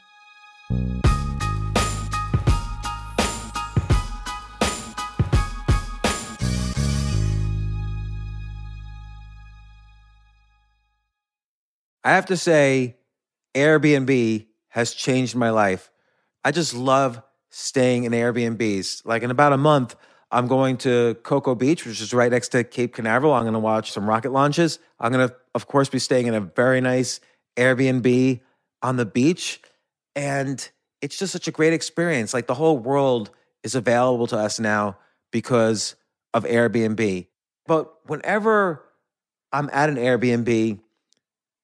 I 12.05 12.15
have 12.15 12.27
to 12.27 12.37
say, 12.37 12.97
Airbnb 13.55 14.47
has 14.71 14.93
changed 14.93 15.37
my 15.37 15.51
life. 15.51 15.92
I 16.45 16.51
just 16.51 16.75
love 16.75 17.23
staying 17.51 18.05
in 18.05 18.13
Airbnbs. 18.13 19.05
Like 19.05 19.23
in 19.23 19.31
about 19.31 19.53
a 19.53 19.57
month, 19.57 19.95
I'm 20.31 20.47
going 20.47 20.79
to 20.79 21.15
Cocoa 21.23 21.55
Beach, 21.55 21.85
which 21.85 22.01
is 22.01 22.15
right 22.15 22.31
next 22.31 22.49
to 22.49 22.65
Cape 22.65 22.95
Canaveral. 22.95 23.35
I'm 23.35 23.43
going 23.43 23.53
to 23.53 23.59
watch 23.59 23.93
some 23.93 24.09
rocket 24.09 24.33
launches. 24.33 24.79
I'm 24.99 25.13
going 25.13 25.29
to, 25.29 25.35
of 25.55 25.67
course, 25.67 25.89
be 25.89 25.99
staying 25.99 26.27
in 26.27 26.35
a 26.35 26.41
very 26.41 26.81
nice 26.81 27.21
Airbnb 27.57 28.41
on 28.83 28.97
the 28.97 29.05
beach. 29.05 29.61
And 30.17 30.67
it's 31.03 31.19
just 31.19 31.33
such 31.33 31.49
a 31.49 31.51
great 31.51 31.75
experience. 31.75 32.33
Like 32.33 32.47
the 32.47 32.55
whole 32.55 32.79
world 32.79 33.31
is 33.63 33.75
available 33.75 34.27
to 34.29 34.39
us 34.39 34.59
now 34.59 34.97
because 35.31 35.97
of 36.33 36.45
Airbnb. 36.45 37.27
But 37.67 37.93
whenever 38.09 38.83
I'm 39.53 39.69
at 39.73 39.89
an 39.89 39.97
Airbnb, 39.97 40.81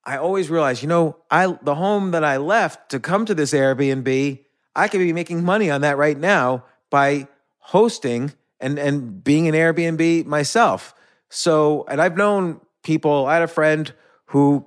I 0.05 0.17
always 0.17 0.51
realize, 0.51 0.83
you 0.83 0.89
know, 0.89 1.17
I 1.31 1.59
the 1.63 1.75
home 1.75 2.13
that 2.13 2.25
I 2.25 2.37
left 2.37 2.91
to 2.91 3.01
come 3.01 3.27
to 3.27 3.35
this 3.35 3.53
Airbnb, 3.53 4.45
I 4.79 4.89
could 4.89 4.99
be 4.99 5.13
making 5.13 5.45
money 5.45 5.71
on 5.71 5.81
that 5.81 5.99
right 5.99 6.17
now 6.17 6.65
by 6.89 7.27
hosting 7.59 8.33
and 8.61 8.79
and 8.79 9.23
being 9.23 9.49
an 9.49 9.55
Airbnb 9.55 10.25
myself. 10.27 10.95
So, 11.29 11.85
and 11.89 12.01
I've 12.01 12.17
known 12.17 12.61
people. 12.83 13.27
I 13.27 13.35
had 13.35 13.43
a 13.43 13.49
friend 13.49 13.93
who 14.27 14.65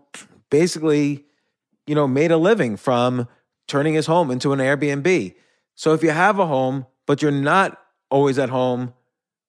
basically, 0.49 1.25
you 1.87 1.95
know, 1.95 2.07
made 2.07 2.31
a 2.31 2.37
living 2.37 2.77
from 2.77 3.27
turning 3.67 3.93
his 3.93 4.05
home 4.05 4.31
into 4.31 4.51
an 4.53 4.59
Airbnb. 4.59 5.33
So 5.75 5.93
if 5.93 6.03
you 6.03 6.11
have 6.11 6.39
a 6.39 6.45
home, 6.45 6.85
but 7.05 7.21
you're 7.21 7.31
not 7.31 7.79
always 8.09 8.37
at 8.37 8.49
home, 8.49 8.93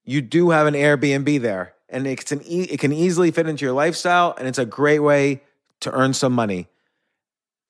you 0.04 0.22
do 0.22 0.50
have 0.50 0.66
an 0.66 0.74
Airbnb 0.74 1.40
there, 1.40 1.74
and 1.88 2.06
it's 2.06 2.32
an 2.32 2.40
e- 2.44 2.68
it 2.70 2.78
can 2.78 2.92
easily 2.92 3.30
fit 3.30 3.48
into 3.48 3.64
your 3.64 3.74
lifestyle, 3.74 4.34
and 4.38 4.46
it's 4.46 4.58
a 4.58 4.66
great 4.66 5.00
way 5.00 5.42
to 5.80 5.90
earn 5.90 6.14
some 6.14 6.32
money. 6.32 6.68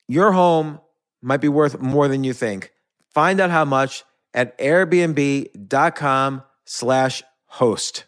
Your 0.07 0.31
home 0.33 0.79
might 1.21 1.41
be 1.41 1.49
worth 1.49 1.79
more 1.79 2.07
than 2.07 2.23
you 2.23 2.33
think. 2.33 2.72
Find 3.13 3.39
out 3.39 3.51
how 3.51 3.65
much 3.65 4.03
at 4.33 4.57
airbnb.com 4.57 6.43
slash 6.65 7.23
host. 7.45 8.05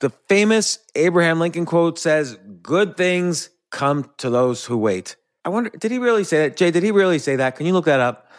The 0.00 0.10
famous 0.28 0.78
Abraham 0.94 1.40
Lincoln 1.40 1.66
quote 1.66 1.98
says, 1.98 2.38
Good 2.62 2.96
things 2.96 3.50
come 3.70 4.10
to 4.18 4.30
those 4.30 4.64
who 4.64 4.76
wait. 4.76 5.16
I 5.44 5.50
wonder, 5.50 5.70
did 5.70 5.90
he 5.90 5.98
really 5.98 6.24
say 6.24 6.48
that? 6.48 6.56
Jay, 6.56 6.70
did 6.70 6.82
he 6.82 6.90
really 6.90 7.18
say 7.18 7.36
that? 7.36 7.56
Can 7.56 7.66
you 7.66 7.72
look 7.72 7.84
that 7.84 8.00
up? 8.00 8.30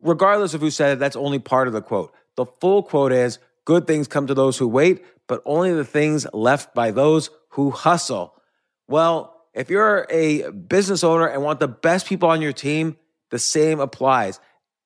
Regardless 0.00 0.54
of 0.54 0.60
who 0.60 0.70
said 0.70 0.94
it, 0.94 0.98
that's 0.98 1.16
only 1.16 1.38
part 1.38 1.66
of 1.66 1.72
the 1.72 1.82
quote. 1.82 2.12
The 2.36 2.46
full 2.46 2.82
quote 2.82 3.12
is, 3.12 3.38
Good 3.64 3.86
things 3.86 4.08
come 4.08 4.26
to 4.26 4.34
those 4.34 4.58
who 4.58 4.66
wait, 4.66 5.04
but 5.28 5.42
only 5.44 5.72
the 5.72 5.84
things 5.84 6.26
left 6.32 6.74
by 6.74 6.90
those 6.90 7.30
who 7.50 7.70
hustle. 7.70 8.34
Well, 8.88 9.31
if 9.54 9.70
you're 9.70 10.06
a 10.10 10.50
business 10.50 11.04
owner 11.04 11.26
and 11.26 11.42
want 11.42 11.60
the 11.60 11.68
best 11.68 12.06
people 12.06 12.28
on 12.28 12.40
your 12.40 12.52
team, 12.52 12.96
the 13.30 13.38
same 13.38 13.80
applies. 13.80 14.40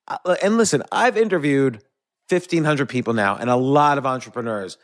Uh, 0.09 0.37
and 0.43 0.57
listen, 0.57 0.83
I've 0.91 1.17
interviewed 1.17 1.83
1,500 2.29 2.89
people 2.89 3.13
now 3.13 3.37
and 3.37 3.49
a 3.49 3.57
lot 3.57 3.99
of 3.99 4.07
entrepreneurs. 4.07 4.79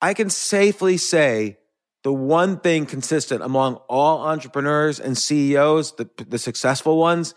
I 0.00 0.14
can 0.14 0.30
safely 0.30 0.96
say 0.96 1.58
the 2.02 2.12
one 2.12 2.60
thing 2.60 2.86
consistent 2.86 3.42
among 3.42 3.76
all 3.88 4.26
entrepreneurs 4.26 5.00
and 5.00 5.16
CEOs, 5.16 5.96
the, 5.96 6.08
the 6.28 6.38
successful 6.38 6.98
ones, 6.98 7.34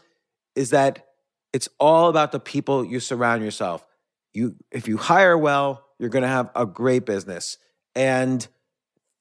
is 0.56 0.72
that 0.72 1.08
it's 1.54 1.70
all 1.80 2.10
about 2.10 2.32
the 2.32 2.40
people 2.40 2.84
you 2.84 3.00
surround 3.00 3.44
yourself. 3.44 3.88
You, 4.34 4.56
if 4.72 4.88
you 4.88 4.98
hire 4.98 5.38
well, 5.38 5.86
you're 5.98 6.10
going 6.10 6.24
to 6.24 6.28
have 6.28 6.52
a 6.56 6.66
great 6.66 7.06
business. 7.06 7.58
And, 7.96 8.46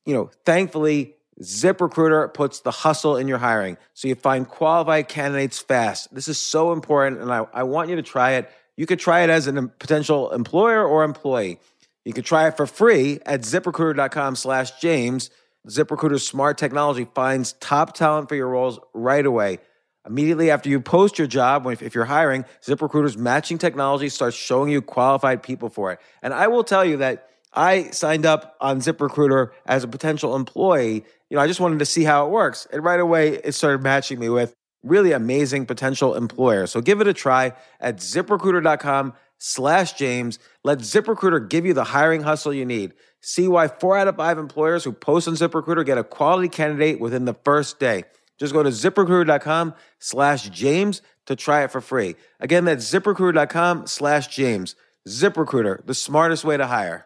you 0.05 0.15
know, 0.15 0.31
thankfully, 0.45 1.16
ZipRecruiter 1.43 2.33
puts 2.33 2.61
the 2.61 2.71
hustle 2.71 3.17
in 3.17 3.29
your 3.29 3.39
hiring. 3.39 3.77
So 3.95 4.09
you 4.09 4.15
find 4.15 4.49
qualified 4.49 5.09
candidates 5.09 5.59
fast. 5.59 6.15
This 6.15 6.29
is 6.29 6.39
so 6.39 6.73
important. 6.73 7.21
And 7.21 7.33
I, 7.33 7.47
I 7.53 7.63
want 7.65 7.91
you 7.91 7.97
to 7.97 8.03
try 8.03 8.33
it. 8.33 8.51
You 8.77 8.87
could 8.87 8.99
try 8.99 9.21
it 9.21 9.31
as 9.31 9.47
a 9.47 9.57
um, 9.57 9.73
potential 9.79 10.31
employer 10.33 10.87
or 10.87 11.05
employee. 11.05 11.59
You 12.05 12.13
could 12.13 12.25
try 12.25 12.47
it 12.47 12.57
for 12.57 12.67
free 12.67 13.21
at 13.27 13.41
ziprecruiter.com 13.41 14.37
slash 14.37 14.79
James. 14.81 15.31
ZipRecruiter's 15.69 16.27
smart 16.27 16.57
technology 16.57 17.07
finds 17.15 17.55
top 17.55 17.95
talent 17.95 18.29
for 18.29 18.37
your 18.37 18.49
roles 18.49 18.79
right 18.95 19.27
away. 19.27 19.59
Immediately 20.07 20.53
after 20.53 20.69
you 20.69 20.81
post 20.81 21.19
your 21.19 21.27
job, 21.27 21.67
if 21.67 21.95
you're 21.95 22.05
hiring, 22.05 22.45
ZipRecruiter's 22.63 23.19
matching 23.19 23.59
technology 23.59 24.09
starts 24.09 24.37
showing 24.37 24.71
you 24.71 24.81
qualified 24.81 25.43
people 25.43 25.69
for 25.69 25.93
it. 25.93 25.99
And 26.23 26.33
I 26.33 26.47
will 26.47 26.63
tell 26.63 26.85
you 26.85 26.99
that 26.99 27.29
I 27.57 27.91
signed 27.91 28.27
up 28.27 28.57
on 28.61 28.81
ZipRecruiter 28.81 29.51
as 29.65 29.83
a 29.83 29.89
potential 29.89 30.37
employee. 30.37 31.05
You 31.31 31.37
know, 31.37 31.41
I 31.41 31.47
just 31.47 31.59
wanted 31.59 31.79
to 31.79 31.87
see 31.87 32.05
how 32.05 32.27
it 32.27 32.31
works. 32.31 32.67
And 32.71 32.85
right 32.85 33.01
away, 33.01 33.41
it 33.43 33.53
started 33.53 33.83
matching 33.83 34.19
me 34.19 34.29
with 34.29 34.55
really 34.83 35.13
amazing 35.13 35.67
potential 35.67 36.15
employers. 36.15 36.71
So 36.71 36.81
give 36.81 37.01
it 37.01 37.09
a 37.09 37.15
try 37.15 37.55
at 37.81 37.97
ziprecruiter.com 37.97 39.15
slash 39.39 39.95
James. 39.95 40.39
Let 40.65 40.79
ZipRecruiter 40.79 41.49
give 41.49 41.65
you 41.67 41.73
the 41.73 41.85
hiring 41.85 42.23
hustle 42.23 42.53
you 42.53 42.67
need. 42.67 42.93
See 43.21 43.49
why 43.49 43.69
four 43.69 43.97
out 43.97 44.07
of 44.07 44.17
five 44.17 44.39
employers 44.39 44.85
who 44.85 44.93
post 44.93 45.27
on 45.27 45.35
ZipRecruiter 45.35 45.85
get 45.85 45.99
a 45.99 46.05
quality 46.05 46.49
candidate 46.49 47.01
within 47.01 47.25
the 47.25 47.35
first 47.35 47.81
day. 47.81 48.05
Just 48.39 48.53
go 48.53 48.63
to 48.63 48.69
ziprecruiter.com 48.69 49.75
slash 49.99 50.49
James 50.51 51.01
to 51.25 51.35
try 51.35 51.65
it 51.65 51.71
for 51.71 51.81
free. 51.81 52.17
Again, 52.39 52.67
that's 52.67 52.89
ziprecruiter.com 52.93 53.87
slash 53.87 54.29
James. 54.29 54.77
ZipRecruiter, 55.09 55.85
the 55.87 55.95
smartest 55.95 56.45
way 56.45 56.57
to 56.57 56.67
hire. 56.67 57.06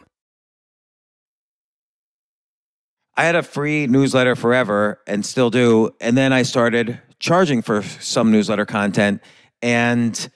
I 3.21 3.25
had 3.25 3.35
a 3.35 3.43
free 3.43 3.85
newsletter 3.85 4.35
forever 4.35 4.99
and 5.05 5.23
still 5.23 5.51
do. 5.51 5.91
And 6.01 6.17
then 6.17 6.33
I 6.33 6.41
started 6.41 6.99
charging 7.19 7.61
for 7.61 7.83
some 7.83 8.31
newsletter 8.31 8.65
content. 8.65 9.21
And 9.61 10.27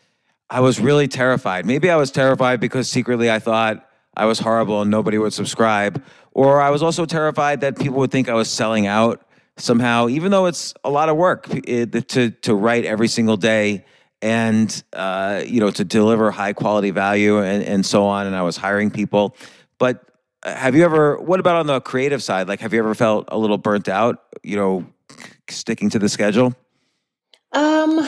I 0.52 0.60
was 0.60 0.80
really 0.80 1.08
terrified. 1.08 1.66
Maybe 1.66 1.90
I 1.90 1.96
was 1.96 2.12
terrified 2.12 2.60
because 2.60 2.88
secretly 2.88 3.32
I 3.32 3.40
thought 3.40 3.84
I 4.16 4.26
was 4.26 4.38
horrible 4.38 4.84
and 4.84 4.92
nobody 4.92 5.18
would 5.18 5.34
subscribe. 5.34 6.04
Or 6.34 6.62
I 6.62 6.70
was 6.70 6.84
also 6.84 7.08
terrified 7.08 7.62
that 7.62 7.80
people 7.80 7.98
would 7.98 8.12
think 8.12 8.30
I 8.30 8.36
was 8.36 8.52
selling 8.52 8.86
out 8.86 9.26
somehow, 9.58 10.08
even 10.08 10.30
though 10.30 10.46
it's 10.46 10.76
a 10.84 10.92
lot 10.92 11.10
of 11.10 11.18
work 11.18 11.48
to, 11.48 12.30
to 12.30 12.54
write 12.54 12.86
every 12.86 13.08
single 13.08 13.36
day 13.36 13.84
and 14.22 14.84
uh, 14.94 15.42
you 15.44 15.60
know 15.60 15.72
to 15.72 15.84
deliver 15.84 16.30
high 16.30 16.54
quality 16.54 16.92
value 16.92 17.40
and, 17.40 17.64
and 17.64 17.84
so 17.84 18.06
on. 18.06 18.28
And 18.28 18.36
I 18.36 18.44
was 18.44 18.58
hiring 18.58 18.92
people. 18.92 19.36
But 19.80 20.06
have 20.46 20.76
you 20.76 20.84
ever 20.84 21.20
what 21.20 21.40
about 21.40 21.56
on 21.56 21.68
the 21.68 21.82
creative 21.82 22.22
side? 22.22 22.48
Like 22.48 22.60
have 22.60 22.74
you 22.74 22.80
ever 22.80 22.94
felt 22.96 23.26
a 23.30 23.38
little 23.38 23.58
burnt 23.58 23.90
out 23.90 24.24
you 24.44 24.56
know 24.56 24.86
sticking 25.50 25.90
to 25.90 26.00
the 26.00 26.10
schedule? 26.10 26.54
Um 27.52 28.08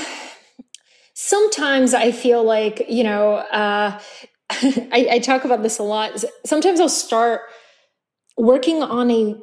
sometimes 1.19 1.95
i 1.95 2.11
feel 2.11 2.43
like 2.43 2.85
you 2.87 3.03
know 3.03 3.35
uh 3.35 3.99
I, 4.51 5.07
I 5.11 5.19
talk 5.19 5.45
about 5.45 5.63
this 5.63 5.79
a 5.79 5.83
lot. 5.83 6.23
Sometimes 6.45 6.79
i'll 6.79 6.89
start 6.89 7.41
working 8.37 8.83
on 8.83 9.09
a 9.11 9.35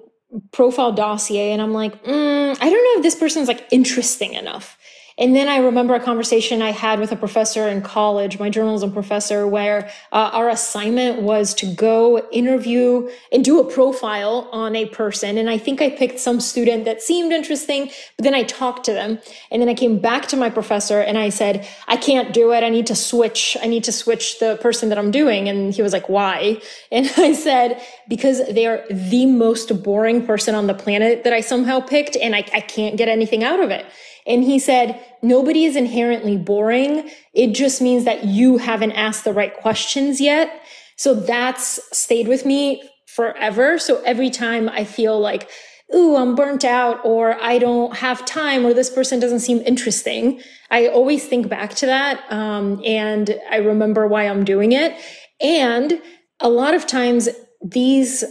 profile 0.53 0.92
dossier 0.92 1.53
and 1.53 1.61
i'm 1.62 1.72
like 1.72 2.03
mm, 2.05 2.51
i 2.61 2.70
don't 2.70 2.72
know 2.72 2.99
if 2.99 3.03
this 3.03 3.14
person's 3.14 3.49
like 3.49 3.66
interesting 3.70 4.34
enough 4.34 4.78
and 5.17 5.37
then 5.37 5.47
I 5.49 5.59
remember 5.59 5.95
a 5.95 6.01
conversation 6.01 6.61
I 6.61 6.73
had 6.73 6.99
with 6.99 7.12
a 7.12 7.17
professor 7.17 7.69
in 7.69 7.83
college, 7.83 8.41
my 8.41 8.51
journalism 8.51 8.93
professor, 8.93 9.47
where 9.47 9.89
uh, 10.11 10.31
our 10.33 10.49
assignment 10.49 11.23
was 11.23 11.55
to 11.55 11.67
go 11.73 12.29
interview 12.31 13.09
and 13.31 13.45
do 13.45 13.61
a 13.61 13.65
profile 13.65 14.49
on 14.51 14.75
a 14.75 14.87
person. 14.87 15.39
And 15.39 15.49
I 15.49 15.57
think 15.57 15.81
I 15.81 15.91
picked 15.91 16.19
some 16.19 16.41
student 16.41 16.85
that 16.87 17.01
seemed 17.01 17.33
interesting, 17.33 17.93
but 18.17 18.25
then 18.25 18.35
I 18.35 18.43
talked 18.43 18.85
to 18.87 18.93
them. 18.93 19.21
And 19.53 19.62
then 19.62 19.69
I 19.69 19.75
came 19.75 20.01
back 20.01 20.27
to 20.29 20.37
my 20.37 20.51
professor 20.51 20.99
and 20.99 21.17
I 21.17 21.29
said, 21.29 21.69
I 21.87 21.97
can't 21.97 22.35
do 22.35 22.53
it. 22.53 22.65
I 22.65 22.69
need 22.69 22.89
to 22.89 22.97
switch. 22.97 23.57
I 23.62 23.67
need 23.69 23.85
to 23.85 23.93
switch 23.93 24.41
the 24.41 24.59
person 24.61 24.89
that 24.89 24.99
I'm 24.99 25.12
doing. 25.12 25.49
And 25.49 25.73
he 25.73 25.83
was 25.83 25.93
like, 25.93 26.09
why? 26.09 26.61
And 26.91 27.11
I 27.17 27.33
said, 27.33 27.83
because 28.09 28.47
they 28.49 28.67
are 28.67 28.85
the 28.89 29.27
most 29.27 29.83
boring 29.83 30.25
person 30.25 30.55
on 30.55 30.69
the 30.69 30.75
planet 30.75 31.25
that 31.25 31.33
I 31.33 31.41
somehow 31.41 31.81
picked 31.81 32.17
and 32.17 32.37
I, 32.37 32.45
I 32.55 32.61
can't 32.61 32.97
get 32.97 33.09
anything 33.09 33.43
out 33.43 33.59
of 33.59 33.71
it. 33.71 33.85
And 34.27 34.43
he 34.43 34.59
said, 34.59 35.05
nobody 35.22 35.64
is 35.64 35.77
inherently 35.77 36.37
boring. 36.37 37.11
It 37.33 37.55
just 37.55 37.83
means 37.83 38.05
that 38.05 38.25
you 38.25 38.59
haven't 38.59 38.93
asked 38.93 39.25
the 39.25 39.33
right 39.33 39.55
questions 39.55 40.20
yet. 40.20 40.62
So 40.97 41.14
that's 41.14 41.81
stayed 41.97 42.29
with 42.29 42.47
me 42.47 42.83
forever. 43.07 43.79
So 43.79 44.03
every 44.03 44.31
time 44.31 44.68
I 44.68 44.85
feel 44.85 45.18
like, 45.20 45.51
ooh, 45.95 46.16
I'm 46.16 46.35
burnt 46.35 46.64
out 46.64 47.05
or 47.05 47.41
I 47.41 47.59
don't 47.59 47.97
have 47.97 48.25
time 48.25 48.64
or 48.64 48.72
this 48.72 48.91
person 48.91 49.20
doesn't 49.20 49.41
seem 49.41 49.59
interesting, 49.59 50.41
I 50.70 50.89
always 50.89 51.27
think 51.27 51.49
back 51.49 51.75
to 51.77 51.87
that. 51.87 52.25
Um, 52.33 52.81
and 52.85 53.39
I 53.51 53.57
remember 53.57 54.07
why 54.07 54.25
I'm 54.25 54.45
doing 54.45 54.72
it. 54.72 54.99
And 55.41 56.01
a 56.41 56.49
lot 56.49 56.75
of 56.75 56.87
times 56.87 57.29
these 57.62 58.25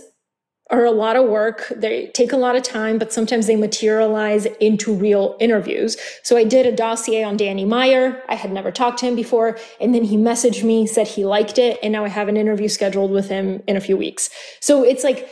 are 0.74 0.86
a 0.86 0.92
lot 0.92 1.16
of 1.16 1.30
work. 1.30 1.72
They 1.76 2.08
take 2.08 2.34
a 2.34 2.38
lot 2.38 2.56
of 2.56 2.64
time, 2.64 2.98
but 2.98 3.14
sometimes 3.14 3.48
they 3.48 3.56
materialize 3.56 4.46
into 4.60 4.94
real 4.94 5.38
interviews. 5.40 5.96
So 6.24 6.36
I 6.36 6.44
did 6.44 6.66
a 6.66 6.76
dossier 6.76 7.24
on 7.24 7.38
Danny 7.38 7.64
Meyer. 7.64 8.22
I 8.28 8.36
had 8.36 8.52
never 8.52 8.72
talked 8.72 9.00
to 9.00 9.06
him 9.06 9.16
before. 9.16 9.58
And 9.80 9.94
then 9.94 10.04
he 10.04 10.18
messaged 10.18 10.64
me, 10.64 10.88
said 10.88 11.08
he 11.08 11.24
liked 11.26 11.58
it. 11.58 11.80
And 11.82 11.94
now 11.94 12.04
I 12.04 12.10
have 12.10 12.28
an 12.28 12.38
interview 12.38 12.68
scheduled 12.68 13.12
with 13.12 13.30
him 13.30 13.64
in 13.68 13.78
a 13.78 13.82
few 13.82 13.96
weeks. 13.96 14.30
So 14.60 14.84
it's 14.84 15.04
like, 15.04 15.30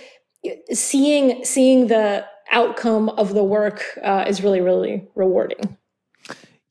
seeing 0.72 1.44
seeing 1.46 1.88
the 1.88 2.26
outcome 2.52 3.10
of 3.10 3.34
the 3.34 3.44
work 3.44 3.84
uh, 4.04 4.26
is 4.28 4.42
really 4.42 4.62
really 4.62 5.08
rewarding. 5.16 5.78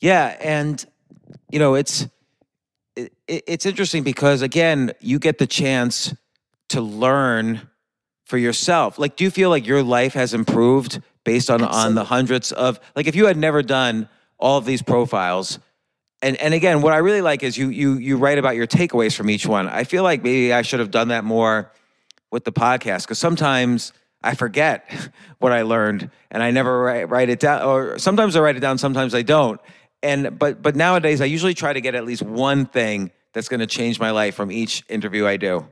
Yeah, 0.00 0.36
and 0.40 0.84
you 1.50 1.58
know 1.58 1.74
it's 1.74 2.08
it, 2.96 3.12
it's 3.26 3.66
interesting 3.66 4.02
because 4.02 4.42
again, 4.42 4.92
you 5.00 5.18
get 5.18 5.38
the 5.38 5.46
chance 5.46 6.14
to 6.70 6.80
learn 6.80 7.68
for 8.30 8.38
yourself. 8.38 8.98
Like, 8.98 9.16
do 9.16 9.24
you 9.24 9.30
feel 9.30 9.50
like 9.50 9.66
your 9.66 9.82
life 9.82 10.14
has 10.14 10.32
improved 10.32 11.02
based 11.24 11.50
on 11.50 11.62
Absolutely. 11.62 11.88
on 11.88 11.94
the 11.96 12.04
hundreds 12.04 12.52
of 12.52 12.80
like 12.96 13.06
if 13.06 13.14
you 13.14 13.26
had 13.26 13.36
never 13.36 13.62
done 13.62 14.08
all 14.38 14.56
of 14.56 14.64
these 14.64 14.80
profiles? 14.80 15.58
And 16.22 16.36
and 16.38 16.54
again, 16.54 16.80
what 16.80 16.92
I 16.92 16.98
really 16.98 17.20
like 17.20 17.42
is 17.42 17.58
you 17.58 17.68
you 17.68 17.94
you 17.94 18.16
write 18.16 18.38
about 18.38 18.56
your 18.56 18.66
takeaways 18.66 19.14
from 19.14 19.28
each 19.28 19.46
one. 19.46 19.68
I 19.68 19.84
feel 19.84 20.02
like 20.02 20.22
maybe 20.22 20.52
I 20.52 20.62
should 20.62 20.80
have 20.80 20.90
done 20.90 21.08
that 21.08 21.24
more 21.24 21.72
with 22.30 22.44
the 22.44 22.52
podcast 22.52 23.02
because 23.02 23.18
sometimes 23.18 23.92
I 24.22 24.34
forget 24.34 24.90
what 25.38 25.52
I 25.52 25.62
learned 25.62 26.10
and 26.30 26.42
I 26.42 26.52
never 26.52 26.80
write, 26.80 27.08
write 27.10 27.28
it 27.28 27.40
down 27.40 27.62
or 27.62 27.98
sometimes 27.98 28.36
I 28.36 28.40
write 28.40 28.56
it 28.56 28.60
down 28.60 28.78
sometimes 28.78 29.14
I 29.14 29.22
don't 29.22 29.60
and 30.02 30.38
but 30.38 30.62
but 30.62 30.76
nowadays 30.76 31.20
I 31.20 31.24
usually 31.24 31.54
try 31.54 31.72
to 31.72 31.80
get 31.80 31.94
at 31.94 32.04
least 32.04 32.22
one 32.22 32.66
thing 32.66 33.10
that's 33.32 33.48
going 33.48 33.60
to 33.60 33.66
change 33.66 33.98
my 33.98 34.10
life 34.10 34.34
from 34.34 34.50
each 34.50 34.84
interview 34.88 35.26
I 35.26 35.36
do. 35.36 35.66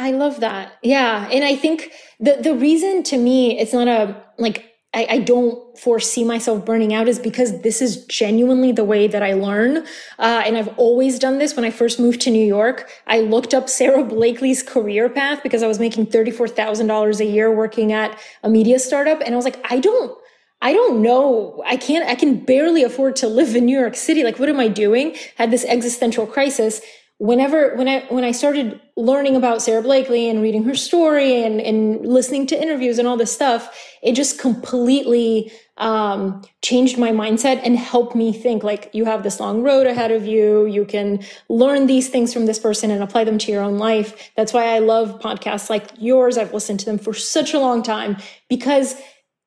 I 0.00 0.12
love 0.12 0.40
that. 0.40 0.72
Yeah, 0.82 1.28
and 1.30 1.44
I 1.44 1.54
think 1.54 1.92
the 2.18 2.38
the 2.42 2.54
reason 2.54 3.02
to 3.04 3.18
me 3.18 3.58
it's 3.58 3.74
not 3.74 3.86
a 3.86 4.16
like 4.38 4.66
I, 4.92 5.06
I, 5.08 5.18
don't 5.18 5.78
foresee 5.78 6.24
myself 6.24 6.64
burning 6.64 6.92
out 6.92 7.06
is 7.06 7.20
because 7.20 7.60
this 7.60 7.80
is 7.80 8.04
genuinely 8.06 8.72
the 8.72 8.82
way 8.82 9.06
that 9.06 9.22
I 9.22 9.34
learn. 9.34 9.86
Uh, 10.18 10.42
and 10.44 10.56
I've 10.56 10.76
always 10.78 11.20
done 11.20 11.38
this. 11.38 11.54
When 11.54 11.64
I 11.64 11.70
first 11.70 12.00
moved 12.00 12.20
to 12.22 12.30
New 12.30 12.44
York, 12.44 12.90
I 13.06 13.20
looked 13.20 13.54
up 13.54 13.68
Sara 13.68 14.02
Blakely's 14.02 14.64
career 14.64 15.08
path 15.08 15.44
because 15.44 15.62
I 15.62 15.68
was 15.68 15.78
making 15.78 16.06
$34,000 16.06 17.20
a 17.20 17.24
year 17.24 17.54
working 17.54 17.92
at 17.92 18.18
a 18.42 18.50
media 18.50 18.80
startup. 18.80 19.20
And 19.20 19.32
I 19.32 19.36
was 19.36 19.44
like, 19.44 19.64
I 19.70 19.78
don't, 19.78 20.18
I 20.60 20.72
don't 20.72 21.00
know. 21.00 21.62
I 21.64 21.76
can't, 21.76 22.08
I 22.08 22.16
can 22.16 22.44
barely 22.44 22.82
afford 22.82 23.14
to 23.16 23.28
live 23.28 23.54
in 23.54 23.66
New 23.66 23.78
York 23.78 23.94
City. 23.94 24.24
Like, 24.24 24.40
what 24.40 24.48
am 24.48 24.58
I 24.58 24.66
doing? 24.66 25.14
Had 25.36 25.52
this 25.52 25.64
existential 25.64 26.26
crisis. 26.26 26.80
Whenever, 27.20 27.74
when 27.76 27.86
I, 27.86 28.00
when 28.08 28.24
I 28.24 28.32
started 28.32 28.80
learning 28.96 29.36
about 29.36 29.60
Sara 29.60 29.82
Blakely 29.82 30.26
and 30.30 30.40
reading 30.40 30.64
her 30.64 30.74
story 30.74 31.44
and, 31.44 31.60
and 31.60 32.00
listening 32.06 32.46
to 32.46 32.60
interviews 32.60 32.98
and 32.98 33.06
all 33.06 33.18
this 33.18 33.30
stuff, 33.30 33.78
it 34.02 34.14
just 34.14 34.38
completely, 34.38 35.52
um, 35.76 36.40
changed 36.62 36.96
my 36.96 37.10
mindset 37.10 37.60
and 37.62 37.76
helped 37.76 38.16
me 38.16 38.32
think 38.32 38.62
like 38.62 38.88
you 38.94 39.04
have 39.04 39.22
this 39.22 39.38
long 39.38 39.62
road 39.62 39.86
ahead 39.86 40.10
of 40.10 40.24
you. 40.24 40.64
You 40.64 40.86
can 40.86 41.22
learn 41.50 41.86
these 41.86 42.08
things 42.08 42.32
from 42.32 42.46
this 42.46 42.58
person 42.58 42.90
and 42.90 43.02
apply 43.02 43.24
them 43.24 43.36
to 43.36 43.52
your 43.52 43.62
own 43.62 43.76
life. 43.76 44.30
That's 44.34 44.54
why 44.54 44.74
I 44.74 44.78
love 44.78 45.20
podcasts 45.20 45.68
like 45.68 45.88
yours. 45.98 46.38
I've 46.38 46.54
listened 46.54 46.80
to 46.80 46.86
them 46.86 46.98
for 46.98 47.12
such 47.12 47.52
a 47.52 47.58
long 47.58 47.82
time 47.82 48.16
because 48.48 48.94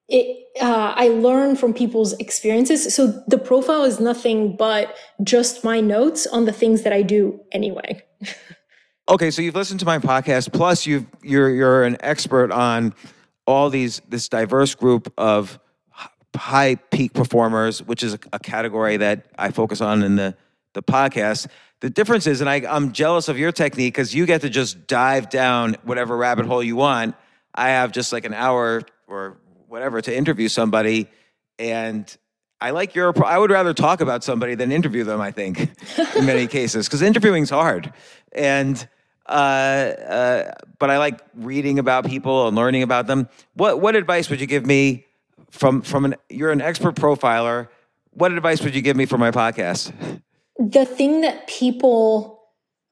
it 0.08 0.44
uh, 0.62 0.94
I 0.96 1.08
learn 1.08 1.56
from 1.56 1.74
people's 1.74 2.14
experiences. 2.14 2.94
So 2.94 3.24
the 3.28 3.38
profile 3.38 3.84
is 3.84 4.00
nothing 4.00 4.56
but 4.56 4.96
just 5.24 5.64
my 5.64 5.80
notes 5.80 6.28
on 6.28 6.46
the 6.46 6.54
things 6.54 6.84
that 6.84 6.94
I 6.94 7.02
do 7.02 7.40
anyway. 7.52 8.04
okay, 9.10 9.32
so 9.32 9.42
you've 9.42 9.56
listened 9.56 9.80
to 9.80 9.86
my 9.86 10.00
podcast. 10.00 10.54
Plus, 10.54 10.86
you 10.86 11.08
you're 11.22 11.50
you're 11.50 11.84
an 11.84 11.98
expert 12.02 12.52
on 12.52 12.94
all 13.48 13.70
these 13.70 14.02
this 14.08 14.30
diverse 14.30 14.76
group 14.76 15.12
of 15.18 15.60
high 16.36 16.76
peak 16.76 17.14
performers, 17.14 17.82
which 17.84 18.04
is 18.04 18.14
a, 18.14 18.20
a 18.34 18.40
category 18.40 18.98
that 18.98 19.26
I 19.38 19.52
focus 19.52 19.82
on 19.82 20.04
in 20.04 20.16
the 20.16 20.36
the 20.74 20.84
podcast. 20.84 21.48
The 21.80 21.90
difference 21.90 22.28
is, 22.28 22.40
and 22.40 22.50
I, 22.50 22.64
I'm 22.68 22.94
jealous 22.94 23.28
of 23.28 23.38
your 23.38 23.52
technique 23.52 23.94
because 23.94 24.16
you 24.16 24.26
get 24.26 24.42
to 24.42 24.50
just 24.50 24.88
dive 24.88 25.30
down 25.30 25.76
whatever 25.84 26.16
rabbit 26.16 26.46
hole 26.46 26.64
you 26.64 26.76
want. 26.76 27.16
I 27.54 27.70
have 27.70 27.92
just 27.92 28.14
like 28.14 28.26
an 28.26 28.34
hour 28.34 28.84
or 29.08 29.38
whatever 29.74 30.02
to 30.02 30.16
interview 30.16 30.48
somebody 30.48 31.08
and 31.58 32.16
I 32.62 32.70
like 32.70 32.94
your 32.94 33.12
I 33.26 33.40
would 33.40 33.50
rather 33.50 33.74
talk 33.74 34.02
about 34.02 34.24
somebody 34.24 34.54
than 34.54 34.72
interview 34.72 35.04
them 35.04 35.20
I 35.20 35.32
think 35.32 35.72
in 36.16 36.28
many 36.28 36.46
cases 36.46 36.88
cuz 36.88 37.02
interviewing's 37.02 37.50
hard. 37.50 37.92
And 38.34 38.88
uh, 39.26 39.32
uh, 39.32 40.54
but 40.78 40.92
I 40.92 41.00
like 41.00 41.22
reading 41.34 41.80
about 41.80 42.06
people 42.06 42.48
and 42.48 42.56
learning 42.56 42.84
about 42.84 43.08
them. 43.08 43.28
What 43.56 43.82
what 43.82 43.96
advice 43.96 44.30
would 44.30 44.40
you 44.40 44.46
give 44.46 44.64
me 44.64 45.06
from 45.50 45.82
from 45.82 46.06
an 46.06 46.16
you're 46.30 46.52
an 46.52 46.62
expert 46.62 46.96
profiler. 46.96 47.68
What 48.12 48.32
advice 48.32 48.62
would 48.62 48.76
you 48.76 48.82
give 48.84 48.96
me 48.96 49.08
for 49.08 49.18
my 49.18 49.32
podcast? 49.32 49.92
The 50.60 50.86
thing 50.86 51.22
that 51.22 51.48
people 51.48 52.44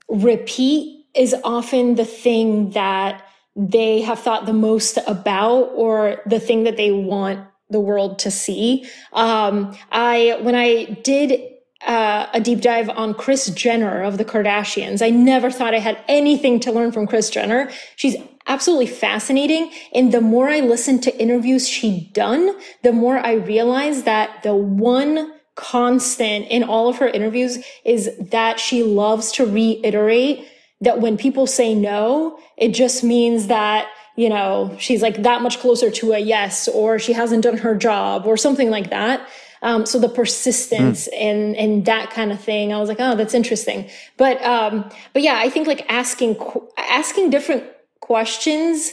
repeat 0.09 1.05
is 1.13 1.36
often 1.43 1.93
the 1.93 2.05
thing 2.05 2.71
that 2.71 3.23
they 3.56 4.02
have 4.02 4.20
thought 4.20 4.45
the 4.45 4.54
most 4.54 4.97
about 5.08 5.72
or 5.76 6.22
the 6.26 6.39
thing 6.39 6.64
that 6.64 6.78
they 6.78 6.91
want 6.91 7.47
the 7.70 7.80
world 7.80 8.20
to 8.20 8.32
see. 8.32 8.88
Um, 9.14 9.76
I 9.91 10.38
when 10.41 10.56
I 10.56 10.86
did 11.04 11.49
uh, 11.86 12.28
a 12.34 12.39
deep 12.39 12.62
dive 12.62 12.89
on 12.89 13.14
Kris 13.14 13.49
Jenner 13.49 14.04
of 14.04 14.18
the 14.18 14.26
Kardashians, 14.26 15.02
I 15.02 15.10
never 15.10 15.49
thought 15.49 15.74
I 15.74 15.80
had 15.80 16.04
anything 16.08 16.60
to 16.62 16.72
learn 16.72 16.91
from 16.91 17.08
Kris 17.08 17.30
Jenner. 17.30 17.72
She's 17.95 18.16
absolutely 18.47 18.88
fascinating. 18.88 19.72
And 19.93 20.12
the 20.12 20.22
more 20.22 20.49
I 20.49 20.60
listened 20.60 21.04
to 21.04 21.18
interviews 21.18 21.68
she'd 21.68 22.14
done, 22.14 22.56
the 22.84 22.93
more 22.93 23.18
I 23.18 23.34
realized 23.34 24.06
that 24.06 24.43
the 24.43 24.56
one 24.56 25.34
constant 25.56 26.47
in 26.47 26.64
all 26.64 26.89
of 26.89 26.97
her 26.97 27.08
interviews 27.08 27.64
is 27.84 28.10
that 28.20 28.60
she 28.60 28.84
loves 28.84 29.32
to 29.34 29.45
reiterate 29.45 30.47
that 30.82 30.99
when 30.99 31.15
people 31.15 31.47
say 31.47 31.73
no, 31.73 32.39
it 32.57 32.69
just 32.69 33.03
means 33.03 33.47
that, 33.47 33.88
you 34.15 34.29
know, 34.29 34.75
she's 34.79 35.01
like 35.01 35.23
that 35.23 35.41
much 35.41 35.59
closer 35.59 35.89
to 35.91 36.11
a 36.13 36.19
yes, 36.19 36.67
or 36.67 36.99
she 36.99 37.13
hasn't 37.13 37.43
done 37.43 37.57
her 37.57 37.75
job, 37.75 38.25
or 38.25 38.36
something 38.36 38.69
like 38.69 38.89
that. 38.89 39.27
Um, 39.63 39.86
so 39.86 39.99
the 39.99 40.09
persistence 40.09 41.07
mm. 41.07 41.21
and 41.21 41.55
and 41.55 41.86
that 41.86 42.09
kind 42.09 42.32
of 42.32 42.41
thing, 42.41 42.73
I 42.73 42.79
was 42.79 42.89
like, 42.89 42.99
oh, 42.99 43.15
that's 43.15 43.36
interesting. 43.36 43.89
But 44.17 44.43
um, 44.43 44.89
but 45.13 45.21
yeah, 45.21 45.36
I 45.38 45.49
think 45.49 45.67
like 45.67 45.86
asking 45.88 46.38
asking 46.77 47.29
different 47.29 47.63
questions 47.99 48.91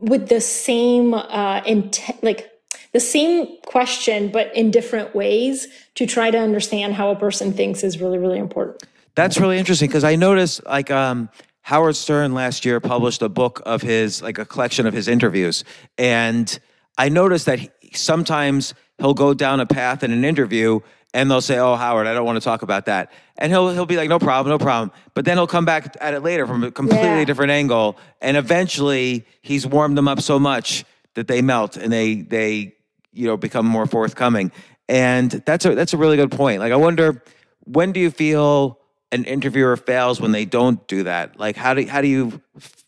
with 0.00 0.28
the 0.28 0.40
same 0.40 1.14
uh, 1.14 1.62
intent, 1.64 2.22
like 2.22 2.50
the 2.92 3.00
same 3.00 3.58
question, 3.64 4.30
but 4.30 4.54
in 4.56 4.70
different 4.70 5.14
ways 5.14 5.68
to 5.94 6.06
try 6.06 6.30
to 6.30 6.38
understand 6.38 6.94
how 6.94 7.10
a 7.10 7.16
person 7.16 7.52
thinks 7.52 7.84
is 7.84 8.00
really 8.00 8.18
really 8.18 8.38
important. 8.38 8.82
That's 9.16 9.40
really 9.40 9.58
interesting 9.58 9.88
because 9.88 10.04
I 10.04 10.14
noticed 10.14 10.64
like 10.66 10.90
um, 10.90 11.30
Howard 11.62 11.96
Stern 11.96 12.34
last 12.34 12.64
year 12.66 12.80
published 12.80 13.22
a 13.22 13.28
book 13.30 13.62
of 13.64 13.80
his, 13.80 14.22
like 14.22 14.38
a 14.38 14.44
collection 14.44 14.86
of 14.86 14.92
his 14.92 15.08
interviews. 15.08 15.64
And 15.96 16.56
I 16.98 17.08
noticed 17.08 17.46
that 17.46 17.58
he, 17.58 17.70
sometimes 17.94 18.74
he'll 18.98 19.14
go 19.14 19.32
down 19.32 19.58
a 19.60 19.66
path 19.66 20.02
in 20.02 20.12
an 20.12 20.22
interview 20.22 20.80
and 21.14 21.30
they'll 21.30 21.40
say, 21.40 21.58
"Oh, 21.58 21.76
Howard, 21.76 22.06
I 22.06 22.12
don't 22.12 22.26
want 22.26 22.36
to 22.36 22.44
talk 22.44 22.60
about 22.60 22.84
that," 22.86 23.10
and 23.38 23.50
he'll 23.50 23.72
he'll 23.72 23.86
be 23.86 23.96
like, 23.96 24.10
"No 24.10 24.18
problem, 24.18 24.50
no 24.50 24.62
problem." 24.62 24.92
But 25.14 25.24
then 25.24 25.38
he'll 25.38 25.46
come 25.46 25.64
back 25.64 25.96
at 25.98 26.12
it 26.12 26.20
later 26.20 26.46
from 26.46 26.62
a 26.62 26.70
completely 26.70 27.08
yeah. 27.08 27.24
different 27.24 27.52
angle, 27.52 27.96
and 28.20 28.36
eventually 28.36 29.24
he's 29.40 29.66
warmed 29.66 29.96
them 29.96 30.08
up 30.08 30.20
so 30.20 30.38
much 30.38 30.84
that 31.14 31.26
they 31.26 31.40
melt 31.40 31.78
and 31.78 31.90
they 31.90 32.16
they 32.16 32.74
you 33.14 33.26
know 33.26 33.38
become 33.38 33.64
more 33.64 33.86
forthcoming. 33.86 34.52
And 34.90 35.30
that's 35.30 35.64
a 35.64 35.74
that's 35.74 35.94
a 35.94 35.96
really 35.96 36.16
good 36.18 36.30
point. 36.30 36.60
Like, 36.60 36.72
I 36.72 36.76
wonder 36.76 37.22
when 37.64 37.92
do 37.92 38.00
you 38.00 38.10
feel 38.10 38.78
an 39.12 39.24
interviewer 39.24 39.76
fails 39.76 40.20
when 40.20 40.32
they 40.32 40.44
don't 40.44 40.86
do 40.88 41.04
that? 41.04 41.38
Like, 41.38 41.56
how 41.56 41.74
do 41.74 41.86
how 41.86 42.00
do 42.00 42.08
you 42.08 42.40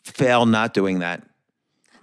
fail 0.03 0.45
not 0.45 0.73
doing 0.73 0.99
that? 0.99 1.23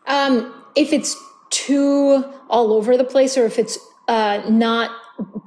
Um, 0.06 0.54
if 0.74 0.92
it's 0.92 1.16
too 1.50 2.24
all 2.48 2.72
over 2.72 2.96
the 2.96 3.04
place, 3.04 3.36
or 3.36 3.44
if 3.44 3.58
it's 3.58 3.78
uh, 4.08 4.42
not 4.48 4.90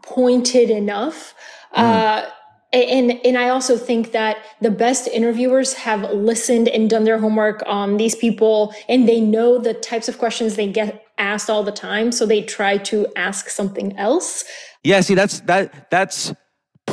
pointed 0.04 0.70
enough. 0.70 1.34
Mm. 1.76 1.80
Uh, 1.80 2.30
and 2.72 3.20
and 3.26 3.38
I 3.38 3.50
also 3.50 3.78
think 3.78 4.12
that 4.12 4.38
the 4.62 4.70
best 4.70 5.08
interviewers 5.08 5.74
have 5.74 6.02
listened 6.12 6.68
and 6.68 6.90
done 6.90 7.04
their 7.04 7.18
homework 7.18 7.64
on 7.66 7.98
these 7.98 8.14
people, 8.16 8.74
and 8.88 9.10
they 9.10 9.20
know 9.20 9.58
the 9.58 9.74
types 9.74 10.08
of 10.08 10.20
questions 10.20 10.56
they 10.56 10.72
get 10.72 11.04
asked 11.18 11.50
all 11.50 11.64
the 11.64 11.72
time, 11.72 12.12
so 12.12 12.26
they 12.26 12.44
try 12.44 12.78
to 12.78 13.08
ask 13.16 13.50
something 13.50 13.98
else. 13.98 14.46
Yeah, 14.84 15.02
see, 15.02 15.16
that's 15.16 15.40
that 15.42 15.90
that's 15.90 16.34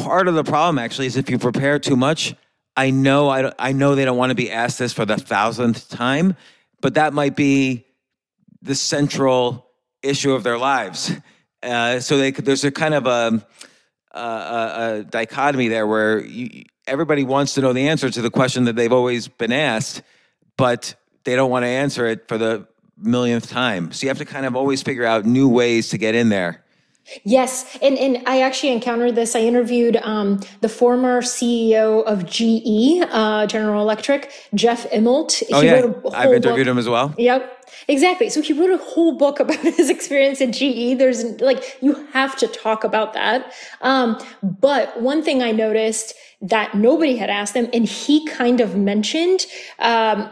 part 0.06 0.28
of 0.28 0.36
the 0.36 0.44
problem 0.44 0.78
actually 0.78 1.08
is 1.08 1.16
if 1.16 1.28
you 1.28 1.36
prepare 1.36 1.80
too 1.80 1.96
much. 1.96 2.32
I 2.76 2.90
know 2.90 3.28
I, 3.28 3.52
I 3.58 3.72
know 3.72 3.96
they 3.96 4.04
don't 4.04 4.16
want 4.16 4.30
to 4.30 4.36
be 4.36 4.52
asked 4.52 4.78
this 4.78 4.92
for 4.92 5.04
the 5.04 5.16
thousandth 5.16 5.88
time, 5.88 6.36
but 6.80 6.94
that 6.94 7.12
might 7.12 7.34
be 7.34 7.86
the 8.62 8.76
central 8.76 9.66
issue 10.02 10.32
of 10.32 10.44
their 10.44 10.58
lives. 10.58 11.10
Uh, 11.60 11.98
so 11.98 12.18
they, 12.18 12.30
there's 12.30 12.62
a 12.62 12.70
kind 12.70 12.94
of 12.94 13.06
a, 13.06 13.44
a, 14.12 14.20
a 14.20 15.04
dichotomy 15.10 15.66
there 15.66 15.88
where 15.88 16.24
you, 16.24 16.64
everybody 16.86 17.24
wants 17.24 17.54
to 17.54 17.60
know 17.60 17.72
the 17.72 17.88
answer 17.88 18.08
to 18.08 18.22
the 18.22 18.30
question 18.30 18.64
that 18.66 18.76
they've 18.76 18.92
always 18.92 19.26
been 19.26 19.52
asked, 19.52 20.02
but 20.56 20.94
they 21.24 21.34
don't 21.34 21.50
want 21.50 21.64
to 21.64 21.68
answer 21.68 22.06
it 22.06 22.28
for 22.28 22.38
the 22.38 22.68
millionth 22.96 23.50
time. 23.50 23.90
So 23.90 24.04
you 24.04 24.08
have 24.10 24.18
to 24.18 24.24
kind 24.24 24.46
of 24.46 24.54
always 24.54 24.82
figure 24.82 25.04
out 25.04 25.24
new 25.24 25.48
ways 25.48 25.88
to 25.88 25.98
get 25.98 26.14
in 26.14 26.28
there. 26.28 26.62
Yes, 27.24 27.78
and 27.80 27.96
and 27.98 28.22
I 28.26 28.40
actually 28.40 28.72
encountered 28.72 29.14
this. 29.14 29.36
I 29.36 29.40
interviewed 29.40 29.96
um, 29.96 30.40
the 30.60 30.68
former 30.68 31.22
CEO 31.22 32.02
of 32.04 32.26
GE, 32.26 33.06
uh, 33.12 33.46
General 33.46 33.80
Electric, 33.82 34.32
Jeff 34.54 34.90
Immelt. 34.90 35.42
Oh 35.52 35.60
he 35.60 35.68
yeah, 35.68 35.92
I've 36.12 36.32
interviewed 36.32 36.66
book. 36.66 36.72
him 36.72 36.78
as 36.78 36.88
well. 36.88 37.14
Yep, 37.16 37.66
exactly. 37.86 38.28
So 38.28 38.42
he 38.42 38.52
wrote 38.52 38.70
a 38.70 38.78
whole 38.78 39.16
book 39.16 39.38
about 39.38 39.56
his 39.76 39.88
experience 39.88 40.40
at 40.40 40.50
GE. 40.50 40.98
There's 40.98 41.24
like 41.40 41.78
you 41.80 41.94
have 42.12 42.36
to 42.38 42.48
talk 42.48 42.82
about 42.82 43.12
that. 43.12 43.52
Um, 43.82 44.18
but 44.42 45.00
one 45.00 45.22
thing 45.22 45.42
I 45.42 45.52
noticed 45.52 46.14
that 46.42 46.74
nobody 46.74 47.16
had 47.16 47.30
asked 47.30 47.54
him, 47.54 47.68
and 47.72 47.84
he 47.84 48.26
kind 48.26 48.60
of 48.60 48.76
mentioned. 48.76 49.46
Um, 49.78 50.28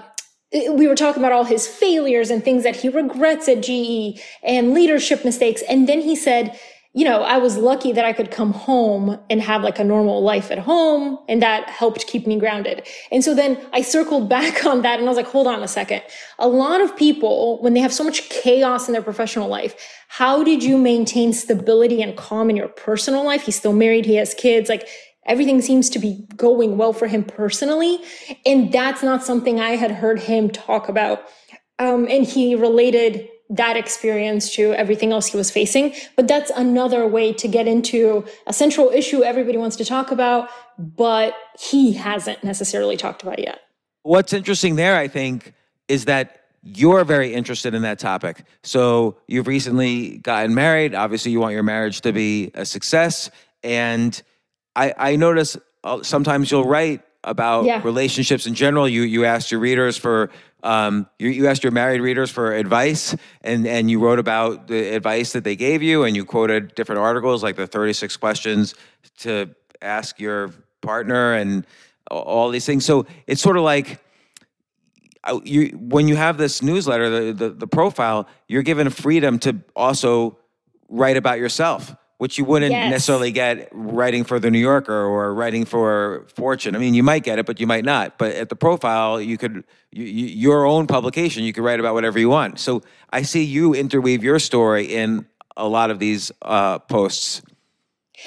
we 0.55 0.87
were 0.87 0.95
talking 0.95 1.21
about 1.21 1.33
all 1.33 1.45
his 1.45 1.67
failures 1.67 2.31
and 2.31 2.45
things 2.45 2.63
that 2.63 2.77
he 2.77 2.89
regrets 2.89 3.49
at 3.49 3.63
GE 3.63 4.21
and 4.43 4.73
leadership 4.73 5.25
mistakes. 5.25 5.63
And 5.69 5.89
then 5.89 6.01
he 6.01 6.15
said, 6.15 6.59
you 6.97 7.05
know, 7.05 7.23
I 7.25 7.39
was 7.39 7.57
lucky 7.57 7.91
that 7.91 8.05
I 8.05 8.13
could 8.13 8.31
come 8.31 8.53
home 8.53 9.19
and 9.29 9.43
have 9.43 9.65
like 9.65 9.81
a 9.81 9.85
normal 9.85 10.23
life 10.23 10.53
at 10.53 10.61
home. 10.61 11.19
And 11.29 11.43
that 11.43 11.69
helped 11.69 12.07
keep 12.07 12.25
me 12.25 12.39
grounded. 12.39 12.87
And 13.11 13.25
so 13.25 13.35
then 13.35 13.59
I 13.73 13.83
circled 13.83 14.29
back 14.37 14.65
on 14.65 14.83
that 14.83 15.01
and 15.01 15.09
I 15.09 15.11
was 15.11 15.17
like, 15.17 15.27
hold 15.27 15.49
on 15.49 15.61
a 15.61 15.69
second. 15.69 16.03
A 16.39 16.47
lot 16.47 16.81
of 16.81 16.97
people, 16.97 17.61
when 17.61 17.75
they 17.75 17.81
have 17.81 17.93
so 17.93 18.05
much 18.05 18.29
chaos 18.31 18.87
in 18.89 18.93
their 18.93 19.03
professional 19.03 19.49
life, 19.49 19.75
how 20.07 20.45
did 20.45 20.63
you 20.63 20.79
maintain 20.79 21.33
stability 21.33 22.01
and 22.01 22.17
calm 22.17 22.49
in 22.49 22.55
your 22.55 22.69
personal 22.69 23.25
life? 23.25 23.43
He's 23.43 23.57
still 23.57 23.73
married. 23.73 24.07
He 24.07 24.15
has 24.15 24.33
kids. 24.33 24.69
Like 24.69 24.87
everything 25.27 25.61
seems 25.61 25.91
to 25.91 25.99
be 25.99 26.27
going 26.37 26.77
well 26.77 26.93
for 26.93 27.07
him 27.07 27.25
personally. 27.25 27.99
And 28.45 28.73
that's 28.73 29.03
not 29.03 29.23
something 29.23 29.61
I 29.61 29.77
had 29.77 29.91
heard 29.91 30.21
him 30.21 30.51
talk 30.51 30.89
about. 30.89 31.23
Um, 31.79 32.07
and 32.09 32.25
he 32.25 32.55
related 32.55 33.29
that 33.51 33.77
experience 33.77 34.55
to 34.55 34.73
everything 34.75 35.13
else 35.13 35.27
he 35.27 35.37
was 35.37 35.51
facing. 35.51 35.95
But 36.17 36.29
that's 36.29 36.51
another 36.51 37.07
way 37.07 37.33
to 37.35 37.49
get 37.49 37.67
into 37.67 38.25
a 38.47 38.53
central 38.53 38.91
issue 38.91 39.23
everybody 39.23 39.59
wants 39.59 39.77
to 39.77 39.85
talk 39.85 40.11
about, 40.11 40.49
but 40.79 41.35
he 41.59 41.93
hasn't 41.93 42.43
necessarily 42.43 42.97
talked 42.97 43.23
about 43.23 43.39
yet. 43.39 43.61
What's 44.03 44.33
interesting 44.33 44.77
there, 44.77 44.97
I 44.97 45.09
think, 45.09 45.55
is 45.89 46.07
that 46.07 46.41
you're 46.63 47.05
very 47.05 47.35
interested 47.35 47.75
in 47.75 47.83
that 47.83 47.99
topic. 47.99 48.45
So 48.63 49.19
you've 49.29 49.47
recently 49.47 50.19
gotten 50.19 50.55
married. 50.55 50.95
Obviously, 50.95 51.31
you 51.31 51.41
want 51.41 51.53
your 51.53 51.63
marriage 51.63 52.01
to 52.03 52.13
be 52.13 52.51
a 52.55 52.65
success. 52.65 53.31
And 53.63 54.21
I, 54.77 54.95
I 54.97 55.17
notice 55.17 55.57
uh, 55.83 56.03
sometimes 56.03 56.51
you'll 56.51 56.67
write 56.67 57.03
about 57.23 57.65
yeah. 57.65 57.81
relationships 57.83 58.47
in 58.47 58.55
general. 58.55 58.89
You 58.89 59.03
you 59.03 59.25
asked 59.25 59.51
your 59.51 59.61
readers 59.61 59.97
for 59.97 60.31
um, 60.63 61.09
you, 61.19 61.29
you 61.29 61.47
asked 61.47 61.63
your 61.63 61.73
married 61.73 62.01
readers 62.01 62.31
for 62.31 62.55
advice, 62.55 63.17
and 63.43 63.67
and 63.67 63.91
you 63.91 63.99
wrote 64.01 64.19
about 64.19 64.69
the 64.69 64.95
advice 64.95 65.33
that 65.33 65.45
they 65.45 65.57
gave 65.57 65.83
you, 65.83 66.05
and 66.05 66.17
you 66.17 66.25
quoted 66.25 66.75
different 66.75 67.01
articles 67.01 67.43
like 67.43 67.57
the 67.57 67.67
36 67.67 68.17
questions 68.17 68.75
to 69.19 69.55
ask 69.83 70.19
your 70.19 70.51
partner, 70.81 71.35
and 71.35 71.67
all 72.11 72.51
these 72.51 72.67
things. 72.67 72.85
So 72.85 73.07
it's 73.27 73.43
sort 73.43 73.57
of 73.57 73.63
like. 73.63 74.01
You, 75.43 75.69
when 75.79 76.07
you 76.07 76.17
have 76.17 76.37
this 76.37 76.61
newsletter, 76.61 77.09
the, 77.09 77.33
the, 77.33 77.49
the 77.49 77.67
profile, 77.67 78.29
you're 78.47 78.63
given 78.63 78.91
freedom 78.91 79.39
to 79.39 79.59
also 79.75 80.37
write 80.91 81.17
about 81.17 81.39
yourself 81.39 81.97
which 82.25 82.39
you 82.39 82.45
wouldn't 82.47 82.73
yes. 82.73 82.91
necessarily 82.91 83.31
get 83.31 83.69
writing 83.71 84.25
for 84.25 84.41
the 84.41 84.51
New 84.51 84.59
Yorker 84.59 84.95
or 84.95 85.35
writing 85.35 85.67
for 85.67 86.25
Fortune. 86.35 86.75
I 86.75 86.79
mean, 86.79 86.95
you 86.95 87.03
might 87.03 87.23
get 87.23 87.39
it, 87.39 87.45
but 87.45 87.61
you 87.61 87.67
might 87.67 87.85
not. 87.85 88.17
But 88.17 88.33
at 88.35 88.49
the 88.49 88.57
profile, 88.57 89.21
you 89.21 89.37
could 89.37 89.63
you, 89.93 90.05
you, 90.05 90.27
your 90.29 90.65
own 90.65 90.87
publication, 90.87 91.45
you 91.45 91.53
could 91.53 91.63
write 91.63 91.81
about 91.81 91.93
whatever 91.93 92.19
you 92.19 92.31
want. 92.31 92.59
So 92.61 92.81
I 93.11 93.21
see 93.21 93.45
you 93.45 93.75
interweave 93.75 94.25
your 94.25 94.39
story 94.39 94.87
in 94.87 95.27
a 95.55 95.69
lot 95.69 95.91
of 95.91 95.99
these 95.99 96.33
uh, 96.41 96.79
posts. 96.79 97.43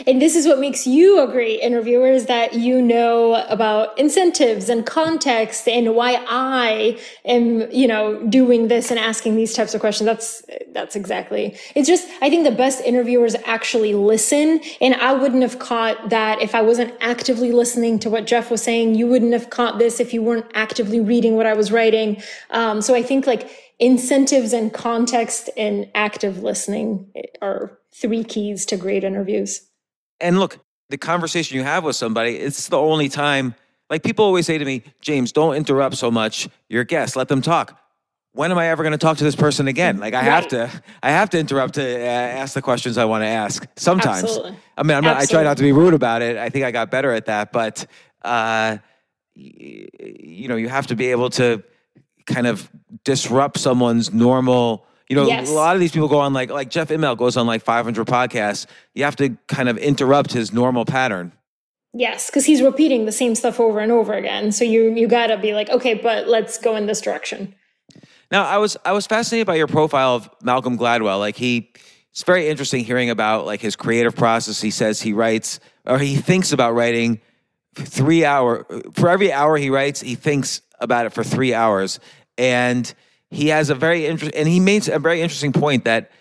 And 0.05 0.21
this 0.21 0.35
is 0.35 0.45
what 0.45 0.59
makes 0.59 0.85
you 0.85 1.19
a 1.21 1.27
great 1.27 1.59
interviewer 1.61 2.07
is 2.07 2.27
that 2.27 2.53
you 2.53 2.81
know 2.81 3.43
about 3.49 3.97
incentives 3.97 4.69
and 4.69 4.85
context 4.85 5.67
and 5.67 5.95
why 5.95 6.23
I 6.27 6.99
am, 7.25 7.71
you 7.71 7.87
know, 7.87 8.23
doing 8.27 8.67
this 8.67 8.91
and 8.91 8.99
asking 8.99 9.35
these 9.35 9.53
types 9.53 9.73
of 9.73 9.79
questions. 9.79 10.05
That's, 10.05 10.43
that's 10.71 10.95
exactly. 10.95 11.57
It's 11.73 11.87
just, 11.87 12.07
I 12.21 12.29
think 12.29 12.43
the 12.43 12.51
best 12.51 12.81
interviewers 12.81 13.35
actually 13.45 13.95
listen. 13.95 14.59
And 14.81 14.93
I 14.95 15.13
wouldn't 15.13 15.41
have 15.41 15.57
caught 15.57 16.09
that 16.09 16.41
if 16.41 16.53
I 16.53 16.61
wasn't 16.61 16.93
actively 17.01 17.51
listening 17.51 17.97
to 17.99 18.09
what 18.09 18.27
Jeff 18.27 18.51
was 18.51 18.61
saying. 18.61 18.95
You 18.95 19.07
wouldn't 19.07 19.33
have 19.33 19.49
caught 19.49 19.79
this 19.79 19.99
if 19.99 20.13
you 20.13 20.21
weren't 20.21 20.45
actively 20.53 20.99
reading 20.99 21.35
what 21.35 21.45
I 21.45 21.53
was 21.53 21.71
writing. 21.71 22.21
Um, 22.51 22.81
so 22.81 22.93
I 22.93 23.01
think 23.01 23.25
like 23.25 23.49
incentives 23.79 24.53
and 24.53 24.73
context 24.73 25.49
and 25.57 25.89
active 25.93 26.43
listening 26.43 27.11
are 27.41 27.77
three 27.93 28.23
keys 28.23 28.65
to 28.67 28.77
great 28.77 29.03
interviews. 29.03 29.61
And 30.19 30.39
look, 30.39 30.59
the 30.89 30.97
conversation 30.97 31.57
you 31.57 31.63
have 31.63 31.83
with 31.83 31.95
somebody, 31.95 32.37
it's 32.37 32.69
the 32.69 32.77
only 32.77 33.09
time. 33.09 33.55
Like 33.89 34.03
people 34.03 34.25
always 34.25 34.45
say 34.45 34.57
to 34.57 34.65
me, 34.65 34.83
James, 35.01 35.31
don't 35.31 35.55
interrupt 35.55 35.95
so 35.95 36.11
much 36.11 36.49
your 36.69 36.83
guests. 36.83 37.15
Let 37.15 37.27
them 37.27 37.41
talk. 37.41 37.79
When 38.33 38.51
am 38.51 38.57
I 38.57 38.67
ever 38.67 38.83
going 38.83 38.91
to 38.91 38.97
talk 38.97 39.17
to 39.17 39.23
this 39.23 39.35
person 39.35 39.67
again? 39.67 39.97
Like 39.99 40.13
I 40.13 40.17
right. 40.17 40.25
have 40.25 40.47
to, 40.49 40.83
I 41.01 41.09
have 41.09 41.29
to 41.31 41.39
interrupt 41.39 41.75
to 41.75 41.81
uh, 41.81 42.05
ask 42.05 42.53
the 42.53 42.61
questions 42.61 42.97
I 42.97 43.05
want 43.05 43.23
to 43.23 43.27
ask. 43.27 43.65
Sometimes, 43.77 44.23
Absolutely. 44.23 44.57
I 44.77 44.83
mean, 44.83 45.01
not, 45.03 45.17
i 45.17 45.25
try 45.25 45.43
not 45.43 45.57
to 45.57 45.63
be 45.63 45.71
rude 45.71 45.93
about 45.93 46.21
it. 46.21 46.37
I 46.37 46.49
think 46.49 46.65
I 46.65 46.71
got 46.71 46.91
better 46.91 47.11
at 47.13 47.25
that, 47.25 47.51
but 47.51 47.87
uh, 48.23 48.77
you 49.33 50.47
know, 50.47 50.55
you 50.55 50.69
have 50.69 50.87
to 50.87 50.95
be 50.95 51.07
able 51.11 51.29
to 51.31 51.63
kind 52.25 52.47
of 52.47 52.69
disrupt 53.03 53.57
someone's 53.57 54.13
normal 54.13 54.86
you 55.09 55.15
know, 55.15 55.25
yes. 55.25 55.49
a 55.49 55.53
lot 55.53 55.75
of 55.75 55.79
these 55.79 55.91
people 55.91 56.07
go 56.07 56.19
on 56.19 56.33
like 56.33 56.49
like 56.49 56.69
Jeff 56.69 56.89
Immelt 56.89 57.17
goes 57.17 57.37
on 57.37 57.47
like 57.47 57.61
500 57.63 58.05
podcasts. 58.05 58.65
You 58.93 59.03
have 59.05 59.15
to 59.17 59.37
kind 59.47 59.69
of 59.69 59.77
interrupt 59.77 60.33
his 60.33 60.51
normal 60.51 60.85
pattern. 60.85 61.31
Yes, 61.93 62.29
because 62.29 62.45
he's 62.45 62.61
repeating 62.61 63.05
the 63.05 63.11
same 63.11 63.33
stuff 63.33 63.59
over 63.59 63.79
and 63.79 63.91
over 63.91 64.13
again. 64.13 64.51
So 64.51 64.63
you 64.63 64.93
you 64.93 65.07
got 65.07 65.27
to 65.27 65.37
be 65.37 65.53
like, 65.53 65.69
okay, 65.69 65.93
but 65.93 66.27
let's 66.27 66.57
go 66.57 66.75
in 66.75 66.85
this 66.85 67.01
direction. 67.01 67.55
Now, 68.31 68.43
I 68.43 68.57
was 68.57 68.75
I 68.85 68.91
was 68.91 69.07
fascinated 69.07 69.47
by 69.47 69.55
your 69.55 69.67
profile 69.67 70.15
of 70.15 70.29
Malcolm 70.41 70.77
Gladwell. 70.77 71.19
Like 71.19 71.37
he, 71.37 71.71
it's 72.11 72.23
very 72.23 72.49
interesting 72.49 72.83
hearing 72.83 73.09
about 73.09 73.45
like 73.45 73.61
his 73.61 73.75
creative 73.75 74.15
process. 74.15 74.59
He 74.61 74.71
says 74.71 75.01
he 75.01 75.13
writes 75.13 75.59
or 75.85 75.97
he 75.97 76.17
thinks 76.17 76.51
about 76.51 76.73
writing 76.73 77.21
three 77.75 78.25
hour 78.25 78.65
for 78.93 79.09
every 79.09 79.31
hour 79.31 79.57
he 79.57 79.69
writes. 79.69 80.01
He 80.01 80.15
thinks 80.15 80.61
about 80.79 81.05
it 81.05 81.13
for 81.13 81.23
three 81.23 81.53
hours, 81.53 81.99
and 82.37 82.93
he 83.29 83.49
has 83.49 83.69
a 83.69 83.75
very 83.75 84.05
interesting, 84.05 84.39
and 84.39 84.47
he 84.47 84.59
makes 84.59 84.87
a 84.87 84.99
very 84.99 85.21
interesting 85.21 85.51
point 85.51 85.85
that 85.85 86.11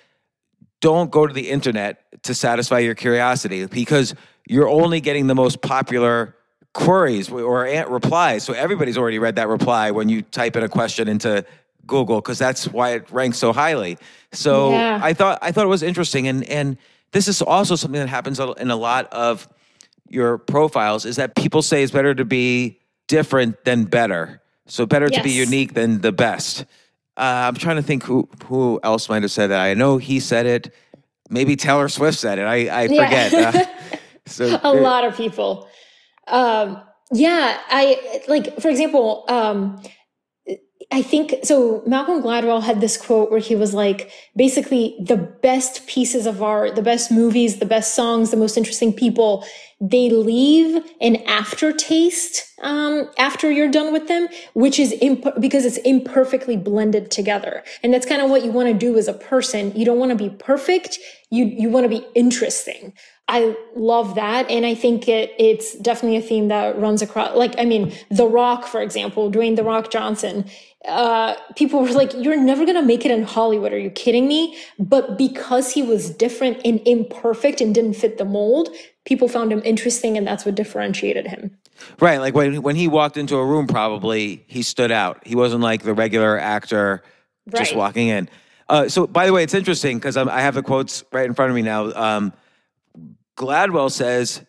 don't 0.81 1.11
go 1.11 1.27
to 1.27 1.33
the 1.33 1.51
internet 1.51 2.03
to 2.25 2.35
satisfy 2.35 2.79
your 2.81 2.95
curiosity 2.95 3.67
because 3.67 4.15
you're 4.49 4.69
only 4.69 5.01
getting 5.01 5.27
the 5.27 5.35
most 5.35 5.63
popular 5.63 6.37
queries 6.75 7.31
or 7.31 7.67
eh, 7.67 7.85
replies. 7.89 8.45
So 8.45 8.53
everybody's 8.53 8.99
already 8.99 9.19
read 9.19 9.37
that 9.37 9.49
reply 9.49 9.91
when 9.91 10.09
you 10.09 10.23
type 10.23 10.57
in 10.57 10.63
a 10.63 10.69
question 10.69 11.09
into 11.09 11.45
Google 11.87 12.17
because 12.17 12.39
that's 12.39 12.69
why 12.69 12.91
it 12.91 13.11
ranks 13.11 13.39
so 13.39 13.53
highly. 13.53 13.99
So 14.33 14.71
yeah. 14.71 15.01
I 15.03 15.13
thought 15.13 15.39
I 15.43 15.53
thought 15.53 15.65
it 15.65 15.69
was 15.69 15.83
interesting, 15.83 16.29
and 16.29 16.45
and 16.45 16.77
this 17.13 17.29
is 17.29 17.41
also 17.41 17.77
something 17.77 18.01
that 18.01 18.09
happens 18.09 18.39
in 18.39 18.71
a 18.71 18.77
lot 18.77 19.13
of 19.13 19.49
your 20.09 20.39
profiles 20.39 21.05
is 21.05 21.17
that 21.17 21.35
people 21.35 21.63
say 21.63 21.83
it's 21.83 21.93
better 21.93 22.15
to 22.15 22.25
be 22.25 22.79
different 23.09 23.65
than 23.65 23.85
better. 23.85 24.43
So 24.67 24.85
better 24.85 25.09
yes. 25.11 25.17
to 25.17 25.23
be 25.23 25.31
unique 25.31 25.75
than 25.75 26.01
the 26.01 26.13
best. 26.13 26.65
Uh, 27.17 27.49
I'm 27.49 27.55
trying 27.55 27.77
to 27.77 27.83
think 27.83 28.03
who 28.03 28.29
who 28.45 28.79
else 28.83 29.09
might 29.09 29.23
have 29.23 29.31
said 29.31 29.49
that. 29.49 29.61
I 29.61 29.75
know 29.75 29.97
he 29.99 30.21
said 30.21 30.47
it. 30.47 30.75
Maybe 31.31 31.57
Taylor 31.57 31.89
Swift 31.89 32.19
said 32.19 32.39
it. 32.39 32.43
I 32.43 32.83
I 32.83 32.89
forget. 32.89 33.33
Yeah. 33.33 33.53
uh, 33.55 33.97
so 34.27 34.61
a 34.63 34.75
lot 34.75 35.05
of 35.05 35.17
people. 35.17 35.69
Um, 36.29 36.81
yeah, 37.13 37.59
I 37.69 38.23
like 38.29 38.61
for 38.61 38.69
example. 38.69 39.25
Um, 39.29 39.83
I 40.93 41.03
think 41.03 41.35
so. 41.43 41.83
Malcolm 41.85 42.23
Gladwell 42.23 42.63
had 42.63 42.81
this 42.81 42.97
quote 42.97 43.31
where 43.31 43.41
he 43.41 43.57
was 43.57 43.75
like, 43.75 44.11
basically, 44.37 44.97
the 45.01 45.17
best 45.17 45.87
pieces 45.89 46.27
of 46.27 46.43
art, 46.43 46.77
the 46.77 46.83
best 46.83 47.11
movies, 47.11 47.59
the 47.59 47.67
best 47.67 47.95
songs, 47.95 48.31
the 48.31 48.37
most 48.37 48.57
interesting 48.57 48.93
people, 48.93 49.45
they 49.81 50.09
leave 50.09 50.83
an 51.01 51.17
aftertaste 51.27 52.45
um, 52.63 53.11
after 53.19 53.51
you're 53.51 53.71
done 53.71 53.93
with 53.93 54.07
them, 54.07 54.29
which 54.55 54.79
is 54.79 54.95
imp- 55.03 55.41
because 55.41 55.65
it's 55.65 55.77
imperfectly 55.79 56.57
blended 56.57 57.11
together. 57.11 57.65
And 57.83 57.93
that's 57.93 58.07
kind 58.07 58.23
of 58.23 58.31
what 58.31 58.45
you 58.45 58.53
want 58.53 58.69
to 58.69 58.75
do 58.75 58.97
as 58.97 59.09
a 59.09 59.13
person. 59.13 59.75
You 59.75 59.85
don't 59.85 59.99
want 59.99 60.11
to 60.11 60.17
be 60.17 60.31
perfect. 60.31 60.99
You 61.31 61.45
you 61.45 61.69
want 61.69 61.85
to 61.85 61.91
be 61.91 62.07
interesting. 62.15 62.95
I 63.29 63.57
love 63.75 64.15
that. 64.15 64.49
And 64.49 64.65
I 64.65 64.75
think 64.75 65.09
it, 65.09 65.33
it's 65.39 65.77
definitely 65.79 66.17
a 66.17 66.23
theme 66.23 66.49
that 66.49 66.79
runs 66.79 67.03
across, 67.03 67.37
like, 67.37 67.55
I 67.59 67.65
mean, 67.65 67.93
The 68.09 68.27
Rock, 68.27 68.67
for 68.67 68.81
example, 68.81 69.31
Dwayne 69.33 69.57
The 69.57 69.65
Rock 69.65 69.91
Johnson, 69.91 70.49
uh, 70.85 71.35
people 71.57 71.81
were 71.81 71.91
like, 71.91 72.13
you're 72.15 72.41
never 72.41 72.65
to 72.67 72.83
make 72.83 73.05
it 73.05 73.11
in 73.11 73.25
Hollywood. 73.25 73.73
Are 73.73 73.79
you 73.79 73.91
kidding 73.91 74.29
me? 74.29 74.57
But 74.79 75.19
because 75.19 75.73
he 75.73 75.83
was 75.83 76.11
different 76.11 76.61
and 76.65 76.81
imperfect 76.87 77.61
and 77.61 77.75
didn't 77.75 77.95
fit 77.95 78.19
the 78.19 78.25
mold, 78.25 78.69
people 79.05 79.29
found 79.29 79.53
him 79.53 79.63
interesting. 79.65 80.17
And 80.17 80.27
that's 80.27 80.45
what 80.45 80.55
differentiated 80.55 81.27
him. 81.27 81.57
Right. 82.01 82.19
Like 82.19 82.35
when, 82.35 82.63
when 82.63 82.77
he 82.77 82.89
walked 82.89 83.17
into 83.17 83.37
a 83.37 83.45
room, 83.45 83.67
probably 83.67 84.45
he 84.47 84.63
stood 84.63 84.93
out. 84.93 85.27
He 85.27 85.35
wasn't 85.35 85.63
like 85.63 85.83
the 85.83 85.95
regular 85.95 86.39
actor 86.39 87.03
just 87.57 87.73
right. 87.73 87.79
walking 87.79 88.09
in. 88.09 88.29
Uh, 88.69 88.89
so, 88.89 89.07
by 89.07 89.27
the 89.27 89.33
way, 89.33 89.43
it's 89.43 89.55
interesting 89.55 89.97
because 89.99 90.17
I 90.17 90.41
have 90.41 90.55
the 90.55 90.63
quotes 90.63 91.05
right 91.13 91.25
in 91.27 91.35
front 91.35 91.51
of 91.51 91.55
me 91.55 91.63
now. 91.63 91.93
Um, 91.93 92.33
Gladwell 93.37 93.93
says 93.93 94.45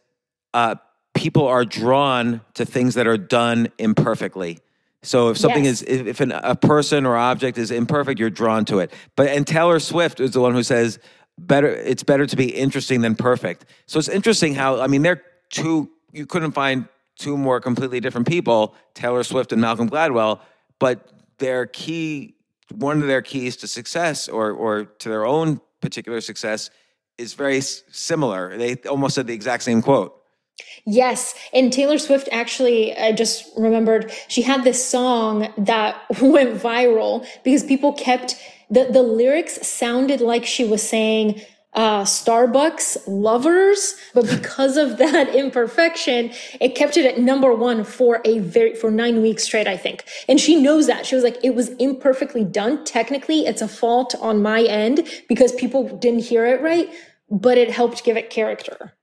uh, 0.53 0.75
people 1.13 1.45
are 1.47 1.65
drawn 1.65 2.41
to 2.55 2.65
things 2.65 2.95
that 2.95 3.05
are 3.05 3.17
done 3.17 3.67
imperfectly. 3.77 4.59
So 5.07 5.29
if 5.29 5.37
something 5.37 5.63
Yes. 5.65 5.81
is, 5.83 6.01
if, 6.01 6.07
if 6.07 6.19
an, 6.19 6.31
a 6.33 6.55
person 6.55 7.05
or 7.05 7.15
object 7.15 7.57
is 7.57 7.71
imperfect, 7.71 8.19
you're 8.19 8.29
drawn 8.29 8.65
to 8.65 8.79
it. 8.79 8.91
But 9.15 9.29
and 9.29 9.47
Taylor 9.47 9.79
Swift 9.79 10.19
is 10.19 10.31
the 10.31 10.41
one 10.41 10.53
who 10.53 10.63
says 10.63 10.99
better. 11.37 11.69
It's 11.69 12.03
better 12.03 12.25
to 12.27 12.35
be 12.35 12.49
interesting 12.53 13.01
than 13.01 13.15
perfect. 13.15 13.65
So 13.85 13.99
it's 13.99 14.09
interesting 14.09 14.53
how 14.53 14.81
I 14.81 14.87
mean 14.87 15.03
they're 15.03 15.21
two. 15.49 15.89
You 16.11 16.25
couldn't 16.25 16.51
find 16.51 16.87
two 17.17 17.37
more 17.37 17.59
completely 17.61 17.99
different 17.99 18.27
people, 18.27 18.75
Taylor 18.95 19.23
Swift 19.23 19.51
and 19.53 19.61
Malcolm 19.61 19.89
Gladwell, 19.89 20.39
but 20.79 21.09
their 21.39 21.65
key, 21.67 22.35
one 22.73 23.01
of 23.01 23.07
their 23.07 23.21
keys 23.21 23.55
to 23.57 23.67
success 23.67 24.27
or 24.27 24.51
or 24.51 24.85
to 24.85 25.09
their 25.09 25.25
own 25.25 25.61
particular 25.81 26.19
success 26.21 26.69
is 27.17 27.33
very 27.33 27.57
s- 27.59 27.83
similar. 27.91 28.57
They 28.57 28.75
almost 28.89 29.15
said 29.15 29.25
the 29.27 29.33
exact 29.33 29.63
same 29.63 29.81
quote. 29.81 30.16
Yes. 30.85 31.35
And 31.53 31.71
Taylor 31.71 31.97
Swift 31.97 32.29
actually, 32.31 32.95
I 32.95 33.11
just 33.11 33.51
remembered, 33.57 34.11
she 34.29 34.41
had 34.41 34.63
this 34.63 34.83
song 34.83 35.53
that 35.57 36.01
went 36.21 36.61
viral 36.61 37.27
because 37.43 37.63
people 37.63 37.93
kept, 37.93 38.35
the, 38.69 38.85
the 38.85 39.03
lyrics 39.03 39.67
sounded 39.67 40.21
like 40.21 40.45
she 40.45 40.63
was 40.63 40.87
saying, 40.87 41.41
uh, 41.73 42.03
Starbucks 42.03 42.97
lovers, 43.05 43.95
but 44.13 44.27
because 44.39 44.77
of 44.77 44.97
that 44.97 45.35
imperfection, 45.35 46.31
it 46.59 46.75
kept 46.75 46.97
it 46.97 47.05
at 47.05 47.19
number 47.19 47.53
one 47.53 47.83
for 47.83 48.21
a 48.25 48.39
very, 48.39 48.73
for 48.73 48.89
nine 48.89 49.21
weeks 49.21 49.43
straight, 49.43 49.67
I 49.67 49.77
think. 49.77 50.05
And 50.27 50.39
she 50.39 50.55
knows 50.55 50.87
that. 50.87 51.05
She 51.05 51.15
was 51.15 51.23
like, 51.23 51.37
it 51.43 51.53
was 51.53 51.69
imperfectly 51.77 52.43
done. 52.43 52.83
Technically, 52.83 53.45
it's 53.45 53.61
a 53.61 53.67
fault 53.67 54.15
on 54.19 54.41
my 54.41 54.63
end 54.63 55.07
because 55.27 55.53
people 55.53 55.97
didn't 55.97 56.23
hear 56.23 56.45
it 56.45 56.61
right, 56.61 56.89
but 57.29 57.57
it 57.57 57.69
helped 57.69 58.03
give 58.03 58.17
it 58.17 58.29
character. 58.29 58.96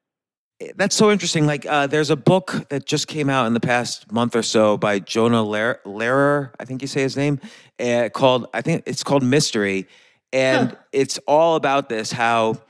That's 0.77 0.95
so 0.95 1.11
interesting. 1.11 1.47
Like, 1.47 1.67
uh, 1.67 1.87
there's 1.89 2.11
a 2.11 2.17
book 2.17 2.69
that 2.69 2.87
just 2.87 3.09
came 3.09 3.29
out 3.29 3.47
in 3.47 3.55
the 3.55 3.61
past 3.61 4.11
month 4.13 4.37
or 4.37 4.43
so 4.43 4.77
by 4.77 5.01
Jonah 5.01 5.43
Ler- 5.43 5.81
Lehrer, 5.85 6.51
I 6.61 6.65
think 6.65 6.81
you 6.81 6.89
say 6.89 7.03
his 7.03 7.17
name, 7.17 7.41
uh, 7.81 8.09
called, 8.13 8.47
I 8.55 8.61
think 8.61 8.85
it's 8.87 9.03
called 9.03 9.23
Mystery. 9.25 9.89
And 10.33 10.71
Huh. 10.71 10.77
it's 10.93 11.19
all 11.27 11.57
about 11.57 11.89
this 11.89 12.13
how 12.13 12.61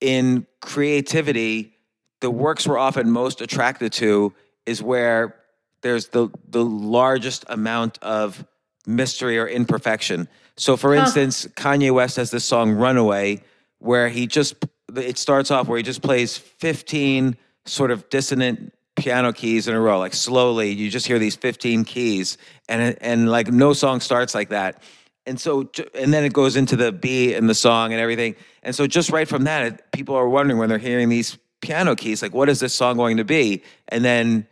in 0.00 0.46
creativity, 0.60 1.72
the 2.20 2.30
works 2.30 2.66
we're 2.66 2.78
often 2.78 3.10
most 3.10 3.40
attracted 3.40 3.92
to 3.94 4.34
is 4.66 4.82
where 4.82 5.36
there's 5.82 6.08
the, 6.08 6.28
the 6.48 6.64
largest 6.64 7.44
amount 7.48 7.98
of 8.02 8.46
mystery 8.86 9.38
or 9.38 9.46
imperfection. 9.48 10.28
So, 10.56 10.76
for 10.76 10.94
instance, 10.94 11.46
Kanye 11.56 11.90
West 11.90 12.16
has 12.16 12.30
this 12.30 12.44
song 12.44 12.72
Runaway, 12.72 13.42
where 13.78 14.08
he 14.08 14.26
just, 14.26 14.54
it 14.94 15.18
starts 15.18 15.50
off 15.50 15.68
where 15.68 15.76
he 15.76 15.82
just 15.82 16.02
plays 16.02 16.36
15 16.36 17.36
sort 17.66 17.90
of 17.90 18.08
dissonant 18.10 18.74
piano 18.96 19.32
keys 19.32 19.68
in 19.68 19.74
a 19.74 19.80
row, 19.80 19.98
like 19.98 20.14
slowly. 20.14 20.70
You 20.70 20.90
just 20.90 21.06
hear 21.06 21.18
these 21.18 21.36
15 21.36 21.84
keys, 21.84 22.38
and, 22.68 22.96
and 23.00 23.30
like 23.30 23.48
no 23.48 23.72
song 23.72 24.00
starts 24.00 24.34
like 24.34 24.50
that. 24.50 24.82
And 25.26 25.40
so, 25.40 25.70
and 25.94 26.12
then 26.12 26.24
it 26.24 26.32
goes 26.32 26.54
into 26.54 26.76
the 26.76 26.92
beat 26.92 27.34
and 27.34 27.48
the 27.48 27.54
song 27.54 27.92
and 27.92 28.00
everything. 28.00 28.36
And 28.62 28.74
so, 28.74 28.86
just 28.86 29.10
right 29.10 29.26
from 29.26 29.44
that, 29.44 29.66
it, 29.66 29.92
people 29.92 30.14
are 30.14 30.28
wondering 30.28 30.58
when 30.58 30.68
they're 30.68 30.78
hearing 30.78 31.08
these 31.08 31.38
piano 31.62 31.96
keys, 31.96 32.22
like, 32.22 32.34
what 32.34 32.48
is 32.48 32.60
this 32.60 32.74
song 32.74 32.96
going 32.96 33.16
to 33.16 33.24
be? 33.24 33.62
And 33.88 34.04
then, 34.04 34.46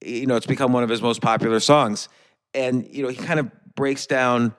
you 0.00 0.26
know, 0.26 0.36
it's 0.36 0.46
become 0.46 0.72
one 0.72 0.84
of 0.84 0.88
his 0.88 1.02
most 1.02 1.20
popular 1.20 1.58
songs. 1.58 2.08
And, 2.54 2.86
you 2.88 3.02
know, 3.02 3.08
he 3.08 3.16
kind 3.16 3.40
of 3.40 3.50
breaks 3.74 4.06
down 4.06 4.54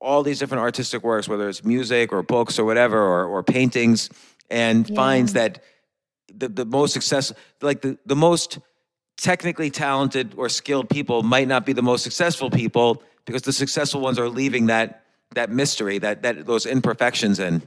all 0.00 0.22
these 0.22 0.38
different 0.38 0.62
artistic 0.62 1.02
works, 1.02 1.28
whether 1.28 1.48
it's 1.48 1.64
music 1.64 2.12
or 2.12 2.22
books 2.22 2.58
or 2.58 2.64
whatever, 2.64 2.98
or, 2.98 3.26
or 3.26 3.42
paintings, 3.42 4.10
and 4.50 4.86
finds 4.94 5.32
that 5.32 5.62
the, 6.32 6.48
the 6.48 6.64
most 6.64 6.92
successful, 6.92 7.36
like 7.62 7.80
the, 7.80 7.98
the 8.06 8.16
most 8.16 8.58
technically 9.16 9.70
talented 9.70 10.34
or 10.36 10.48
skilled 10.48 10.88
people 10.88 11.22
might 11.22 11.48
not 11.48 11.64
be 11.64 11.72
the 11.72 11.82
most 11.82 12.02
successful 12.02 12.50
people 12.50 13.02
because 13.24 13.42
the 13.42 13.52
successful 13.52 14.00
ones 14.00 14.18
are 14.18 14.28
leaving 14.28 14.66
that 14.66 15.02
that 15.34 15.50
mystery, 15.50 15.98
that 15.98 16.22
that 16.22 16.46
those 16.46 16.66
imperfections 16.66 17.38
in. 17.38 17.62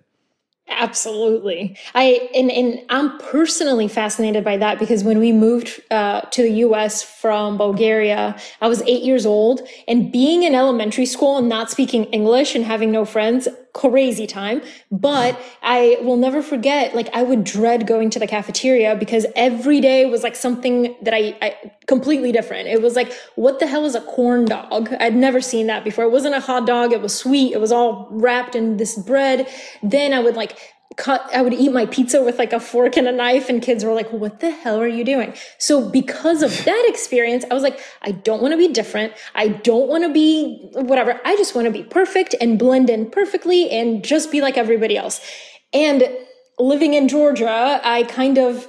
Absolutely. 0.69 1.77
I 1.95 2.29
and, 2.35 2.51
and 2.51 2.81
I'm 2.89 3.17
personally 3.19 3.87
fascinated 3.87 4.43
by 4.43 4.57
that 4.57 4.79
because 4.79 5.03
when 5.03 5.17
we 5.17 5.31
moved 5.31 5.81
uh, 5.91 6.21
to 6.21 6.41
the 6.41 6.51
US 6.65 7.01
from 7.01 7.57
Bulgaria, 7.57 8.35
I 8.59 8.67
was 8.67 8.81
eight 8.81 9.03
years 9.03 9.25
old 9.25 9.61
and 9.87 10.11
being 10.11 10.43
in 10.43 10.53
elementary 10.53 11.05
school 11.05 11.37
and 11.37 11.47
not 11.47 11.71
speaking 11.71 12.03
English 12.05 12.53
and 12.53 12.65
having 12.65 12.91
no 12.91 13.05
friends, 13.05 13.47
crazy 13.77 14.25
time. 14.25 14.61
But 14.91 15.39
I 15.61 15.97
will 16.01 16.17
never 16.17 16.41
forget, 16.41 16.95
like 16.95 17.09
I 17.13 17.23
would 17.23 17.43
dread 17.43 17.85
going 17.85 18.09
to 18.09 18.19
the 18.19 18.27
cafeteria 18.27 18.95
because 18.95 19.25
every 19.35 19.79
day 19.79 20.05
was 20.05 20.23
like 20.23 20.35
something 20.35 20.95
that 21.03 21.13
I, 21.13 21.37
I 21.41 21.71
completely 21.85 22.31
different. 22.31 22.67
It 22.67 22.81
was 22.81 22.95
like, 22.95 23.13
what 23.35 23.59
the 23.59 23.67
hell 23.67 23.85
is 23.85 23.95
a 23.95 24.01
corn 24.01 24.45
dog? 24.45 24.93
I'd 24.99 25.15
never 25.15 25.41
seen 25.41 25.67
that 25.67 25.83
before. 25.83 26.05
It 26.05 26.11
wasn't 26.11 26.35
a 26.35 26.39
hot 26.39 26.65
dog. 26.65 26.91
It 26.91 27.01
was 27.01 27.15
sweet. 27.15 27.53
It 27.53 27.61
was 27.61 27.71
all 27.71 28.07
wrapped 28.09 28.55
in 28.55 28.77
this 28.77 28.97
bread. 28.97 29.47
Then 29.83 30.11
I 30.11 30.19
would 30.19 30.35
like 30.35 30.57
cut 30.95 31.29
i 31.33 31.41
would 31.41 31.53
eat 31.53 31.71
my 31.71 31.85
pizza 31.85 32.23
with 32.23 32.39
like 32.39 32.53
a 32.53 32.59
fork 32.59 32.97
and 32.97 33.07
a 33.07 33.11
knife 33.11 33.49
and 33.49 33.61
kids 33.61 33.83
were 33.83 33.93
like 33.93 34.11
what 34.11 34.39
the 34.39 34.49
hell 34.49 34.79
are 34.79 34.87
you 34.87 35.03
doing? 35.03 35.33
So 35.57 35.89
because 35.89 36.41
of 36.41 36.65
that 36.65 36.85
experience 36.87 37.45
i 37.51 37.53
was 37.53 37.63
like 37.63 37.79
i 38.01 38.11
don't 38.11 38.41
want 38.41 38.53
to 38.53 38.57
be 38.57 38.69
different. 38.69 39.13
I 39.35 39.49
don't 39.49 39.87
want 39.87 40.03
to 40.03 40.13
be 40.13 40.69
whatever. 40.73 41.19
I 41.25 41.35
just 41.35 41.55
want 41.55 41.65
to 41.65 41.71
be 41.71 41.83
perfect 41.83 42.35
and 42.39 42.57
blend 42.57 42.89
in 42.89 43.11
perfectly 43.11 43.69
and 43.69 44.03
just 44.03 44.31
be 44.31 44.41
like 44.41 44.57
everybody 44.57 44.97
else. 44.97 45.21
And 45.73 46.09
living 46.59 46.95
in 46.95 47.07
georgia 47.07 47.79
i 47.83 48.01
kind 48.03 48.39
of 48.39 48.67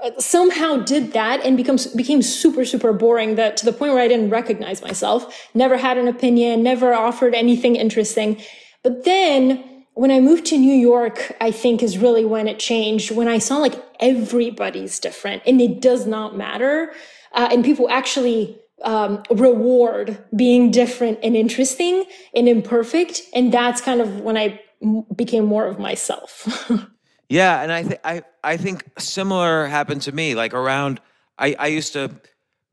uh, 0.00 0.10
somehow 0.18 0.76
did 0.76 1.12
that 1.14 1.42
and 1.42 1.56
becomes 1.56 1.86
became 1.86 2.20
super 2.20 2.66
super 2.66 2.92
boring 2.92 3.36
that 3.36 3.56
to 3.56 3.64
the 3.64 3.72
point 3.72 3.94
where 3.94 4.02
i 4.02 4.08
didn't 4.08 4.28
recognize 4.28 4.82
myself 4.82 5.48
never 5.54 5.78
had 5.78 5.96
an 5.96 6.06
opinion 6.06 6.62
never 6.62 6.92
offered 6.92 7.34
anything 7.34 7.76
interesting. 7.76 8.40
But 8.82 9.04
then 9.04 9.69
when 10.00 10.10
I 10.10 10.18
moved 10.18 10.46
to 10.46 10.56
New 10.56 10.72
York, 10.72 11.36
I 11.42 11.50
think 11.50 11.82
is 11.82 11.98
really 11.98 12.24
when 12.24 12.48
it 12.48 12.58
changed. 12.58 13.10
When 13.10 13.28
I 13.28 13.36
saw 13.36 13.58
like 13.58 13.74
everybody's 14.00 14.98
different 14.98 15.42
and 15.44 15.60
it 15.60 15.82
does 15.82 16.06
not 16.06 16.34
matter. 16.34 16.94
Uh, 17.32 17.50
and 17.52 17.62
people 17.62 17.86
actually 17.90 18.58
um, 18.82 19.22
reward 19.30 20.24
being 20.34 20.70
different 20.70 21.18
and 21.22 21.36
interesting 21.36 22.04
and 22.34 22.48
imperfect. 22.48 23.20
And 23.34 23.52
that's 23.52 23.82
kind 23.82 24.00
of 24.00 24.22
when 24.22 24.38
I 24.38 24.58
m- 24.82 25.04
became 25.14 25.44
more 25.44 25.66
of 25.66 25.78
myself. 25.78 26.48
Yeah, 27.32 27.62
and 27.62 27.70
I 27.70 27.84
think 27.84 28.00
I 28.02 28.22
I 28.42 28.56
think 28.56 28.82
similar 28.98 29.66
happened 29.66 30.02
to 30.02 30.10
me. 30.10 30.34
Like 30.34 30.52
around, 30.52 31.00
I 31.38 31.54
I 31.56 31.68
used 31.68 31.92
to 31.92 32.10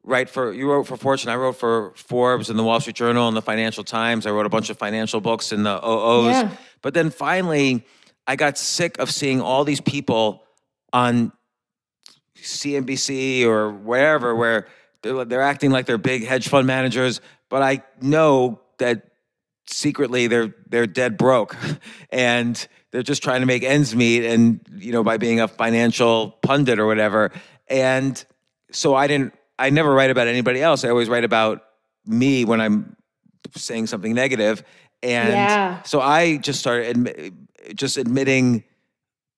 write 0.07 0.29
for 0.29 0.53
you 0.53 0.71
wrote 0.71 0.87
for 0.87 0.97
Fortune. 0.97 1.29
I 1.29 1.35
wrote 1.35 1.57
for 1.57 1.91
Forbes 1.95 2.49
and 2.49 2.57
the 2.57 2.63
Wall 2.63 2.79
Street 2.79 2.95
Journal 2.95 3.27
and 3.27 3.35
the 3.35 3.41
Financial 3.41 3.83
Times. 3.83 4.25
I 4.25 4.31
wrote 4.31 4.45
a 4.45 4.49
bunch 4.49 4.69
of 4.69 4.77
financial 4.77 5.19
books 5.19 5.51
in 5.51 5.63
the 5.63 5.85
OOs. 5.85 6.31
Yeah. 6.31 6.51
But 6.81 6.93
then 6.93 7.09
finally, 7.11 7.85
I 8.25 8.37
got 8.37 8.57
sick 8.57 8.97
of 8.99 9.11
seeing 9.11 9.41
all 9.41 9.65
these 9.65 9.81
people 9.81 10.43
on 10.93 11.33
CNBC 12.37 13.45
or 13.45 13.71
wherever 13.71 14.33
where 14.33 14.67
they're, 15.01 15.25
they're 15.25 15.41
acting 15.41 15.71
like 15.71 15.85
they're 15.85 15.97
big 15.97 16.25
hedge 16.25 16.47
fund 16.47 16.65
managers, 16.65 17.19
but 17.49 17.61
I 17.61 17.83
know 18.01 18.61
that 18.79 19.03
secretly 19.69 20.27
they're 20.27 20.55
they're 20.69 20.87
dead 20.87 21.17
broke 21.17 21.55
and 22.09 22.67
they're 22.91 23.03
just 23.03 23.21
trying 23.21 23.41
to 23.41 23.45
make 23.45 23.63
ends 23.63 23.93
meet 23.93 24.23
and 24.23 24.61
you 24.73 24.93
know 24.93 25.03
by 25.03 25.17
being 25.17 25.41
a 25.41 25.47
financial 25.47 26.31
pundit 26.41 26.79
or 26.79 26.87
whatever 26.87 27.33
and 27.67 28.23
so 28.71 28.95
i 28.95 29.07
didn't 29.07 29.33
i 29.59 29.69
never 29.69 29.93
write 29.93 30.09
about 30.09 30.27
anybody 30.27 30.61
else 30.61 30.83
i 30.83 30.89
always 30.89 31.09
write 31.09 31.23
about 31.23 31.63
me 32.05 32.45
when 32.45 32.61
i'm 32.61 32.95
saying 33.55 33.87
something 33.87 34.13
negative 34.13 34.63
and 35.03 35.29
Yeah. 35.29 35.81
so 35.83 36.01
i 36.01 36.37
just 36.37 36.59
started 36.59 36.95
admi- 36.97 37.33
just 37.75 37.97
admitting 37.97 38.63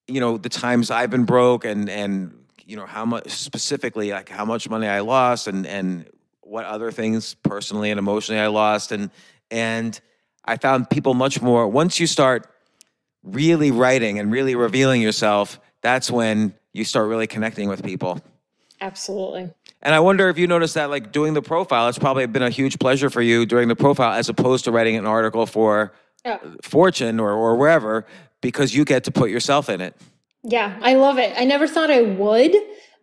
you 0.08 0.20
know 0.20 0.38
the 0.38 0.50
times 0.50 0.92
i've 0.92 1.10
been 1.10 1.26
broke 1.26 1.66
and 1.66 1.90
and 1.90 2.34
you 2.66 2.76
know 2.76 2.86
how 2.86 3.06
much 3.06 3.30
specifically 3.30 4.12
like 4.12 4.30
how 4.30 4.46
much 4.46 4.70
money 4.70 4.88
i 4.88 5.00
lost 5.00 5.48
and 5.48 5.66
and 5.68 6.06
what 6.42 6.66
other 6.66 6.92
things 6.92 7.36
personally 7.36 7.92
and 7.92 8.00
emotionally 8.00 8.42
i 8.42 8.48
lost 8.48 8.92
and 8.92 9.10
and 9.52 10.02
i 10.46 10.58
found 10.58 10.90
people 10.90 11.14
much 11.14 11.42
more 11.42 11.68
once 11.68 12.00
you 12.00 12.08
start 12.08 12.48
really 13.24 13.70
writing 13.72 14.18
and 14.20 14.32
really 14.32 14.56
revealing 14.56 15.02
yourself 15.02 15.60
that's 15.82 16.10
when 16.10 16.54
you 16.74 16.84
start 16.84 17.08
really 17.08 17.28
connecting 17.28 17.68
with 17.70 17.84
people 17.84 18.20
Absolutely. 18.82 19.50
And 19.82 19.94
i 19.96 20.00
wonder 20.00 20.30
if 20.30 20.38
you 20.38 20.48
noticed 20.48 20.74
that 20.76 20.90
like 20.90 21.12
doing 21.12 21.34
the 21.34 21.42
profile 21.42 21.88
it's 21.88 22.00
probably 22.00 22.26
been 22.28 22.44
a 22.44 22.50
huge 22.50 22.80
pleasure 22.80 23.10
for 23.10 23.22
you 23.22 23.46
during 23.46 23.68
the 23.68 23.76
profile 23.76 24.14
as 24.14 24.30
opposed 24.30 24.66
to 24.66 24.72
writing 24.72 24.96
an 24.96 25.06
article 25.06 25.46
for 25.46 25.92
Yeah. 26.26 26.38
fortune 26.64 27.20
or, 27.20 27.32
or 27.32 27.56
wherever 27.56 28.06
because 28.42 28.76
you 28.76 28.84
get 28.86 29.04
to 29.06 29.12
put 29.12 29.30
yourself 29.30 29.70
in 29.70 29.80
it 29.82 29.96
Yeah, 30.44 30.78
I 30.82 30.94
love 30.96 31.18
it. 31.20 31.34
I 31.38 31.44
never 31.46 31.68
thought 31.68 31.92
I 31.92 32.02
would, 32.02 32.54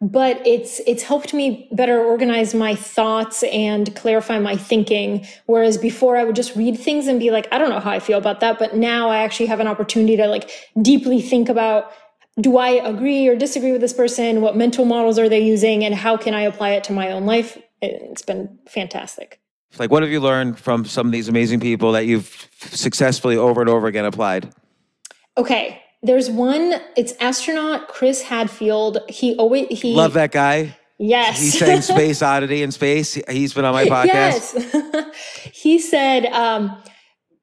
but 0.00 0.34
it's 0.46 0.80
it's 0.86 1.02
helped 1.02 1.32
me 1.34 1.68
better 1.72 1.98
organize 2.12 2.54
my 2.54 2.74
thoughts 2.74 3.42
and 3.44 3.94
clarify 3.94 4.38
my 4.38 4.56
thinking 4.56 5.26
whereas 5.46 5.76
before 5.78 6.16
i 6.20 6.24
would 6.24 6.36
just 6.36 6.54
read 6.56 6.76
things 6.78 7.06
and 7.08 7.18
be 7.18 7.30
like 7.30 7.46
i 7.52 7.56
don't 7.58 7.70
know 7.70 7.80
how 7.80 7.90
i 7.90 7.98
feel 8.08 8.18
about 8.18 8.40
that 8.40 8.58
but 8.58 8.70
now 8.76 9.08
i 9.08 9.18
actually 9.24 9.46
have 9.52 9.60
an 9.60 9.66
opportunity 9.74 10.14
to 10.16 10.26
like 10.28 10.50
deeply 10.90 11.20
think 11.22 11.48
about 11.48 11.90
do 12.40 12.56
i 12.56 12.70
agree 12.70 13.26
or 13.28 13.36
disagree 13.36 13.72
with 13.72 13.80
this 13.80 13.92
person 13.92 14.40
what 14.40 14.56
mental 14.56 14.84
models 14.84 15.18
are 15.18 15.28
they 15.28 15.40
using 15.40 15.84
and 15.84 15.94
how 15.94 16.16
can 16.16 16.34
i 16.34 16.42
apply 16.42 16.70
it 16.70 16.84
to 16.84 16.92
my 16.92 17.10
own 17.10 17.26
life 17.26 17.58
it's 17.82 18.22
been 18.22 18.58
fantastic 18.68 19.40
like 19.78 19.90
what 19.90 20.02
have 20.02 20.10
you 20.10 20.20
learned 20.20 20.58
from 20.58 20.84
some 20.84 21.06
of 21.06 21.12
these 21.12 21.28
amazing 21.28 21.60
people 21.60 21.92
that 21.92 22.06
you've 22.06 22.48
successfully 22.58 23.36
over 23.36 23.60
and 23.60 23.70
over 23.70 23.86
again 23.86 24.04
applied 24.04 24.52
okay 25.36 25.82
there's 26.06 26.30
one. 26.30 26.74
It's 26.96 27.14
astronaut 27.20 27.88
Chris 27.88 28.22
Hadfield. 28.22 28.98
He 29.08 29.34
always 29.36 29.66
he 29.80 29.94
love 29.94 30.12
that 30.14 30.30
guy. 30.30 30.76
Yes, 30.98 31.40
he's 31.40 31.58
saying 31.58 31.80
Space 31.82 32.22
Oddity 32.22 32.62
in 32.62 32.70
space. 32.70 33.14
He's 33.28 33.52
been 33.52 33.64
on 33.64 33.74
my 33.74 33.86
podcast. 33.86 34.54
Yes, 34.54 35.52
he 35.52 35.78
said 35.78 36.26
um, 36.26 36.76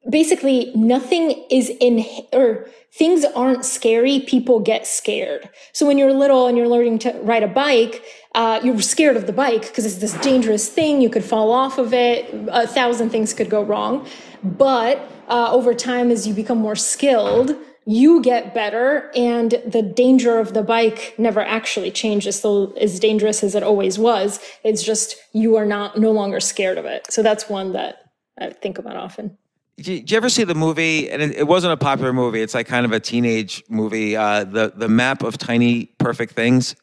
basically 0.09 0.71
nothing 0.75 1.45
is 1.49 1.69
in 1.79 2.05
or 2.31 2.67
things 2.91 3.25
aren't 3.35 3.65
scary. 3.65 4.19
People 4.19 4.59
get 4.59 4.85
scared. 4.85 5.49
So 5.71 5.85
when 5.85 5.97
you're 5.97 6.13
little 6.13 6.47
and 6.47 6.57
you're 6.57 6.67
learning 6.67 6.99
to 6.99 7.11
ride 7.21 7.43
a 7.43 7.47
bike. 7.47 8.03
Uh, 8.35 8.59
you're 8.63 8.81
scared 8.81 9.15
of 9.15 9.27
the 9.27 9.33
bike 9.33 9.61
because 9.61 9.85
it's 9.85 9.97
this 9.97 10.13
dangerous 10.13 10.67
thing. 10.67 11.01
You 11.01 11.09
could 11.09 11.23
fall 11.23 11.51
off 11.51 11.77
of 11.77 11.93
it. 11.93 12.33
A 12.47 12.67
thousand 12.67 13.11
things 13.11 13.31
could 13.33 13.49
go 13.49 13.63
wrong. 13.63 14.07
But 14.43 14.97
uh, 15.27 15.51
over 15.51 15.73
time, 15.75 16.09
as 16.09 16.27
you 16.27 16.33
become 16.33 16.57
more 16.57 16.75
skilled, 16.75 17.55
you 17.85 18.21
get 18.21 18.53
better 18.53 19.11
and 19.15 19.61
the 19.67 19.81
danger 19.81 20.39
of 20.39 20.53
the 20.53 20.63
bike 20.63 21.13
never 21.17 21.41
actually 21.41 21.91
changes 21.91 22.39
so 22.39 22.73
as 22.73 22.99
dangerous 22.99 23.43
as 23.43 23.55
it 23.55 23.63
always 23.63 23.99
was 23.99 24.39
it's 24.63 24.81
just 24.83 25.17
you 25.33 25.57
are 25.57 25.65
not 25.65 25.97
no 25.97 26.11
longer 26.11 26.39
scared 26.39 26.77
of 26.77 26.85
it 26.85 27.05
so 27.11 27.21
that's 27.21 27.49
one 27.49 27.73
that 27.73 28.11
i 28.39 28.49
think 28.49 28.77
about 28.77 28.95
often 28.95 29.37
did 29.77 30.11
you 30.11 30.17
ever 30.17 30.29
see 30.29 30.43
the 30.43 30.55
movie 30.55 31.09
and 31.09 31.21
it, 31.21 31.47
wasn't 31.47 31.73
a 31.73 31.77
popular 31.77 32.13
movie 32.13 32.41
it's 32.41 32.53
like 32.53 32.67
kind 32.67 32.85
of 32.85 32.91
a 32.91 32.99
teenage 32.99 33.63
movie 33.69 34.15
uh, 34.15 34.43
the, 34.43 34.71
the 34.75 34.87
map 34.87 35.23
of 35.23 35.37
tiny 35.37 35.85
perfect 35.97 36.33
things? 36.33 36.75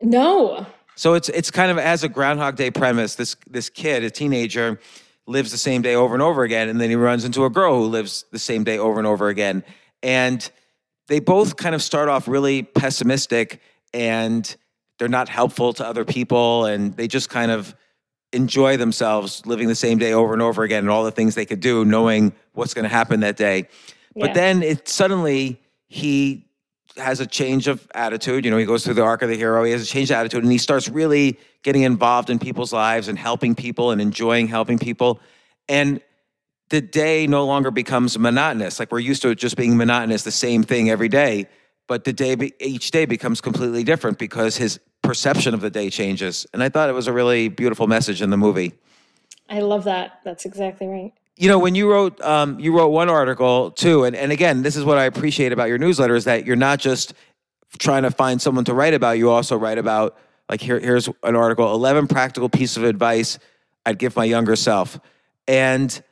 No. 0.00 0.66
So 0.94 1.14
it's 1.14 1.28
it's 1.30 1.50
kind 1.50 1.70
of 1.70 1.78
as 1.78 2.04
a 2.04 2.08
groundhog 2.08 2.56
day 2.56 2.70
premise 2.70 3.14
this 3.14 3.36
this 3.48 3.68
kid 3.68 4.04
a 4.04 4.10
teenager 4.10 4.78
lives 5.26 5.50
the 5.50 5.58
same 5.58 5.82
day 5.82 5.94
over 5.94 6.14
and 6.14 6.22
over 6.22 6.42
again 6.42 6.68
and 6.68 6.80
then 6.80 6.90
he 6.90 6.96
runs 6.96 7.24
into 7.24 7.44
a 7.44 7.50
girl 7.50 7.76
who 7.76 7.86
lives 7.86 8.24
the 8.32 8.38
same 8.38 8.64
day 8.64 8.78
over 8.78 8.98
and 8.98 9.06
over 9.06 9.28
again. 9.28 9.64
And 10.02 10.48
they 11.08 11.20
both 11.20 11.56
kind 11.56 11.74
of 11.74 11.82
start 11.82 12.08
off 12.08 12.28
really 12.28 12.62
pessimistic 12.62 13.60
and 13.92 14.54
they're 14.98 15.08
not 15.08 15.28
helpful 15.28 15.72
to 15.72 15.86
other 15.86 16.04
people 16.04 16.66
and 16.66 16.96
they 16.96 17.08
just 17.08 17.28
kind 17.28 17.50
of 17.50 17.74
enjoy 18.32 18.76
themselves 18.76 19.44
living 19.46 19.68
the 19.68 19.74
same 19.74 19.98
day 19.98 20.12
over 20.12 20.32
and 20.32 20.42
over 20.42 20.62
again 20.62 20.80
and 20.80 20.90
all 20.90 21.04
the 21.04 21.10
things 21.10 21.34
they 21.34 21.46
could 21.46 21.60
do 21.60 21.84
knowing 21.84 22.32
what's 22.52 22.74
going 22.74 22.84
to 22.84 22.88
happen 22.88 23.20
that 23.20 23.36
day. 23.36 23.68
Yeah. 24.14 24.26
But 24.26 24.34
then 24.34 24.62
it 24.62 24.88
suddenly 24.88 25.60
he 25.88 26.46
has 26.96 27.20
a 27.20 27.26
change 27.26 27.66
of 27.66 27.86
attitude. 27.94 28.44
You 28.44 28.50
know, 28.50 28.56
he 28.56 28.64
goes 28.64 28.84
through 28.84 28.94
the 28.94 29.02
arc 29.02 29.22
of 29.22 29.28
the 29.28 29.36
hero. 29.36 29.64
He 29.64 29.72
has 29.72 29.82
a 29.82 29.86
change 29.86 30.10
of 30.10 30.16
attitude 30.16 30.42
and 30.42 30.52
he 30.52 30.58
starts 30.58 30.88
really 30.88 31.38
getting 31.62 31.82
involved 31.82 32.30
in 32.30 32.38
people's 32.38 32.72
lives 32.72 33.08
and 33.08 33.18
helping 33.18 33.54
people 33.54 33.90
and 33.90 34.00
enjoying 34.00 34.48
helping 34.48 34.78
people. 34.78 35.20
And 35.68 36.00
the 36.70 36.80
day 36.80 37.26
no 37.26 37.44
longer 37.44 37.70
becomes 37.70 38.18
monotonous. 38.18 38.78
Like 38.78 38.92
we're 38.92 39.00
used 39.00 39.22
to 39.22 39.30
it 39.30 39.36
just 39.36 39.56
being 39.56 39.76
monotonous, 39.76 40.22
the 40.22 40.30
same 40.30 40.62
thing 40.62 40.88
every 40.88 41.08
day. 41.08 41.48
But 41.88 42.04
the 42.04 42.12
day, 42.12 42.52
each 42.60 42.92
day 42.92 43.04
becomes 43.04 43.40
completely 43.40 43.82
different 43.82 44.18
because 44.18 44.56
his 44.56 44.78
perception 45.02 45.54
of 45.54 45.60
the 45.60 45.70
day 45.70 45.90
changes. 45.90 46.46
And 46.52 46.62
I 46.62 46.68
thought 46.68 46.88
it 46.88 46.94
was 46.94 47.06
a 47.06 47.12
really 47.12 47.48
beautiful 47.48 47.86
message 47.86 48.22
in 48.22 48.30
the 48.30 48.36
movie. 48.36 48.74
I 49.48 49.60
love 49.60 49.84
that. 49.84 50.20
That's 50.24 50.44
exactly 50.44 50.86
right. 50.86 51.12
You 51.36 51.48
know, 51.48 51.58
when 51.58 51.74
you 51.74 51.90
wrote, 51.90 52.20
um, 52.20 52.60
you 52.60 52.76
wrote 52.76 52.88
one 52.88 53.08
article 53.08 53.70
too, 53.70 54.04
and, 54.04 54.14
and 54.14 54.30
again, 54.30 54.62
this 54.62 54.76
is 54.76 54.84
what 54.84 54.98
I 54.98 55.04
appreciate 55.04 55.52
about 55.52 55.68
your 55.68 55.78
newsletter 55.78 56.14
is 56.14 56.24
that 56.24 56.44
you're 56.44 56.54
not 56.54 56.78
just 56.78 57.14
trying 57.78 58.02
to 58.02 58.10
find 58.10 58.42
someone 58.42 58.64
to 58.66 58.74
write 58.74 58.94
about. 58.94 59.12
You 59.12 59.30
also 59.30 59.56
write 59.56 59.78
about, 59.78 60.18
like, 60.50 60.60
here, 60.60 60.78
here's 60.78 61.08
an 61.22 61.36
article: 61.36 61.72
eleven 61.72 62.06
practical 62.06 62.48
pieces 62.48 62.76
of 62.76 62.84
advice 62.84 63.38
I'd 63.86 63.98
give 63.98 64.14
my 64.16 64.24
younger 64.24 64.54
self. 64.54 65.00
And 65.48 66.02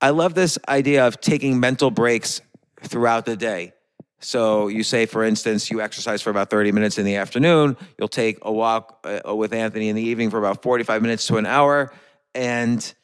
I 0.00 0.10
love 0.10 0.34
this 0.34 0.58
idea 0.68 1.06
of 1.06 1.20
taking 1.20 1.60
mental 1.60 1.90
breaks 1.90 2.40
throughout 2.82 3.24
the 3.24 3.36
day. 3.36 3.74
So 4.22 4.68
you 4.68 4.82
say, 4.82 5.06
for 5.06 5.24
instance, 5.24 5.70
you 5.70 5.80
exercise 5.80 6.22
for 6.22 6.30
about 6.30 6.50
30 6.50 6.72
minutes 6.72 6.98
in 6.98 7.04
the 7.04 7.16
afternoon. 7.16 7.76
You'll 7.98 8.08
take 8.08 8.38
a 8.42 8.52
walk 8.52 9.04
uh, 9.04 9.34
with 9.34 9.52
Anthony 9.52 9.88
in 9.88 9.96
the 9.96 10.02
evening 10.02 10.30
for 10.30 10.38
about 10.38 10.62
45 10.62 11.02
minutes 11.02 11.26
to 11.26 11.36
an 11.36 11.46
hour. 11.46 11.92
And 12.34 12.94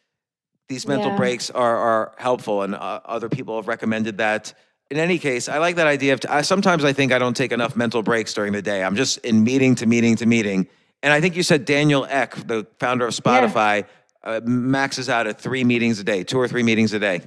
these 0.68 0.86
mental 0.86 1.10
yeah. 1.10 1.16
breaks 1.16 1.50
are, 1.50 1.76
are 1.76 2.14
helpful. 2.18 2.62
And 2.62 2.74
uh, 2.74 3.00
other 3.04 3.28
people 3.28 3.56
have 3.56 3.68
recommended 3.68 4.18
that. 4.18 4.54
In 4.90 4.96
any 4.96 5.18
case, 5.18 5.48
I 5.48 5.58
like 5.58 5.76
that 5.76 5.86
idea 5.86 6.14
of, 6.14 6.20
t- 6.20 6.28
I, 6.28 6.42
sometimes 6.42 6.84
I 6.84 6.92
think 6.92 7.12
I 7.12 7.18
don't 7.18 7.36
take 7.36 7.52
enough 7.52 7.76
mental 7.76 8.02
breaks 8.02 8.32
during 8.32 8.52
the 8.52 8.62
day. 8.62 8.82
I'm 8.82 8.96
just 8.96 9.18
in 9.18 9.44
meeting 9.44 9.74
to 9.76 9.86
meeting 9.86 10.16
to 10.16 10.26
meeting. 10.26 10.66
And 11.02 11.12
I 11.12 11.20
think 11.20 11.36
you 11.36 11.42
said 11.42 11.64
Daniel 11.64 12.06
Ek, 12.06 12.34
the 12.46 12.66
founder 12.78 13.06
of 13.06 13.14
Spotify, 13.14 13.80
yeah 13.80 13.86
uh, 14.22 14.40
maxes 14.44 15.08
out 15.08 15.26
at 15.26 15.40
three 15.40 15.64
meetings 15.64 15.98
a 15.98 16.04
day, 16.04 16.24
two 16.24 16.38
or 16.38 16.48
three 16.48 16.62
meetings 16.62 16.92
a 16.92 16.98
day. 16.98 17.22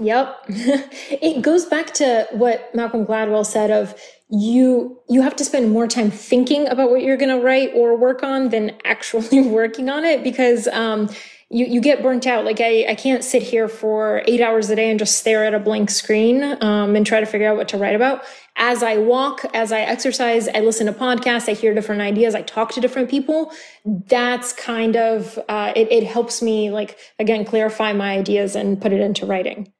Yep. 0.00 0.44
it 0.48 1.42
goes 1.42 1.66
back 1.66 1.92
to 1.94 2.26
what 2.32 2.74
Malcolm 2.74 3.04
Gladwell 3.04 3.44
said 3.44 3.70
of 3.70 3.94
you 4.30 4.98
you 5.08 5.22
have 5.22 5.36
to 5.36 5.44
spend 5.44 5.70
more 5.72 5.86
time 5.86 6.10
thinking 6.10 6.66
about 6.68 6.90
what 6.90 7.02
you're 7.02 7.16
going 7.16 7.36
to 7.36 7.44
write 7.44 7.72
or 7.74 7.96
work 7.96 8.22
on 8.22 8.48
than 8.48 8.76
actually 8.84 9.42
working 9.48 9.90
on 9.90 10.04
it 10.04 10.22
because 10.22 10.68
um, 10.68 11.10
you, 11.50 11.66
you 11.66 11.80
get 11.80 12.00
burnt 12.00 12.26
out. 12.26 12.44
Like 12.44 12.60
I, 12.60 12.86
I 12.88 12.94
can't 12.94 13.24
sit 13.24 13.42
here 13.42 13.68
for 13.68 14.22
eight 14.26 14.40
hours 14.40 14.70
a 14.70 14.76
day 14.76 14.88
and 14.88 14.98
just 14.98 15.18
stare 15.18 15.44
at 15.44 15.52
a 15.52 15.58
blank 15.58 15.90
screen 15.90 16.44
um, 16.62 16.94
and 16.94 17.04
try 17.04 17.18
to 17.20 17.26
figure 17.26 17.50
out 17.50 17.56
what 17.56 17.68
to 17.68 17.76
write 17.76 17.96
about. 17.96 18.22
As 18.56 18.82
I 18.84 18.98
walk, 18.98 19.44
as 19.52 19.72
I 19.72 19.80
exercise, 19.80 20.46
I 20.48 20.60
listen 20.60 20.86
to 20.86 20.92
podcasts, 20.92 21.48
I 21.48 21.54
hear 21.54 21.74
different 21.74 22.02
ideas, 22.02 22.34
I 22.34 22.42
talk 22.42 22.72
to 22.72 22.80
different 22.80 23.10
people. 23.10 23.52
That's 23.84 24.52
kind 24.52 24.96
of, 24.96 25.38
uh, 25.48 25.72
it, 25.74 25.90
it 25.90 26.04
helps 26.04 26.40
me 26.40 26.70
like, 26.70 26.98
again, 27.18 27.44
clarify 27.44 27.92
my 27.92 28.16
ideas 28.16 28.54
and 28.54 28.80
put 28.80 28.92
it 28.92 29.00
into 29.00 29.26
writing. 29.26 29.72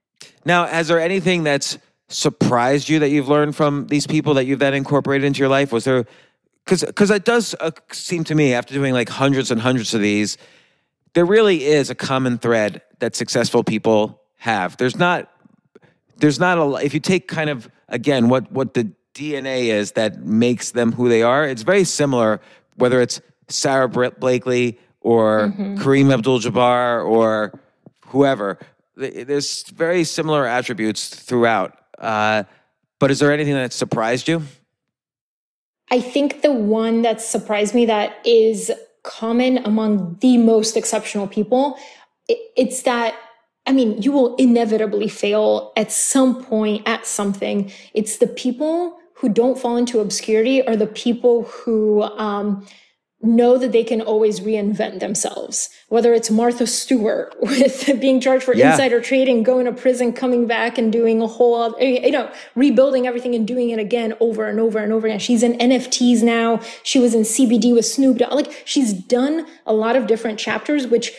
Now, 0.45 0.67
has 0.67 0.89
there 0.89 1.01
anything 1.01 1.43
that's 1.43 1.79
surprised 2.09 2.89
you 2.89 2.99
that 3.01 3.11
you've 3.11 3.29
learned 3.29 3.55
from 3.55 3.87
these 3.87 4.07
people 4.07 4.35
that 4.35 4.45
you've 4.45 4.59
then 4.59 4.75
incorporated 4.75 5.27
into 5.27 5.39
your 5.39 5.49
life? 5.49 5.73
Was 5.73 5.85
there, 5.85 6.07
because 6.65 6.85
because 6.85 7.11
it 7.11 7.25
does 7.25 7.55
uh, 7.61 7.71
seem 7.93 8.25
to 8.25 8.35
me 8.35 8.55
after 8.55 8.75
doing 8.75 8.95
like 8.95 9.09
hundreds 9.09 9.51
and 9.51 9.61
hundreds 9.61 9.95
of 9.95 10.01
these 10.01 10.39
there 11.15 11.25
really 11.25 11.65
is 11.65 11.91
a 11.91 11.95
common 11.95 12.39
thread 12.39 12.83
that 13.01 13.17
successful 13.17 13.65
people 13.65 14.21
have. 14.37 14.77
There's 14.77 14.97
not 14.97 15.31
there's 16.19 16.39
not 16.39 16.59
a 16.59 16.85
if 16.85 16.95
you 16.95 17.01
take 17.01 17.29
kind 17.29 17.51
of 17.51 17.69
again 17.89 18.29
what 18.29 18.51
what 18.53 18.75
the 18.75 18.93
DNA 19.15 19.67
is 19.67 19.93
that 19.93 20.25
makes 20.25 20.71
them 20.73 20.93
who 20.93 21.09
they 21.09 21.23
are. 21.23 21.45
It's 21.45 21.63
very 21.63 21.85
similar 21.85 22.41
whether 22.77 23.01
it's 23.01 23.21
Sara 23.49 23.89
Blakely 23.89 24.79
or 25.01 25.49
mm-hmm. 25.49 25.77
Kareem 25.79 26.13
Abdul-Jabbar 26.13 27.05
or 27.05 27.59
whoever. 28.07 28.59
There's 29.01 29.65
very 29.71 30.05
similar 30.05 30.47
attributes 30.47 31.09
throughout. 31.09 31.77
Uh, 31.99 32.45
but 32.99 33.11
is 33.11 33.19
there 33.19 33.33
anything 33.33 33.55
that 33.55 33.73
surprised 33.73 34.29
you? 34.29 34.43
I 35.91 36.01
think 36.01 36.43
the 36.43 36.53
one 36.53 37.03
that 37.03 37.21
surprised 37.21 37.75
me 37.75 37.87
that 37.87 38.25
is 38.25 38.71
common 39.03 39.59
among 39.59 40.19
the 40.21 40.37
most 40.37 40.77
exceptional 40.77 41.27
people. 41.27 41.79
It's 42.29 42.83
that, 42.83 43.15
I 43.67 43.73
mean, 43.73 44.01
you 44.03 44.13
will 44.13 44.37
inevitably 44.37 45.09
fail 45.09 45.73
at 45.77 45.91
some 45.91 46.45
point 46.45 46.87
at 46.87 47.07
something. 47.07 47.73
It's 47.95 48.19
the 48.19 48.27
people 48.27 48.99
who 49.15 49.31
don't 49.31 49.59
fall 49.59 49.77
into 49.77 50.01
obscurity 50.01 50.67
are 50.67 50.77
the 50.77 50.87
people 50.87 51.45
who 51.45 52.03
um, 52.03 52.67
know 53.23 53.59
that 53.59 53.73
they 53.73 53.85
can 53.85 54.01
always 54.01 54.41
reinvent 54.41 55.01
themselves. 55.01 55.69
Whether 55.89 56.15
it's 56.15 56.31
Martha 56.31 56.67
Stewart 56.67 57.35
with 57.41 58.01
being 58.01 58.21
charged 58.21 58.45
for 58.45 58.55
yeah. 58.55 58.73
insider 58.73 59.01
trading, 59.01 59.43
going 59.43 59.67
to 59.67 59.73
prison, 59.73 60.13
coming 60.13 60.47
back 60.47 60.79
and 60.79 60.93
doing 60.93 61.21
a 61.21 61.27
whole 61.27 61.55
other, 61.55 61.77
eh, 61.81 62.07
you 62.07 62.13
know, 62.13 62.33
rebuilding 62.55 63.07
everything 63.07 63.35
and 63.35 63.47
doing 63.47 63.71
it 63.71 63.79
again 63.79 64.15
over 64.21 64.49
and 64.49 64.59
over 64.59 64.79
and 64.79 64.93
over 64.93 65.07
again. 65.07 65.19
She's 65.19 65.43
in 65.43 65.53
NFTs 65.59 66.23
now. 66.23 66.61
She 66.83 66.99
was 66.99 67.15
in 67.15 67.23
CBD 67.23 67.75
with 67.75 67.85
Snoop 67.85 68.19
Dogg. 68.19 68.33
Like 68.33 68.63
she's 68.65 68.93
done 68.93 69.47
a 69.67 69.75
lot 69.75 69.97
of 69.97 70.07
different 70.07 70.39
chapters, 70.39 70.87
which 70.87 71.13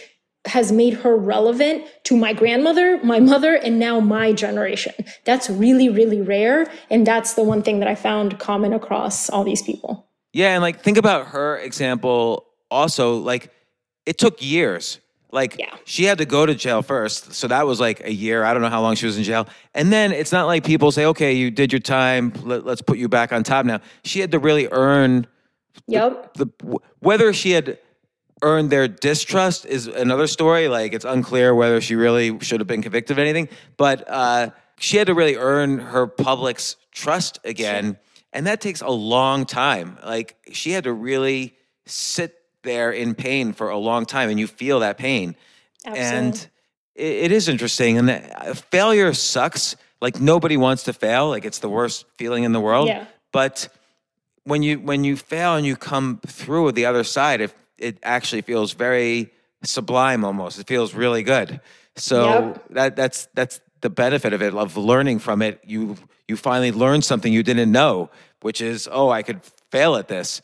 has 0.45 0.72
made 0.72 0.95
her 0.95 1.16
relevant 1.16 1.84
to 2.04 2.18
my 2.18 2.34
grandmother, 2.34 2.99
my 3.04 3.20
mother, 3.20 3.54
and 3.54 3.78
now 3.78 3.99
my 3.99 4.34
generation. 4.34 4.93
That's 5.24 5.52
really, 5.52 5.88
really 5.88 6.20
rare. 6.20 6.72
And 6.89 7.06
that's 7.06 7.36
the 7.36 7.43
one 7.43 7.62
thing 7.62 7.78
that 7.80 7.88
I 7.88 7.93
found 7.93 8.39
common 8.39 8.74
across 8.74 9.30
all 9.30 9.43
these 9.43 9.62
people. 9.62 10.08
Yeah, 10.34 10.54
and 10.54 10.62
like 10.62 10.82
think 10.82 10.98
about 10.98 11.28
her 11.28 11.58
example 11.58 12.48
also 12.70 13.18
like 13.18 13.52
it 14.06 14.18
took 14.18 14.42
years. 14.42 15.00
Like 15.34 15.58
yeah. 15.58 15.74
she 15.86 16.04
had 16.04 16.18
to 16.18 16.26
go 16.26 16.46
to 16.46 16.54
jail 16.54 16.82
first. 16.82 17.34
So 17.34 17.48
that 17.48 17.66
was 17.66 17.80
like 17.80 18.02
a 18.06 18.12
year. 18.12 18.44
I 18.44 18.54
don't 18.54 18.62
know 18.62 18.70
how 18.70 18.82
long 18.82 18.96
she 18.96 19.06
was 19.06 19.18
in 19.18 19.24
jail. 19.24 19.48
And 19.74 19.92
then 19.92 20.12
it's 20.12 20.32
not 20.32 20.46
like 20.46 20.66
people 20.66 20.92
say, 20.92 21.06
"Okay, 21.06 21.34
you 21.34 21.50
did 21.52 21.72
your 21.72 21.80
time. 21.80 22.34
Let, 22.44 22.68
us 22.68 22.82
put 22.82 22.98
you 22.98 23.08
back 23.08 23.32
on 23.32 23.44
top 23.44 23.66
now." 23.66 23.80
She 24.04 24.20
had 24.20 24.32
to 24.32 24.40
really 24.40 24.68
earn 24.72 25.28
Yep. 25.88 26.34
the 26.34 26.48
whether 27.00 27.32
she 27.34 27.52
had 27.52 27.78
earned 28.42 28.70
their 28.72 28.88
distrust 28.88 29.66
is 29.66 29.88
another 29.88 30.28
story. 30.28 30.68
Like 30.68 30.94
it's 30.94 31.06
unclear 31.06 31.56
whether 31.56 31.80
she 31.80 31.96
really 31.96 32.38
should 32.40 32.60
have 32.60 32.68
been 32.68 32.82
convicted 32.82 33.18
of 33.18 33.20
anything, 33.20 33.48
but 33.78 34.04
uh, 34.10 34.50
she 34.80 34.98
had 34.98 35.08
to 35.08 35.14
really 35.14 35.36
earn 35.36 35.80
her 35.80 36.08
public's 36.08 36.76
trust 36.92 37.40
again, 37.46 37.98
and 38.34 38.48
that 38.48 38.62
takes 38.62 38.82
a 38.82 38.90
long 38.90 39.46
time. 39.46 39.98
Like 40.06 40.36
she 40.52 40.72
had 40.72 40.84
to 40.86 40.94
really 40.94 41.56
sit 41.86 42.36
there 42.64 42.92
in 42.92 43.16
pain 43.16 43.54
for 43.54 43.70
a 43.70 43.78
long 43.78 44.06
time, 44.06 44.30
and 44.30 44.40
you 44.40 44.48
feel 44.48 44.80
that 44.82 44.98
pain, 44.98 45.36
Absolutely. 45.86 46.18
and 46.18 46.48
it, 46.96 47.04
it 47.26 47.32
is 47.32 47.48
interesting. 47.50 47.98
And 47.98 48.08
the, 48.10 48.50
uh, 48.50 48.54
failure 48.54 49.14
sucks. 49.14 49.76
Like 50.02 50.20
nobody 50.20 50.58
wants 50.58 50.84
to 50.84 50.94
fail. 50.94 51.30
Like 51.30 51.46
it's 51.46 51.60
the 51.60 51.70
worst 51.70 52.06
feeling 52.18 52.44
in 52.44 52.54
the 52.54 52.60
world. 52.60 52.88
Yeah. 52.88 53.06
But 53.32 53.70
when 54.44 54.64
you 54.64 54.80
when 54.80 55.04
you 55.04 55.16
fail 55.16 55.56
and 55.56 55.66
you 55.66 55.76
come 55.76 56.20
through 56.26 56.66
with 56.66 56.76
the 56.76 56.86
other 56.86 57.04
side, 57.04 57.42
it 57.42 57.54
it 57.78 57.98
actually 58.04 58.42
feels 58.42 58.74
very 58.74 59.32
sublime 59.64 60.24
almost. 60.26 60.60
It 60.60 60.68
feels 60.68 60.94
really 60.96 61.24
good. 61.24 61.60
So 61.96 62.24
Yep. 62.30 62.64
that 62.72 62.96
that's 62.96 63.28
that's 63.36 63.60
the 63.82 63.90
benefit 63.90 64.34
of 64.34 64.42
it 64.42 64.54
of 64.56 64.76
learning 64.78 65.20
from 65.20 65.42
it. 65.42 65.60
You 65.66 65.98
you 66.32 66.38
finally 66.38 66.72
learn 66.72 67.02
something 67.02 67.32
you 67.32 67.44
didn't 67.44 67.72
know, 67.72 68.10
which 68.42 68.62
is 68.62 68.88
oh 68.90 69.10
I 69.10 69.22
could 69.22 69.42
fail 69.70 69.98
at 69.98 70.08
this. 70.08 70.42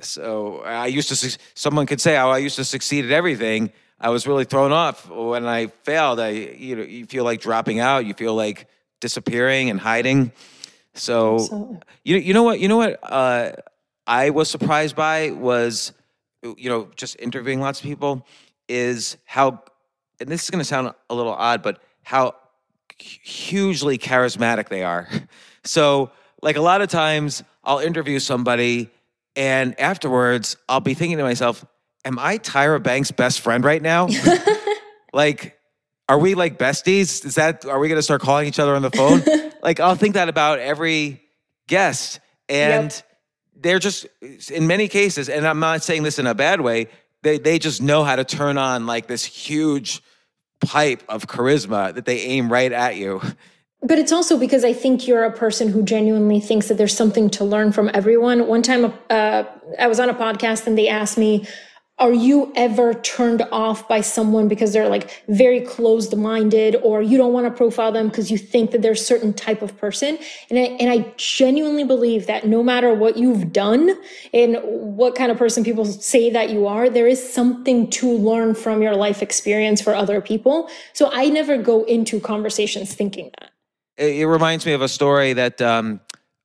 So 0.00 0.60
I 0.60 0.86
used 0.86 1.08
to 1.08 1.38
someone 1.54 1.86
could 1.86 2.00
say 2.00 2.16
oh 2.16 2.30
I 2.30 2.38
used 2.38 2.56
to 2.56 2.64
succeed 2.64 3.04
at 3.04 3.10
everything. 3.10 3.72
I 4.00 4.10
was 4.10 4.26
really 4.26 4.44
thrown 4.44 4.70
off 4.70 5.10
when 5.10 5.44
I 5.44 5.66
failed. 5.82 6.20
I 6.20 6.30
you 6.30 6.76
know 6.76 6.84
you 6.84 7.04
feel 7.06 7.24
like 7.24 7.40
dropping 7.40 7.80
out. 7.80 8.06
You 8.06 8.14
feel 8.14 8.34
like 8.34 8.68
disappearing 9.00 9.70
and 9.70 9.80
hiding. 9.80 10.30
So 10.94 11.34
Absolutely. 11.34 11.78
you 12.04 12.16
you 12.18 12.32
know 12.32 12.44
what 12.44 12.60
you 12.60 12.68
know 12.68 12.76
what 12.76 13.00
uh, 13.02 13.52
I 14.06 14.30
was 14.30 14.48
surprised 14.48 14.94
by 14.94 15.32
was 15.32 15.92
you 16.42 16.68
know 16.70 16.88
just 16.94 17.18
interviewing 17.18 17.60
lots 17.60 17.80
of 17.80 17.84
people 17.84 18.24
is 18.68 19.16
how 19.24 19.62
and 20.20 20.28
this 20.28 20.44
is 20.44 20.50
going 20.50 20.60
to 20.60 20.64
sound 20.64 20.94
a 21.10 21.14
little 21.14 21.32
odd 21.32 21.60
but 21.62 21.82
how 22.04 22.36
hugely 22.98 23.98
charismatic 23.98 24.68
they 24.68 24.82
are. 24.82 25.08
So 25.66 26.10
like 26.42 26.56
a 26.56 26.60
lot 26.60 26.82
of 26.82 26.90
times 26.90 27.42
I'll 27.64 27.78
interview 27.78 28.18
somebody 28.18 28.90
and 29.34 29.80
afterwards 29.80 30.58
I'll 30.68 30.80
be 30.80 30.92
thinking 30.92 31.16
to 31.16 31.24
myself, 31.24 31.64
am 32.04 32.18
I 32.18 32.36
Tyra 32.36 32.82
Banks' 32.82 33.10
best 33.10 33.40
friend 33.40 33.64
right 33.64 33.80
now? 33.80 34.08
like 35.14 35.58
are 36.06 36.18
we 36.18 36.34
like 36.34 36.58
besties? 36.58 37.24
Is 37.24 37.36
that 37.36 37.64
are 37.64 37.78
we 37.78 37.88
going 37.88 37.98
to 37.98 38.02
start 38.02 38.20
calling 38.20 38.46
each 38.46 38.58
other 38.58 38.76
on 38.76 38.82
the 38.82 38.90
phone? 38.90 39.22
like 39.62 39.80
I'll 39.80 39.94
think 39.94 40.14
that 40.16 40.28
about 40.28 40.58
every 40.58 41.22
guest 41.66 42.20
and 42.50 42.92
Yep. 42.92 43.02
they're 43.56 43.78
just 43.78 44.06
in 44.50 44.66
many 44.66 44.88
cases 44.88 45.30
and 45.30 45.46
I'm 45.46 45.60
not 45.60 45.82
saying 45.82 46.02
this 46.02 46.18
in 46.18 46.26
a 46.26 46.34
bad 46.34 46.60
way, 46.60 46.88
they 47.22 47.38
they 47.38 47.58
just 47.58 47.80
know 47.80 48.04
how 48.04 48.16
to 48.16 48.24
turn 48.24 48.58
on 48.58 48.84
like 48.84 49.06
this 49.06 49.24
huge 49.24 50.02
pipe 50.66 51.02
of 51.08 51.26
charisma 51.26 51.94
that 51.94 52.04
they 52.04 52.20
aim 52.20 52.50
right 52.50 52.72
at 52.72 52.96
you. 52.96 53.20
But 53.82 53.98
it's 53.98 54.12
also 54.12 54.38
because 54.38 54.64
I 54.64 54.72
think 54.72 55.06
you're 55.06 55.24
a 55.24 55.32
person 55.32 55.68
who 55.68 55.82
genuinely 55.82 56.40
thinks 56.40 56.68
that 56.68 56.78
there's 56.78 56.96
something 56.96 57.28
to 57.30 57.44
learn 57.44 57.70
from 57.70 57.90
everyone. 57.92 58.46
One 58.46 58.62
time, 58.62 58.94
uh, 59.10 59.44
I 59.78 59.86
was 59.88 60.00
on 60.00 60.08
a 60.08 60.14
podcast 60.14 60.66
and 60.66 60.78
they 60.78 60.88
asked 60.88 61.18
me, 61.18 61.46
Are 61.98 62.12
you 62.12 62.52
ever 62.56 62.92
turned 62.92 63.42
off 63.52 63.86
by 63.86 64.00
someone 64.00 64.48
because 64.48 64.72
they're 64.72 64.88
like 64.88 65.22
very 65.28 65.60
closed 65.60 66.16
minded, 66.16 66.74
or 66.82 67.00
you 67.00 67.16
don't 67.16 67.32
want 67.32 67.46
to 67.46 67.52
profile 67.52 67.92
them 67.92 68.08
because 68.08 68.32
you 68.32 68.38
think 68.38 68.72
that 68.72 68.82
they're 68.82 68.92
a 68.92 68.96
certain 68.96 69.32
type 69.32 69.62
of 69.62 69.76
person? 69.76 70.18
And 70.50 70.58
I, 70.58 70.62
and 70.62 70.90
I 70.90 71.14
genuinely 71.16 71.84
believe 71.84 72.26
that 72.26 72.48
no 72.48 72.64
matter 72.64 72.92
what 72.92 73.16
you've 73.16 73.52
done 73.52 73.96
and 74.32 74.58
what 74.64 75.14
kind 75.14 75.30
of 75.30 75.38
person 75.38 75.62
people 75.62 75.84
say 75.84 76.30
that 76.30 76.50
you 76.50 76.66
are, 76.66 76.90
there 76.90 77.06
is 77.06 77.32
something 77.32 77.88
to 77.90 78.10
learn 78.10 78.56
from 78.56 78.82
your 78.82 78.96
life 78.96 79.22
experience 79.22 79.80
for 79.80 79.94
other 79.94 80.20
people. 80.20 80.68
So 80.94 81.10
I 81.12 81.26
never 81.26 81.56
go 81.56 81.84
into 81.84 82.18
conversations 82.18 82.92
thinking 82.92 83.30
that. 83.38 83.50
it, 83.96 84.26
reminds 84.26 84.66
me 84.66 84.72
of 84.72 84.82
a 84.82 84.88
story 84.88 85.32
that 85.34 85.62
um, 85.62 86.00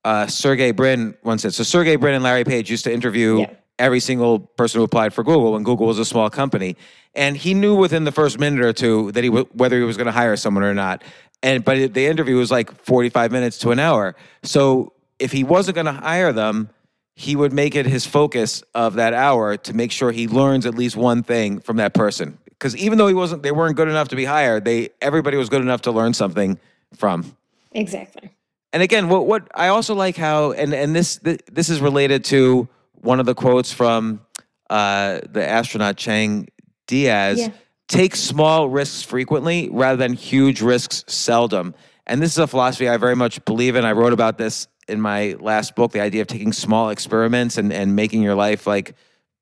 uh, 0.05 0.27
Sergey 0.27 0.71
Brin 0.73 1.17
once 1.23 1.41
said. 1.41 1.55
So 1.55 1.63
Sergey 1.63 1.95
Brin 1.95 2.13
and 2.13 2.23
Larry 2.23 2.43
Page 2.43 2.69
used 2.69 2.83
to 2.83 2.93
interview 2.93 3.39
Yeah. 3.39 3.53
Every 3.79 3.99
single 3.99 4.39
person 4.39 4.79
who 4.79 4.83
applied 4.83 5.13
for 5.13 5.23
Google 5.23 5.53
when 5.53 5.63
Google 5.63 5.87
was 5.87 5.97
a 5.97 6.05
small 6.05 6.29
company, 6.29 6.75
and 7.15 7.35
he 7.35 7.53
knew 7.55 7.75
within 7.75 8.03
the 8.03 8.11
first 8.11 8.37
minute 8.37 8.63
or 8.63 8.73
two 8.73 9.11
that 9.13 9.23
he 9.23 9.29
w- 9.29 9.47
whether 9.53 9.77
he 9.77 9.83
was 9.83 9.97
going 9.97 10.05
to 10.05 10.11
hire 10.11 10.35
someone 10.35 10.63
or 10.63 10.73
not. 10.75 11.03
And 11.41 11.65
but 11.65 11.93
the 11.93 12.05
interview 12.05 12.35
was 12.35 12.51
like 12.51 12.69
forty 12.83 13.09
five 13.09 13.31
minutes 13.31 13.57
to 13.59 13.71
an 13.71 13.79
hour. 13.79 14.15
So 14.43 14.93
if 15.17 15.31
he 15.31 15.43
wasn't 15.43 15.75
going 15.75 15.85
to 15.85 15.93
hire 15.93 16.31
them. 16.31 16.69
He 17.15 17.35
would 17.35 17.51
make 17.51 17.75
it 17.75 17.85
his 17.85 18.05
focus 18.05 18.63
of 18.73 18.93
that 18.93 19.13
hour 19.13 19.57
to 19.57 19.73
make 19.73 19.91
sure 19.91 20.13
he 20.13 20.29
learns 20.29 20.65
at 20.65 20.73
least 20.73 20.95
one 20.95 21.21
thing 21.21 21.59
from 21.59 21.75
that 21.75 21.93
person. 21.93 22.37
Because 22.45 22.77
even 22.77 22.97
though 22.97 23.07
he 23.07 23.13
wasn't, 23.13 23.43
they 23.43 23.51
weren't 23.51 23.75
good 23.75 23.89
enough 23.89 24.07
to 24.09 24.15
be 24.15 24.23
hired. 24.23 24.63
They 24.63 24.91
everybody 25.01 25.35
was 25.35 25.49
good 25.49 25.61
enough 25.61 25.81
to 25.81 25.91
learn 25.91 26.13
something 26.13 26.57
from. 26.95 27.35
Exactly. 27.73 28.31
And 28.71 28.81
again, 28.81 29.09
what 29.09 29.25
what 29.27 29.51
I 29.53 29.67
also 29.67 29.95
like 29.95 30.15
how 30.15 30.53
and 30.53 30.73
and 30.73 30.95
this 30.95 31.19
this 31.51 31.67
is 31.67 31.81
related 31.81 32.23
to 32.25 32.69
one 33.01 33.19
of 33.19 33.25
the 33.25 33.35
quotes 33.35 33.71
from 33.71 34.21
uh, 34.69 35.19
the 35.29 35.47
astronaut 35.47 35.97
Chang 35.97 36.47
Diaz. 36.87 37.39
Yeah. 37.39 37.49
Take 37.87 38.15
small 38.15 38.69
risks 38.69 39.01
frequently 39.01 39.69
rather 39.71 39.97
than 39.97 40.13
huge 40.13 40.61
risks 40.61 41.03
seldom. 41.07 41.73
And 42.05 42.21
this 42.21 42.31
is 42.31 42.37
a 42.37 42.47
philosophy 42.47 42.87
I 42.87 42.97
very 42.97 43.15
much 43.15 43.43
believe 43.45 43.75
in. 43.75 43.85
I 43.85 43.93
wrote 43.93 44.13
about 44.13 44.37
this 44.37 44.67
in 44.87 45.01
my 45.01 45.35
last 45.39 45.75
book, 45.75 45.91
the 45.91 46.01
idea 46.01 46.21
of 46.21 46.27
taking 46.27 46.53
small 46.53 46.89
experiments 46.89 47.57
and, 47.57 47.71
and 47.71 47.95
making 47.95 48.21
your 48.21 48.35
life 48.35 48.67
like 48.67 48.95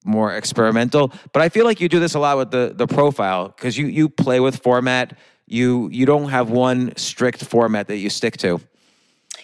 more 0.06 0.34
experimental. 0.34 1.12
But 1.34 1.42
I 1.42 1.50
feel 1.50 1.66
like 1.66 1.82
you 1.82 1.90
do 1.90 2.00
this 2.00 2.16
a 2.16 2.20
lot 2.20 2.38
with 2.38 2.52
the 2.52 2.74
the 2.76 2.88
profile 2.88 3.50
because 3.50 3.78
you 3.78 3.88
you 3.88 4.10
play 4.10 4.40
with 4.40 4.58
format. 4.62 5.18
You 5.46 5.90
you 5.92 6.06
don't 6.06 6.30
have 6.30 6.50
one 6.50 6.96
strict 6.98 7.44
format 7.44 7.88
that 7.88 7.98
you 7.98 8.10
stick 8.10 8.38
to. 8.38 8.60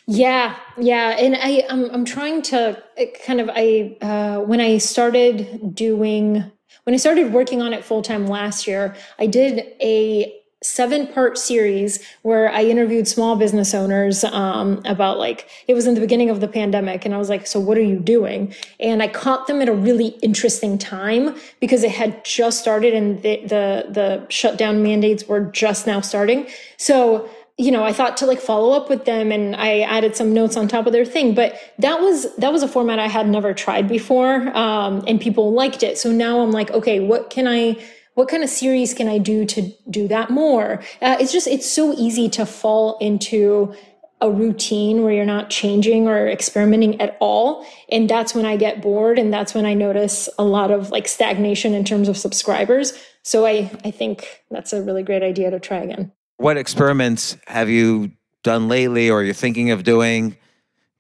Yeah, 0.06 0.58
yeah, 0.78 1.12
and 1.12 1.36
I 1.36 1.66
I'm 1.70 1.90
I'm 1.92 2.06
trying 2.06 2.42
to 2.44 2.78
uh, 3.00 3.04
kind 3.26 3.40
of 3.40 3.50
I 3.54 3.98
uh, 4.02 4.40
when 4.42 4.60
I 4.60 4.78
started 4.78 5.74
doing 5.74 6.52
when 6.84 6.94
I 6.94 6.98
started 6.98 7.32
working 7.32 7.62
on 7.62 7.74
it 7.74 7.86
full 7.86 8.02
time 8.02 8.28
last 8.28 8.68
year, 8.68 8.96
I 9.18 9.28
did 9.28 9.60
a 9.82 10.34
seven 10.62 11.08
part 11.08 11.38
series 11.38 12.00
where 12.22 12.50
I 12.50 12.64
interviewed 12.64 13.08
small 13.08 13.36
business 13.36 13.74
owners 13.74 14.24
um, 14.24 14.82
about 14.86 15.20
like 15.20 15.48
it 15.68 15.74
was 15.74 15.88
in 15.88 15.94
the 15.94 16.02
beginning 16.02 16.30
of 16.30 16.42
the 16.42 16.50
pandemic, 16.50 17.06
and 17.06 17.14
I 17.14 17.18
was 17.18 17.30
like, 17.30 17.48
so 17.48 17.62
what 17.62 17.78
are 17.78 17.82
you 17.82 18.00
doing? 18.00 18.54
And 18.82 19.02
I 19.02 19.08
caught 19.08 19.48
them 19.48 19.62
at 19.62 19.70
a 19.70 19.74
really 19.74 20.08
interesting 20.22 20.78
time 20.78 21.36
because 21.62 21.84
it 21.84 21.92
had 21.92 22.26
just 22.26 22.60
started 22.60 22.94
and 22.94 23.22
the 23.22 23.42
the, 23.44 23.86
the 23.90 24.26
shutdown 24.30 24.84
mandates 24.84 25.30
were 25.30 25.42
just 25.42 25.88
now 25.88 26.02
starting. 26.02 26.48
So 26.76 27.30
you 27.58 27.72
know, 27.72 27.84
I 27.84 27.94
thought 27.94 28.18
to 28.18 28.26
like 28.26 28.40
follow 28.40 28.76
up 28.76 28.90
with 28.90 29.06
them 29.06 29.32
and 29.32 29.56
I 29.56 29.82
added 29.82 30.16
some 30.16 30.34
notes 30.34 30.58
on 30.58 30.68
top 30.68 30.88
of 30.88 30.94
their 30.94 31.06
thing, 31.06 31.36
but 31.36 31.56
that 31.78 32.02
was 32.02 32.36
that 32.38 32.52
was 32.52 32.64
a 32.64 32.68
format 32.68 32.98
I 32.98 33.08
had 33.08 33.28
never 33.28 33.54
tried 33.54 33.88
before, 33.88 34.36
um, 34.58 35.04
and 35.08 35.22
people 35.22 35.54
liked 35.54 35.84
it. 35.84 35.98
So 35.98 36.12
now 36.12 36.40
I'm 36.40 36.52
like, 36.52 36.72
okay, 36.72 37.00
what 37.00 37.30
can 37.30 37.48
I? 37.48 37.78
What 38.16 38.28
kind 38.28 38.44
of 38.44 38.50
series 38.50 38.94
can 38.94 39.08
I 39.08 39.18
do 39.18 39.44
to 39.46 39.72
do 39.90 40.08
that 40.08 40.30
more? 40.30 40.84
Uh, 41.02 41.18
it's 41.20 41.32
just 41.32 41.48
it's 41.48 41.70
so 41.70 41.94
easy 41.94 42.28
to 42.30 42.46
fall 42.46 42.98
into 43.00 43.74
a 44.22 44.32
routine 44.32 45.04
where 45.04 45.12
you're 45.14 45.26
not 45.26 45.50
changing 45.50 46.08
or 46.08 46.28
experimenting 46.28 47.00
at 47.02 47.18
all, 47.20 47.68
and 47.92 48.10
that's 48.10 48.34
when 48.34 48.46
I 48.48 48.58
get 48.58 48.82
bored, 48.82 49.20
and 49.20 49.32
that's 49.32 49.54
when 49.54 49.66
I 49.66 49.76
notice 49.76 50.28
a 50.40 50.44
lot 50.44 50.72
of 50.72 50.90
like 50.90 51.08
stagnation 51.08 51.76
in 51.76 51.84
terms 51.84 52.08
of 52.08 52.18
subscribers. 52.18 52.94
So 53.22 53.46
I 53.46 53.70
I 53.86 53.92
think 53.92 54.42
that's 54.50 54.74
a 54.74 54.82
really 54.82 55.04
great 55.04 55.22
idea 55.22 55.52
to 55.52 55.60
try 55.60 55.78
again. 55.78 56.12
What 56.44 56.58
experiments 56.58 57.38
have 57.48 57.70
you 57.70 58.12
done 58.44 58.68
lately, 58.68 59.10
or 59.10 59.24
you're 59.24 59.34
thinking 59.34 59.72
of 59.72 59.86
doing? 59.86 60.36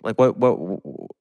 Like 0.01 0.17
what 0.17 0.37
what 0.37 0.53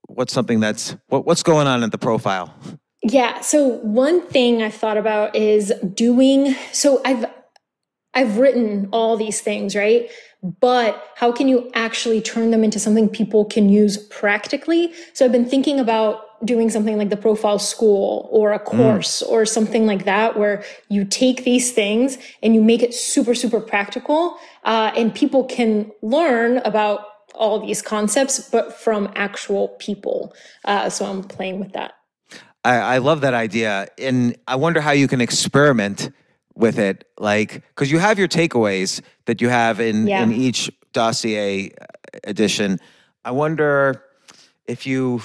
what's 0.06 0.32
something 0.32 0.60
that's 0.60 0.94
what, 1.08 1.26
what's 1.26 1.42
going 1.42 1.66
on 1.66 1.82
at 1.82 1.90
the 1.90 1.98
profile? 1.98 2.54
Yeah. 3.02 3.40
So 3.40 3.78
one 3.78 4.24
thing 4.28 4.62
I've 4.62 4.74
thought 4.74 4.96
about 4.96 5.34
is 5.34 5.72
doing 5.92 6.54
so 6.70 7.00
I've 7.04 7.26
I've 8.14 8.38
written 8.38 8.88
all 8.92 9.16
these 9.16 9.40
things, 9.40 9.74
right? 9.74 10.08
But 10.60 11.04
how 11.16 11.32
can 11.32 11.48
you 11.48 11.68
actually 11.74 12.20
turn 12.20 12.52
them 12.52 12.62
into 12.62 12.78
something 12.78 13.08
people 13.08 13.44
can 13.44 13.70
use 13.70 13.96
practically? 14.06 14.92
So 15.14 15.24
I've 15.24 15.32
been 15.32 15.48
thinking 15.48 15.80
about 15.80 16.31
doing 16.44 16.70
something 16.70 16.96
like 16.98 17.10
the 17.10 17.16
profile 17.16 17.58
school 17.58 18.28
or 18.30 18.52
a 18.52 18.58
course 18.58 19.22
or 19.22 19.46
something 19.46 19.86
like 19.86 20.04
that, 20.04 20.36
where 20.38 20.64
you 20.88 21.04
take 21.04 21.44
these 21.44 21.72
things 21.72 22.18
and 22.42 22.54
you 22.54 22.62
make 22.62 22.82
it 22.82 22.92
super, 22.94 23.34
super 23.34 23.60
practical, 23.60 24.36
uh, 24.64 24.90
and 24.96 25.14
people 25.14 25.44
can 25.44 25.90
learn 26.02 26.58
about 26.58 27.06
all 27.34 27.58
these 27.64 27.80
concepts, 27.80 28.40
but 28.50 28.74
from 28.74 29.10
actual 29.14 29.68
people. 29.78 30.34
Uh, 30.64 30.90
so 30.90 31.06
I'm 31.06 31.22
playing 31.22 31.60
with 31.60 31.72
that. 31.72 31.94
I, 32.64 32.76
I 32.76 32.98
love 32.98 33.22
that 33.22 33.34
idea, 33.34 33.88
and 33.98 34.36
I 34.46 34.56
wonder 34.56 34.80
how 34.80 34.92
you 34.92 35.08
can 35.08 35.20
experiment 35.20 36.10
with 36.54 36.78
it, 36.78 37.04
like 37.18 37.62
because 37.70 37.90
you 37.90 37.98
have 37.98 38.18
your 38.18 38.28
takeaways 38.28 39.00
that 39.24 39.40
you 39.40 39.48
have 39.48 39.80
in 39.80 40.06
Yeah. 40.06 40.22
in 40.22 40.32
each 40.32 40.70
dossier 40.92 41.72
edition. 42.24 42.78
I 43.24 43.30
wonder 43.30 44.04
if 44.66 44.86
you. 44.86 45.22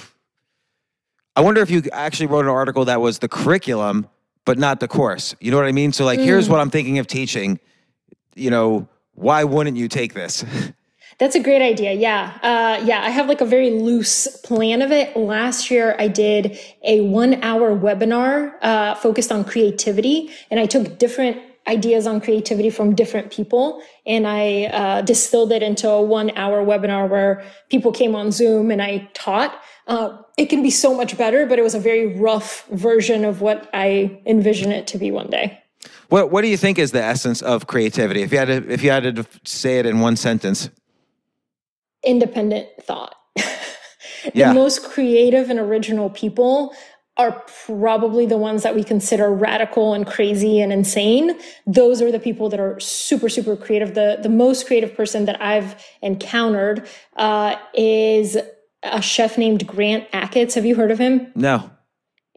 I 1.38 1.42
wonder 1.42 1.62
if 1.62 1.70
you 1.70 1.84
actually 1.94 2.26
wrote 2.26 2.46
an 2.46 2.52
article 2.52 2.86
that 2.86 3.00
was 3.00 3.20
the 3.20 3.30
curriculum, 3.30 4.08
but 4.44 4.58
not 4.58 4.80
the 4.80 4.88
course. 4.88 5.36
You 5.40 5.52
know 5.52 5.58
what 5.58 5.68
I 5.68 5.72
mean? 5.72 5.94
So, 5.94 6.04
like, 6.04 6.20
here's 6.20 6.50
what 6.50 6.60
I'm 6.60 6.72
thinking 6.72 6.98
of 6.98 7.06
teaching. 7.06 7.60
You 8.34 8.50
know, 8.50 8.90
why 9.14 9.44
wouldn't 9.44 9.78
you 9.78 9.88
take 9.88 10.16
this? 10.16 10.44
That's 11.20 11.36
a 11.36 11.40
great 11.40 11.62
idea. 11.62 11.94
Yeah. 11.94 12.40
Uh, 12.42 12.84
yeah. 12.84 13.04
I 13.04 13.12
have 13.12 13.28
like 13.28 13.42
a 13.42 13.46
very 13.46 13.70
loose 13.70 14.26
plan 14.42 14.82
of 14.82 14.92
it. 14.92 15.16
Last 15.16 15.70
year, 15.70 15.96
I 16.00 16.08
did 16.08 16.58
a 16.84 17.02
one 17.02 17.44
hour 17.44 17.70
webinar 17.76 18.56
uh, 18.64 18.96
focused 18.96 19.32
on 19.32 19.44
creativity, 19.44 20.32
and 20.50 20.60
I 20.60 20.66
took 20.66 20.98
different 20.98 21.38
ideas 21.68 22.08
on 22.08 22.22
creativity 22.22 22.70
from 22.70 22.96
different 22.96 23.30
people 23.30 23.82
and 24.06 24.26
I 24.26 24.66
uh, 24.66 25.02
distilled 25.02 25.52
it 25.52 25.62
into 25.62 25.90
a 25.90 26.02
one 26.02 26.32
hour 26.38 26.64
webinar 26.64 27.10
where 27.10 27.44
people 27.70 27.92
came 27.92 28.16
on 28.16 28.32
Zoom 28.32 28.72
and 28.72 28.82
I 28.82 29.10
taught. 29.14 29.62
Uh, 29.88 30.18
it 30.38 30.48
can 30.48 30.62
be 30.62 30.70
so 30.70 30.94
much 30.96 31.18
better, 31.18 31.46
but 31.46 31.58
it 31.58 31.64
was 31.64 31.74
a 31.74 31.80
very 31.80 32.16
rough 32.18 32.66
version 32.68 33.24
of 33.26 33.42
what 33.42 33.70
I 33.74 34.20
envision 34.26 34.72
it 34.72 34.86
to 34.88 34.98
be 34.98 35.12
one 35.12 35.30
day. 35.30 35.62
What 36.10 36.32
What 36.32 36.42
do 36.42 36.48
you 36.48 36.58
think 36.58 36.78
is 36.78 36.92
the 36.92 37.04
essence 37.04 37.42
of 37.42 37.68
creativity? 37.68 38.22
If 38.22 38.32
you 38.32 38.38
had 38.38 38.48
to, 38.48 38.70
if 38.72 38.84
you 38.84 38.92
had 38.92 39.16
to 39.16 39.26
say 39.46 39.80
it 39.80 39.86
in 39.86 40.00
one 40.00 40.16
sentence, 40.18 40.70
independent 42.04 42.68
thought. 42.82 43.16
the 43.36 44.32
Yeah. 44.34 44.54
most 44.54 44.84
creative 44.84 45.50
and 45.50 45.60
original 45.60 46.10
people 46.10 46.74
are 47.18 47.44
probably 47.66 48.26
the 48.28 48.38
ones 48.38 48.62
that 48.64 48.76
we 48.76 48.84
consider 48.84 49.32
radical 49.32 49.94
and 49.94 50.06
crazy 50.06 50.60
and 50.62 50.72
insane. 50.72 51.38
Those 51.66 52.00
are 52.02 52.12
the 52.12 52.20
people 52.20 52.48
that 52.50 52.60
are 52.60 52.80
super, 52.80 53.28
super 53.28 53.56
creative. 53.56 53.96
The 53.96 54.20
the 54.22 54.30
most 54.30 54.68
creative 54.68 54.96
person 54.96 55.26
that 55.26 55.42
I've 55.42 55.76
encountered 56.02 56.88
uh, 57.16 57.56
is 57.74 58.38
a 58.92 59.02
chef 59.02 59.38
named 59.38 59.66
Grant 59.68 60.10
Achatz. 60.12 60.54
Have 60.56 60.66
you 60.66 60.76
heard 60.76 60.92
of 60.92 61.00
him? 61.00 61.32
no. 61.36 61.72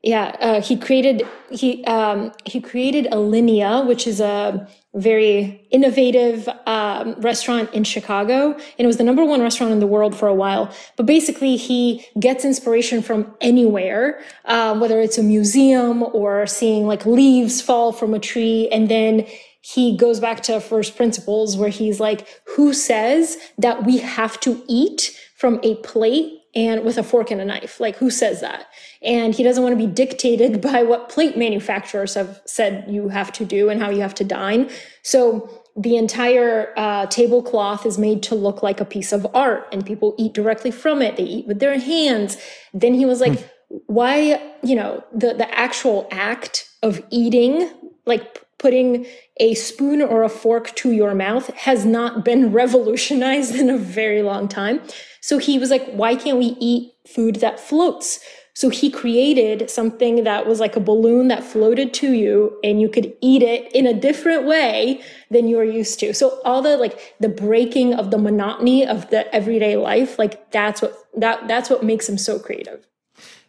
Yeah, 0.02 0.34
uh, 0.40 0.62
he 0.62 0.78
created 0.78 1.28
he 1.50 1.84
um, 1.84 2.32
he 2.46 2.58
created 2.58 3.04
Alinea, 3.12 3.86
which 3.86 4.06
is 4.06 4.18
a 4.18 4.66
very 4.94 5.68
innovative 5.70 6.48
um, 6.66 7.16
restaurant 7.20 7.70
in 7.74 7.84
Chicago, 7.84 8.52
and 8.52 8.62
it 8.78 8.86
was 8.86 8.96
the 8.96 9.04
number 9.04 9.26
one 9.26 9.42
restaurant 9.42 9.74
in 9.74 9.78
the 9.78 9.86
world 9.86 10.16
for 10.16 10.26
a 10.26 10.34
while. 10.34 10.74
But 10.96 11.04
basically, 11.04 11.56
he 11.56 12.06
gets 12.18 12.46
inspiration 12.46 13.02
from 13.02 13.34
anywhere, 13.42 14.22
uh, 14.46 14.78
whether 14.78 14.98
it's 15.00 15.18
a 15.18 15.22
museum 15.22 16.02
or 16.02 16.46
seeing 16.46 16.86
like 16.86 17.04
leaves 17.04 17.60
fall 17.60 17.92
from 17.92 18.14
a 18.14 18.18
tree, 18.18 18.70
and 18.72 18.88
then 18.88 19.26
he 19.60 19.94
goes 19.98 20.18
back 20.18 20.42
to 20.44 20.60
first 20.60 20.96
principles 20.96 21.58
where 21.58 21.68
he's 21.68 22.00
like, 22.00 22.26
who 22.56 22.72
says 22.72 23.36
that 23.58 23.84
we 23.84 23.98
have 23.98 24.40
to 24.40 24.64
eat 24.66 25.14
from 25.36 25.60
a 25.62 25.74
plate 25.76 26.39
and 26.54 26.84
with 26.84 26.98
a 26.98 27.02
fork 27.02 27.30
and 27.30 27.40
a 27.40 27.44
knife? 27.44 27.80
Like, 27.80 27.96
who 27.96 28.10
says 28.10 28.40
that? 28.40 28.66
And 29.02 29.34
he 29.34 29.42
doesn't 29.42 29.62
want 29.62 29.78
to 29.78 29.86
be 29.86 29.90
dictated 29.90 30.60
by 30.72 30.82
what 30.82 31.08
plate 31.08 31.36
manufacturers 31.36 32.14
have 32.14 32.40
said 32.44 32.86
you 32.88 33.08
have 33.08 33.32
to 33.32 33.44
do 33.44 33.68
and 33.68 33.80
how 33.80 33.90
you 33.90 34.00
have 34.00 34.14
to 34.16 34.24
dine. 34.24 34.70
So 35.02 35.48
the 35.76 35.96
entire 35.96 36.72
uh, 36.76 37.06
tablecloth 37.06 37.86
is 37.86 37.98
made 37.98 38.22
to 38.24 38.34
look 38.34 38.62
like 38.62 38.80
a 38.80 38.84
piece 38.84 39.12
of 39.12 39.26
art, 39.34 39.68
and 39.72 39.86
people 39.86 40.14
eat 40.18 40.32
directly 40.32 40.70
from 40.70 41.00
it. 41.00 41.16
They 41.16 41.22
eat 41.24 41.46
with 41.46 41.60
their 41.60 41.78
hands. 41.78 42.36
Then 42.74 42.94
he 42.94 43.06
was 43.06 43.20
like, 43.20 43.48
why, 43.86 44.54
you 44.62 44.74
know, 44.74 45.04
the, 45.12 45.34
the 45.34 45.48
actual 45.56 46.08
act 46.10 46.68
of 46.82 47.02
eating, 47.10 47.70
like 48.04 48.44
putting 48.60 49.06
a 49.38 49.54
spoon 49.54 50.00
or 50.00 50.22
a 50.22 50.28
fork 50.28 50.74
to 50.76 50.92
your 50.92 51.14
mouth 51.14 51.48
has 51.54 51.84
not 51.84 52.24
been 52.24 52.52
revolutionized 52.62 53.56
in 53.56 53.68
a 53.68 53.78
very 53.78 54.22
long 54.22 54.46
time. 54.46 54.80
So 55.20 55.38
he 55.38 55.58
was 55.58 55.70
like, 55.70 55.90
why 55.90 56.14
can't 56.14 56.38
we 56.38 56.56
eat 56.60 56.92
food 57.08 57.36
that 57.36 57.58
floats? 57.58 58.20
So 58.54 58.68
he 58.68 58.90
created 58.90 59.70
something 59.70 60.24
that 60.24 60.46
was 60.46 60.60
like 60.60 60.76
a 60.76 60.80
balloon 60.80 61.28
that 61.28 61.42
floated 61.42 61.94
to 61.94 62.12
you 62.12 62.58
and 62.62 62.80
you 62.80 62.88
could 62.88 63.14
eat 63.22 63.42
it 63.42 63.72
in 63.72 63.86
a 63.86 63.94
different 63.94 64.44
way 64.44 65.02
than 65.30 65.48
you 65.48 65.56
were 65.56 65.64
used 65.64 65.98
to. 66.00 66.12
So 66.12 66.40
all 66.44 66.60
the 66.60 66.76
like 66.76 67.14
the 67.20 67.28
breaking 67.28 67.94
of 67.94 68.10
the 68.10 68.18
monotony 68.18 68.86
of 68.86 69.08
the 69.08 69.34
everyday 69.34 69.76
life, 69.76 70.18
like 70.18 70.50
that's 70.50 70.82
what 70.82 70.94
that 71.16 71.48
that's 71.48 71.70
what 71.70 71.82
makes 71.82 72.08
him 72.08 72.18
so 72.18 72.38
creative. 72.38 72.86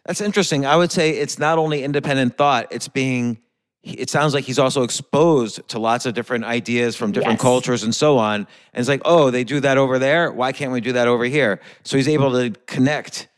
That's 0.06 0.20
interesting. 0.20 0.64
I 0.66 0.76
would 0.76 0.90
say 0.90 1.10
it's 1.10 1.38
not 1.38 1.58
only 1.58 1.84
independent 1.84 2.38
thought; 2.38 2.68
it's 2.70 2.88
being. 2.88 3.38
It 3.82 4.08
sounds 4.10 4.32
like 4.32 4.44
he's 4.44 4.60
also 4.60 4.84
exposed 4.84 5.66
to 5.68 5.78
lots 5.80 6.06
of 6.06 6.14
different 6.14 6.44
ideas 6.44 6.94
from 6.94 7.10
different 7.10 7.38
Yes. 7.38 7.42
cultures 7.42 7.82
and 7.82 7.92
so 7.94 8.16
on. 8.16 8.36
And 8.72 8.80
it's 8.80 8.88
like, 8.88 9.02
oh, 9.04 9.30
they 9.30 9.42
do 9.42 9.58
that 9.60 9.76
over 9.76 9.98
there. 9.98 10.30
Why 10.30 10.52
can't 10.52 10.70
we 10.70 10.80
do 10.80 10.92
that 10.92 11.08
over 11.08 11.24
here? 11.24 11.60
So 11.82 11.96
he's 11.96 12.06
able 12.08 12.30
to 12.32 12.50
connect 12.66 13.28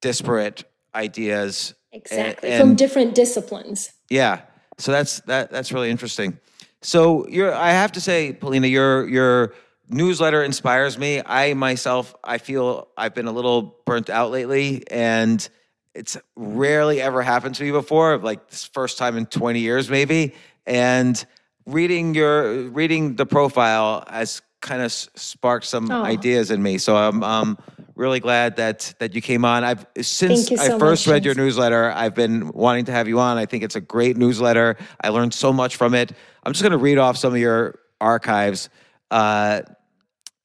disparate 0.00 0.64
ideas. 0.94 1.74
and- 1.92 2.02
Exactly. 2.02 2.50
and- 2.50 2.60
From 2.60 2.74
different 2.74 3.14
disciplines. 3.14 3.90
Yeah. 4.10 4.40
So 4.78 4.92
that's 4.92 5.20
that 5.20 5.50
that's 5.50 5.72
really 5.72 5.88
interesting. 5.90 6.38
So 6.82 7.26
you're 7.28 7.54
I 7.54 7.70
have 7.70 7.92
to 7.92 8.00
say, 8.00 8.32
Polina, 8.34 8.66
your 8.66 9.08
your 9.08 9.54
newsletter 9.88 10.42
inspires 10.42 10.98
me. 10.98 11.22
I 11.24 11.54
myself 11.54 12.14
I 12.24 12.36
feel 12.38 12.88
I've 12.98 13.14
been 13.14 13.26
a 13.28 13.32
little 13.32 13.76
burnt 13.86 14.10
out 14.10 14.30
lately 14.30 14.82
and 14.90 15.48
it's 15.96 16.16
rarely 16.36 17.00
ever 17.00 17.22
happened 17.22 17.54
to 17.56 17.64
me 17.64 17.70
before, 17.70 18.18
like 18.18 18.50
this 18.50 18.64
first 18.64 18.98
time 18.98 19.16
in 19.16 19.26
20 19.26 19.60
years 19.60 19.90
maybe. 19.90 20.34
And 20.66 21.24
reading 21.64 22.14
your 22.14 22.68
reading 22.68 23.16
the 23.16 23.26
profile 23.26 24.04
has 24.08 24.42
kind 24.60 24.82
of 24.82 24.92
sparked 24.92 25.66
some 25.66 25.90
Aw. 25.90 26.04
ideas 26.04 26.50
in 26.50 26.62
me. 26.62 26.78
So 26.78 26.96
I'm 26.96 27.22
um 27.24 27.58
really 27.94 28.20
glad 28.20 28.56
that 28.56 28.94
that 28.98 29.14
you 29.14 29.22
came 29.22 29.44
on. 29.44 29.64
I've 29.64 29.86
since 30.00 30.50
you 30.50 30.58
I 30.58 30.78
first 30.78 31.06
much, 31.06 31.12
read 31.12 31.24
your 31.24 31.34
newsletter, 31.34 31.90
I've 31.90 32.14
been 32.14 32.52
wanting 32.52 32.84
to 32.86 32.92
have 32.92 33.08
you 33.08 33.18
on. 33.18 33.38
I 33.38 33.46
think 33.46 33.62
it's 33.62 33.76
a 33.76 33.80
great 33.80 34.16
newsletter. 34.16 34.76
I 35.00 35.08
learned 35.08 35.34
so 35.34 35.52
much 35.52 35.76
from 35.76 35.94
it. 35.94 36.12
I'm 36.44 36.52
just 36.52 36.62
going 36.62 36.72
to 36.72 36.78
read 36.78 36.98
off 36.98 37.16
some 37.16 37.32
of 37.32 37.38
your 37.38 37.78
archives. 38.00 38.68
Uh, 39.10 39.62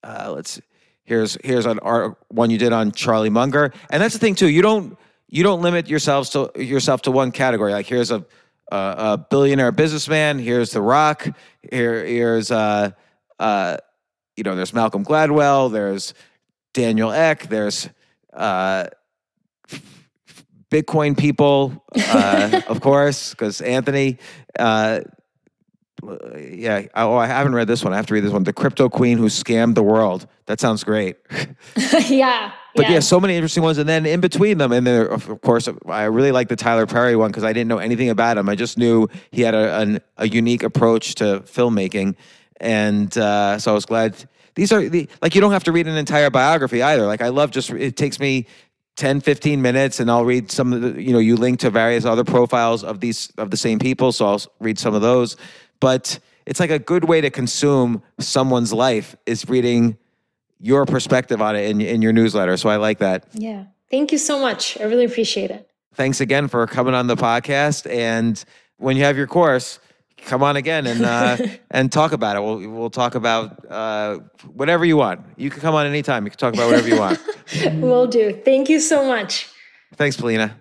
uh, 0.04 0.32
let's 0.34 0.62
here's 1.04 1.38
here's 1.43 1.66
an 1.66 1.80
art, 1.80 2.18
one 2.30 2.49
you 2.49 2.58
did 2.58 2.72
on 2.74 2.91
Charlie 2.91 3.30
Munger, 3.30 3.74
and 3.89 4.02
that's 4.02 4.14
the 4.14 4.20
thing 4.20 4.36
too. 4.36 4.49
You 4.49 4.62
don't 4.62 4.97
you 5.32 5.42
don't 5.42 5.62
limit 5.62 5.90
yourselves 5.90 6.30
to 6.32 6.52
yourself 6.56 7.02
to 7.04 7.12
one 7.12 7.32
category. 7.32 7.72
Like 7.72 7.88
here's 7.88 8.12
a 8.12 8.26
a, 8.72 8.76
a 8.98 9.28
billionaire 9.30 9.72
businessman. 9.72 10.38
Here's 10.38 10.72
The 10.72 10.82
Rock. 10.82 11.28
Here 11.72 12.06
here's 12.06 12.52
uh 12.52 12.92
uh 13.40 13.78
you 14.36 14.44
know 14.44 14.56
there's 14.56 14.74
Malcolm 14.74 15.04
Gladwell. 15.04 15.72
There's 15.72 16.14
Daniel 16.74 17.12
Ek. 17.12 17.48
There's 17.48 17.90
uh 18.34 18.86
Bitcoin 20.70 21.18
people, 21.18 21.84
uh, 21.94 22.62
of 22.70 22.80
course, 22.80 23.32
because 23.32 23.60
Anthony. 23.60 24.18
Uh, 24.58 25.02
yeah. 26.38 26.88
Oh, 26.95 27.16
I 27.16 27.28
haven't 27.28 27.54
read 27.54 27.68
this 27.68 27.84
one. 27.84 27.93
I 27.93 27.95
have 27.95 28.08
to 28.08 28.14
read 28.14 28.24
this 28.24 28.32
one. 28.32 28.43
The 28.43 28.54
Crypto 28.54 28.89
Queen 28.89 29.18
Who 29.18 29.26
Scammed 29.26 29.76
the 29.76 29.84
World. 29.84 30.28
That 30.45 30.60
sounds 30.60 30.84
great. 30.84 31.18
yeah. 32.08 32.52
But 32.76 32.89
yeah, 32.89 32.99
so 32.99 33.20
many 33.20 33.36
interesting 33.36 33.64
ones. 33.64 33.78
And 33.78 33.88
then 33.88 34.06
in 34.06 34.22
between 34.22 34.58
them, 34.58 34.72
and 34.72 34.88
there, 34.88 35.06
of 35.06 35.41
course, 35.41 35.68
I 35.88 36.06
really 36.06 36.32
like 36.32 36.47
the 36.47 36.56
Tyler 36.56 36.86
Perry 36.86 37.16
one 37.16 37.30
because 37.30 37.43
I 37.43 37.54
didn't 37.54 37.68
know 37.68 37.80
anything 37.80 38.10
about 38.10 38.38
him. 38.38 38.47
I 38.47 38.56
just 38.56 38.78
knew 38.78 39.08
he 39.32 39.41
had 39.41 39.54
a, 39.54 39.80
an, 39.80 39.99
a 40.18 40.28
unique 40.28 40.64
approach 40.64 41.16
to 41.16 41.41
filmmaking. 41.45 42.16
And 42.60 43.16
uh, 43.18 43.60
so 43.60 43.72
I 43.72 43.74
was 43.74 43.86
glad. 43.86 44.16
These 44.56 44.72
are 44.72 44.88
the, 44.88 45.10
like, 45.22 45.36
you 45.36 45.41
don't 45.41 45.52
have 45.52 45.66
to 45.66 45.72
read 45.72 45.88
an 45.88 45.97
entire 45.97 46.30
biography 46.30 46.82
either. 46.82 47.06
Like, 47.06 47.22
I 47.22 47.30
love 47.30 47.52
just, 47.52 47.72
it 47.72 47.97
takes 47.97 48.20
me 48.20 48.47
10, 48.97 49.22
15 49.22 49.62
minutes 49.62 49.99
and 49.99 50.12
I'll 50.12 50.26
read 50.26 50.52
some 50.52 50.74
of 50.74 50.82
the, 50.82 51.02
you 51.02 51.12
know, 51.12 51.20
you 51.20 51.36
link 51.36 51.60
to 51.62 51.70
various 51.70 52.06
other 52.06 52.24
profiles 52.24 52.84
of 52.84 52.99
these, 52.99 53.32
of 53.38 53.52
the 53.52 53.58
same 53.58 53.80
people. 53.80 54.12
So 54.12 54.28
I'll 54.28 54.41
read 54.60 54.78
some 54.78 54.93
of 54.93 55.02
those. 55.02 55.38
But 55.82 56.20
it's 56.46 56.62
like 56.62 56.70
a 56.70 56.80
good 56.80 57.04
way 57.04 57.20
to 57.20 57.30
consume 57.30 58.02
someone's 58.20 58.72
life 58.72 59.18
is 59.26 59.50
reading 59.50 59.98
your 60.62 60.86
perspective 60.86 61.42
on 61.42 61.58
it 61.58 61.70
in, 61.70 61.82
in 61.82 62.02
your 62.02 62.14
newsletter. 62.14 62.56
So 62.56 62.70
I 62.70 62.78
like 62.78 63.00
that. 63.00 63.26
Yeah. 63.34 63.66
Thank 63.90 64.14
you 64.14 64.18
so 64.18 64.40
much. 64.40 64.80
I 64.80 64.84
really 64.84 65.04
appreciate 65.04 65.52
it. 65.52 65.68
Thanks 65.96 66.22
again 66.22 66.48
for 66.48 66.66
coming 66.68 66.94
on 66.94 67.08
the 67.08 67.18
podcast. 67.18 67.90
And 67.92 68.42
when 68.78 68.96
you 68.96 69.04
have 69.04 69.18
your 69.18 69.28
course, 69.28 69.80
come 70.26 70.44
on 70.44 70.56
again 70.56 70.88
and 70.88 71.04
uh, 71.04 71.38
and 71.72 71.92
talk 71.92 72.14
about 72.14 72.38
it. 72.38 72.40
We'll 72.42 72.70
we'll 72.70 72.90
talk 72.90 73.16
about 73.16 73.66
uh, 73.70 74.20
whatever 74.54 74.86
you 74.86 74.96
want. 74.96 75.22
You 75.36 75.50
can 75.50 75.60
come 75.60 75.76
on 75.76 75.86
anytime. 75.86 76.24
You 76.24 76.30
can 76.30 76.40
talk 76.40 76.54
about 76.54 76.68
whatever 76.68 76.88
you 76.88 77.00
want. 77.00 77.20
We'll 77.74 78.08
do. 78.08 78.32
Thank 78.46 78.70
you 78.70 78.80
so 78.80 79.06
much. 79.06 79.50
Thanks, 79.98 80.16
Polina. 80.16 80.61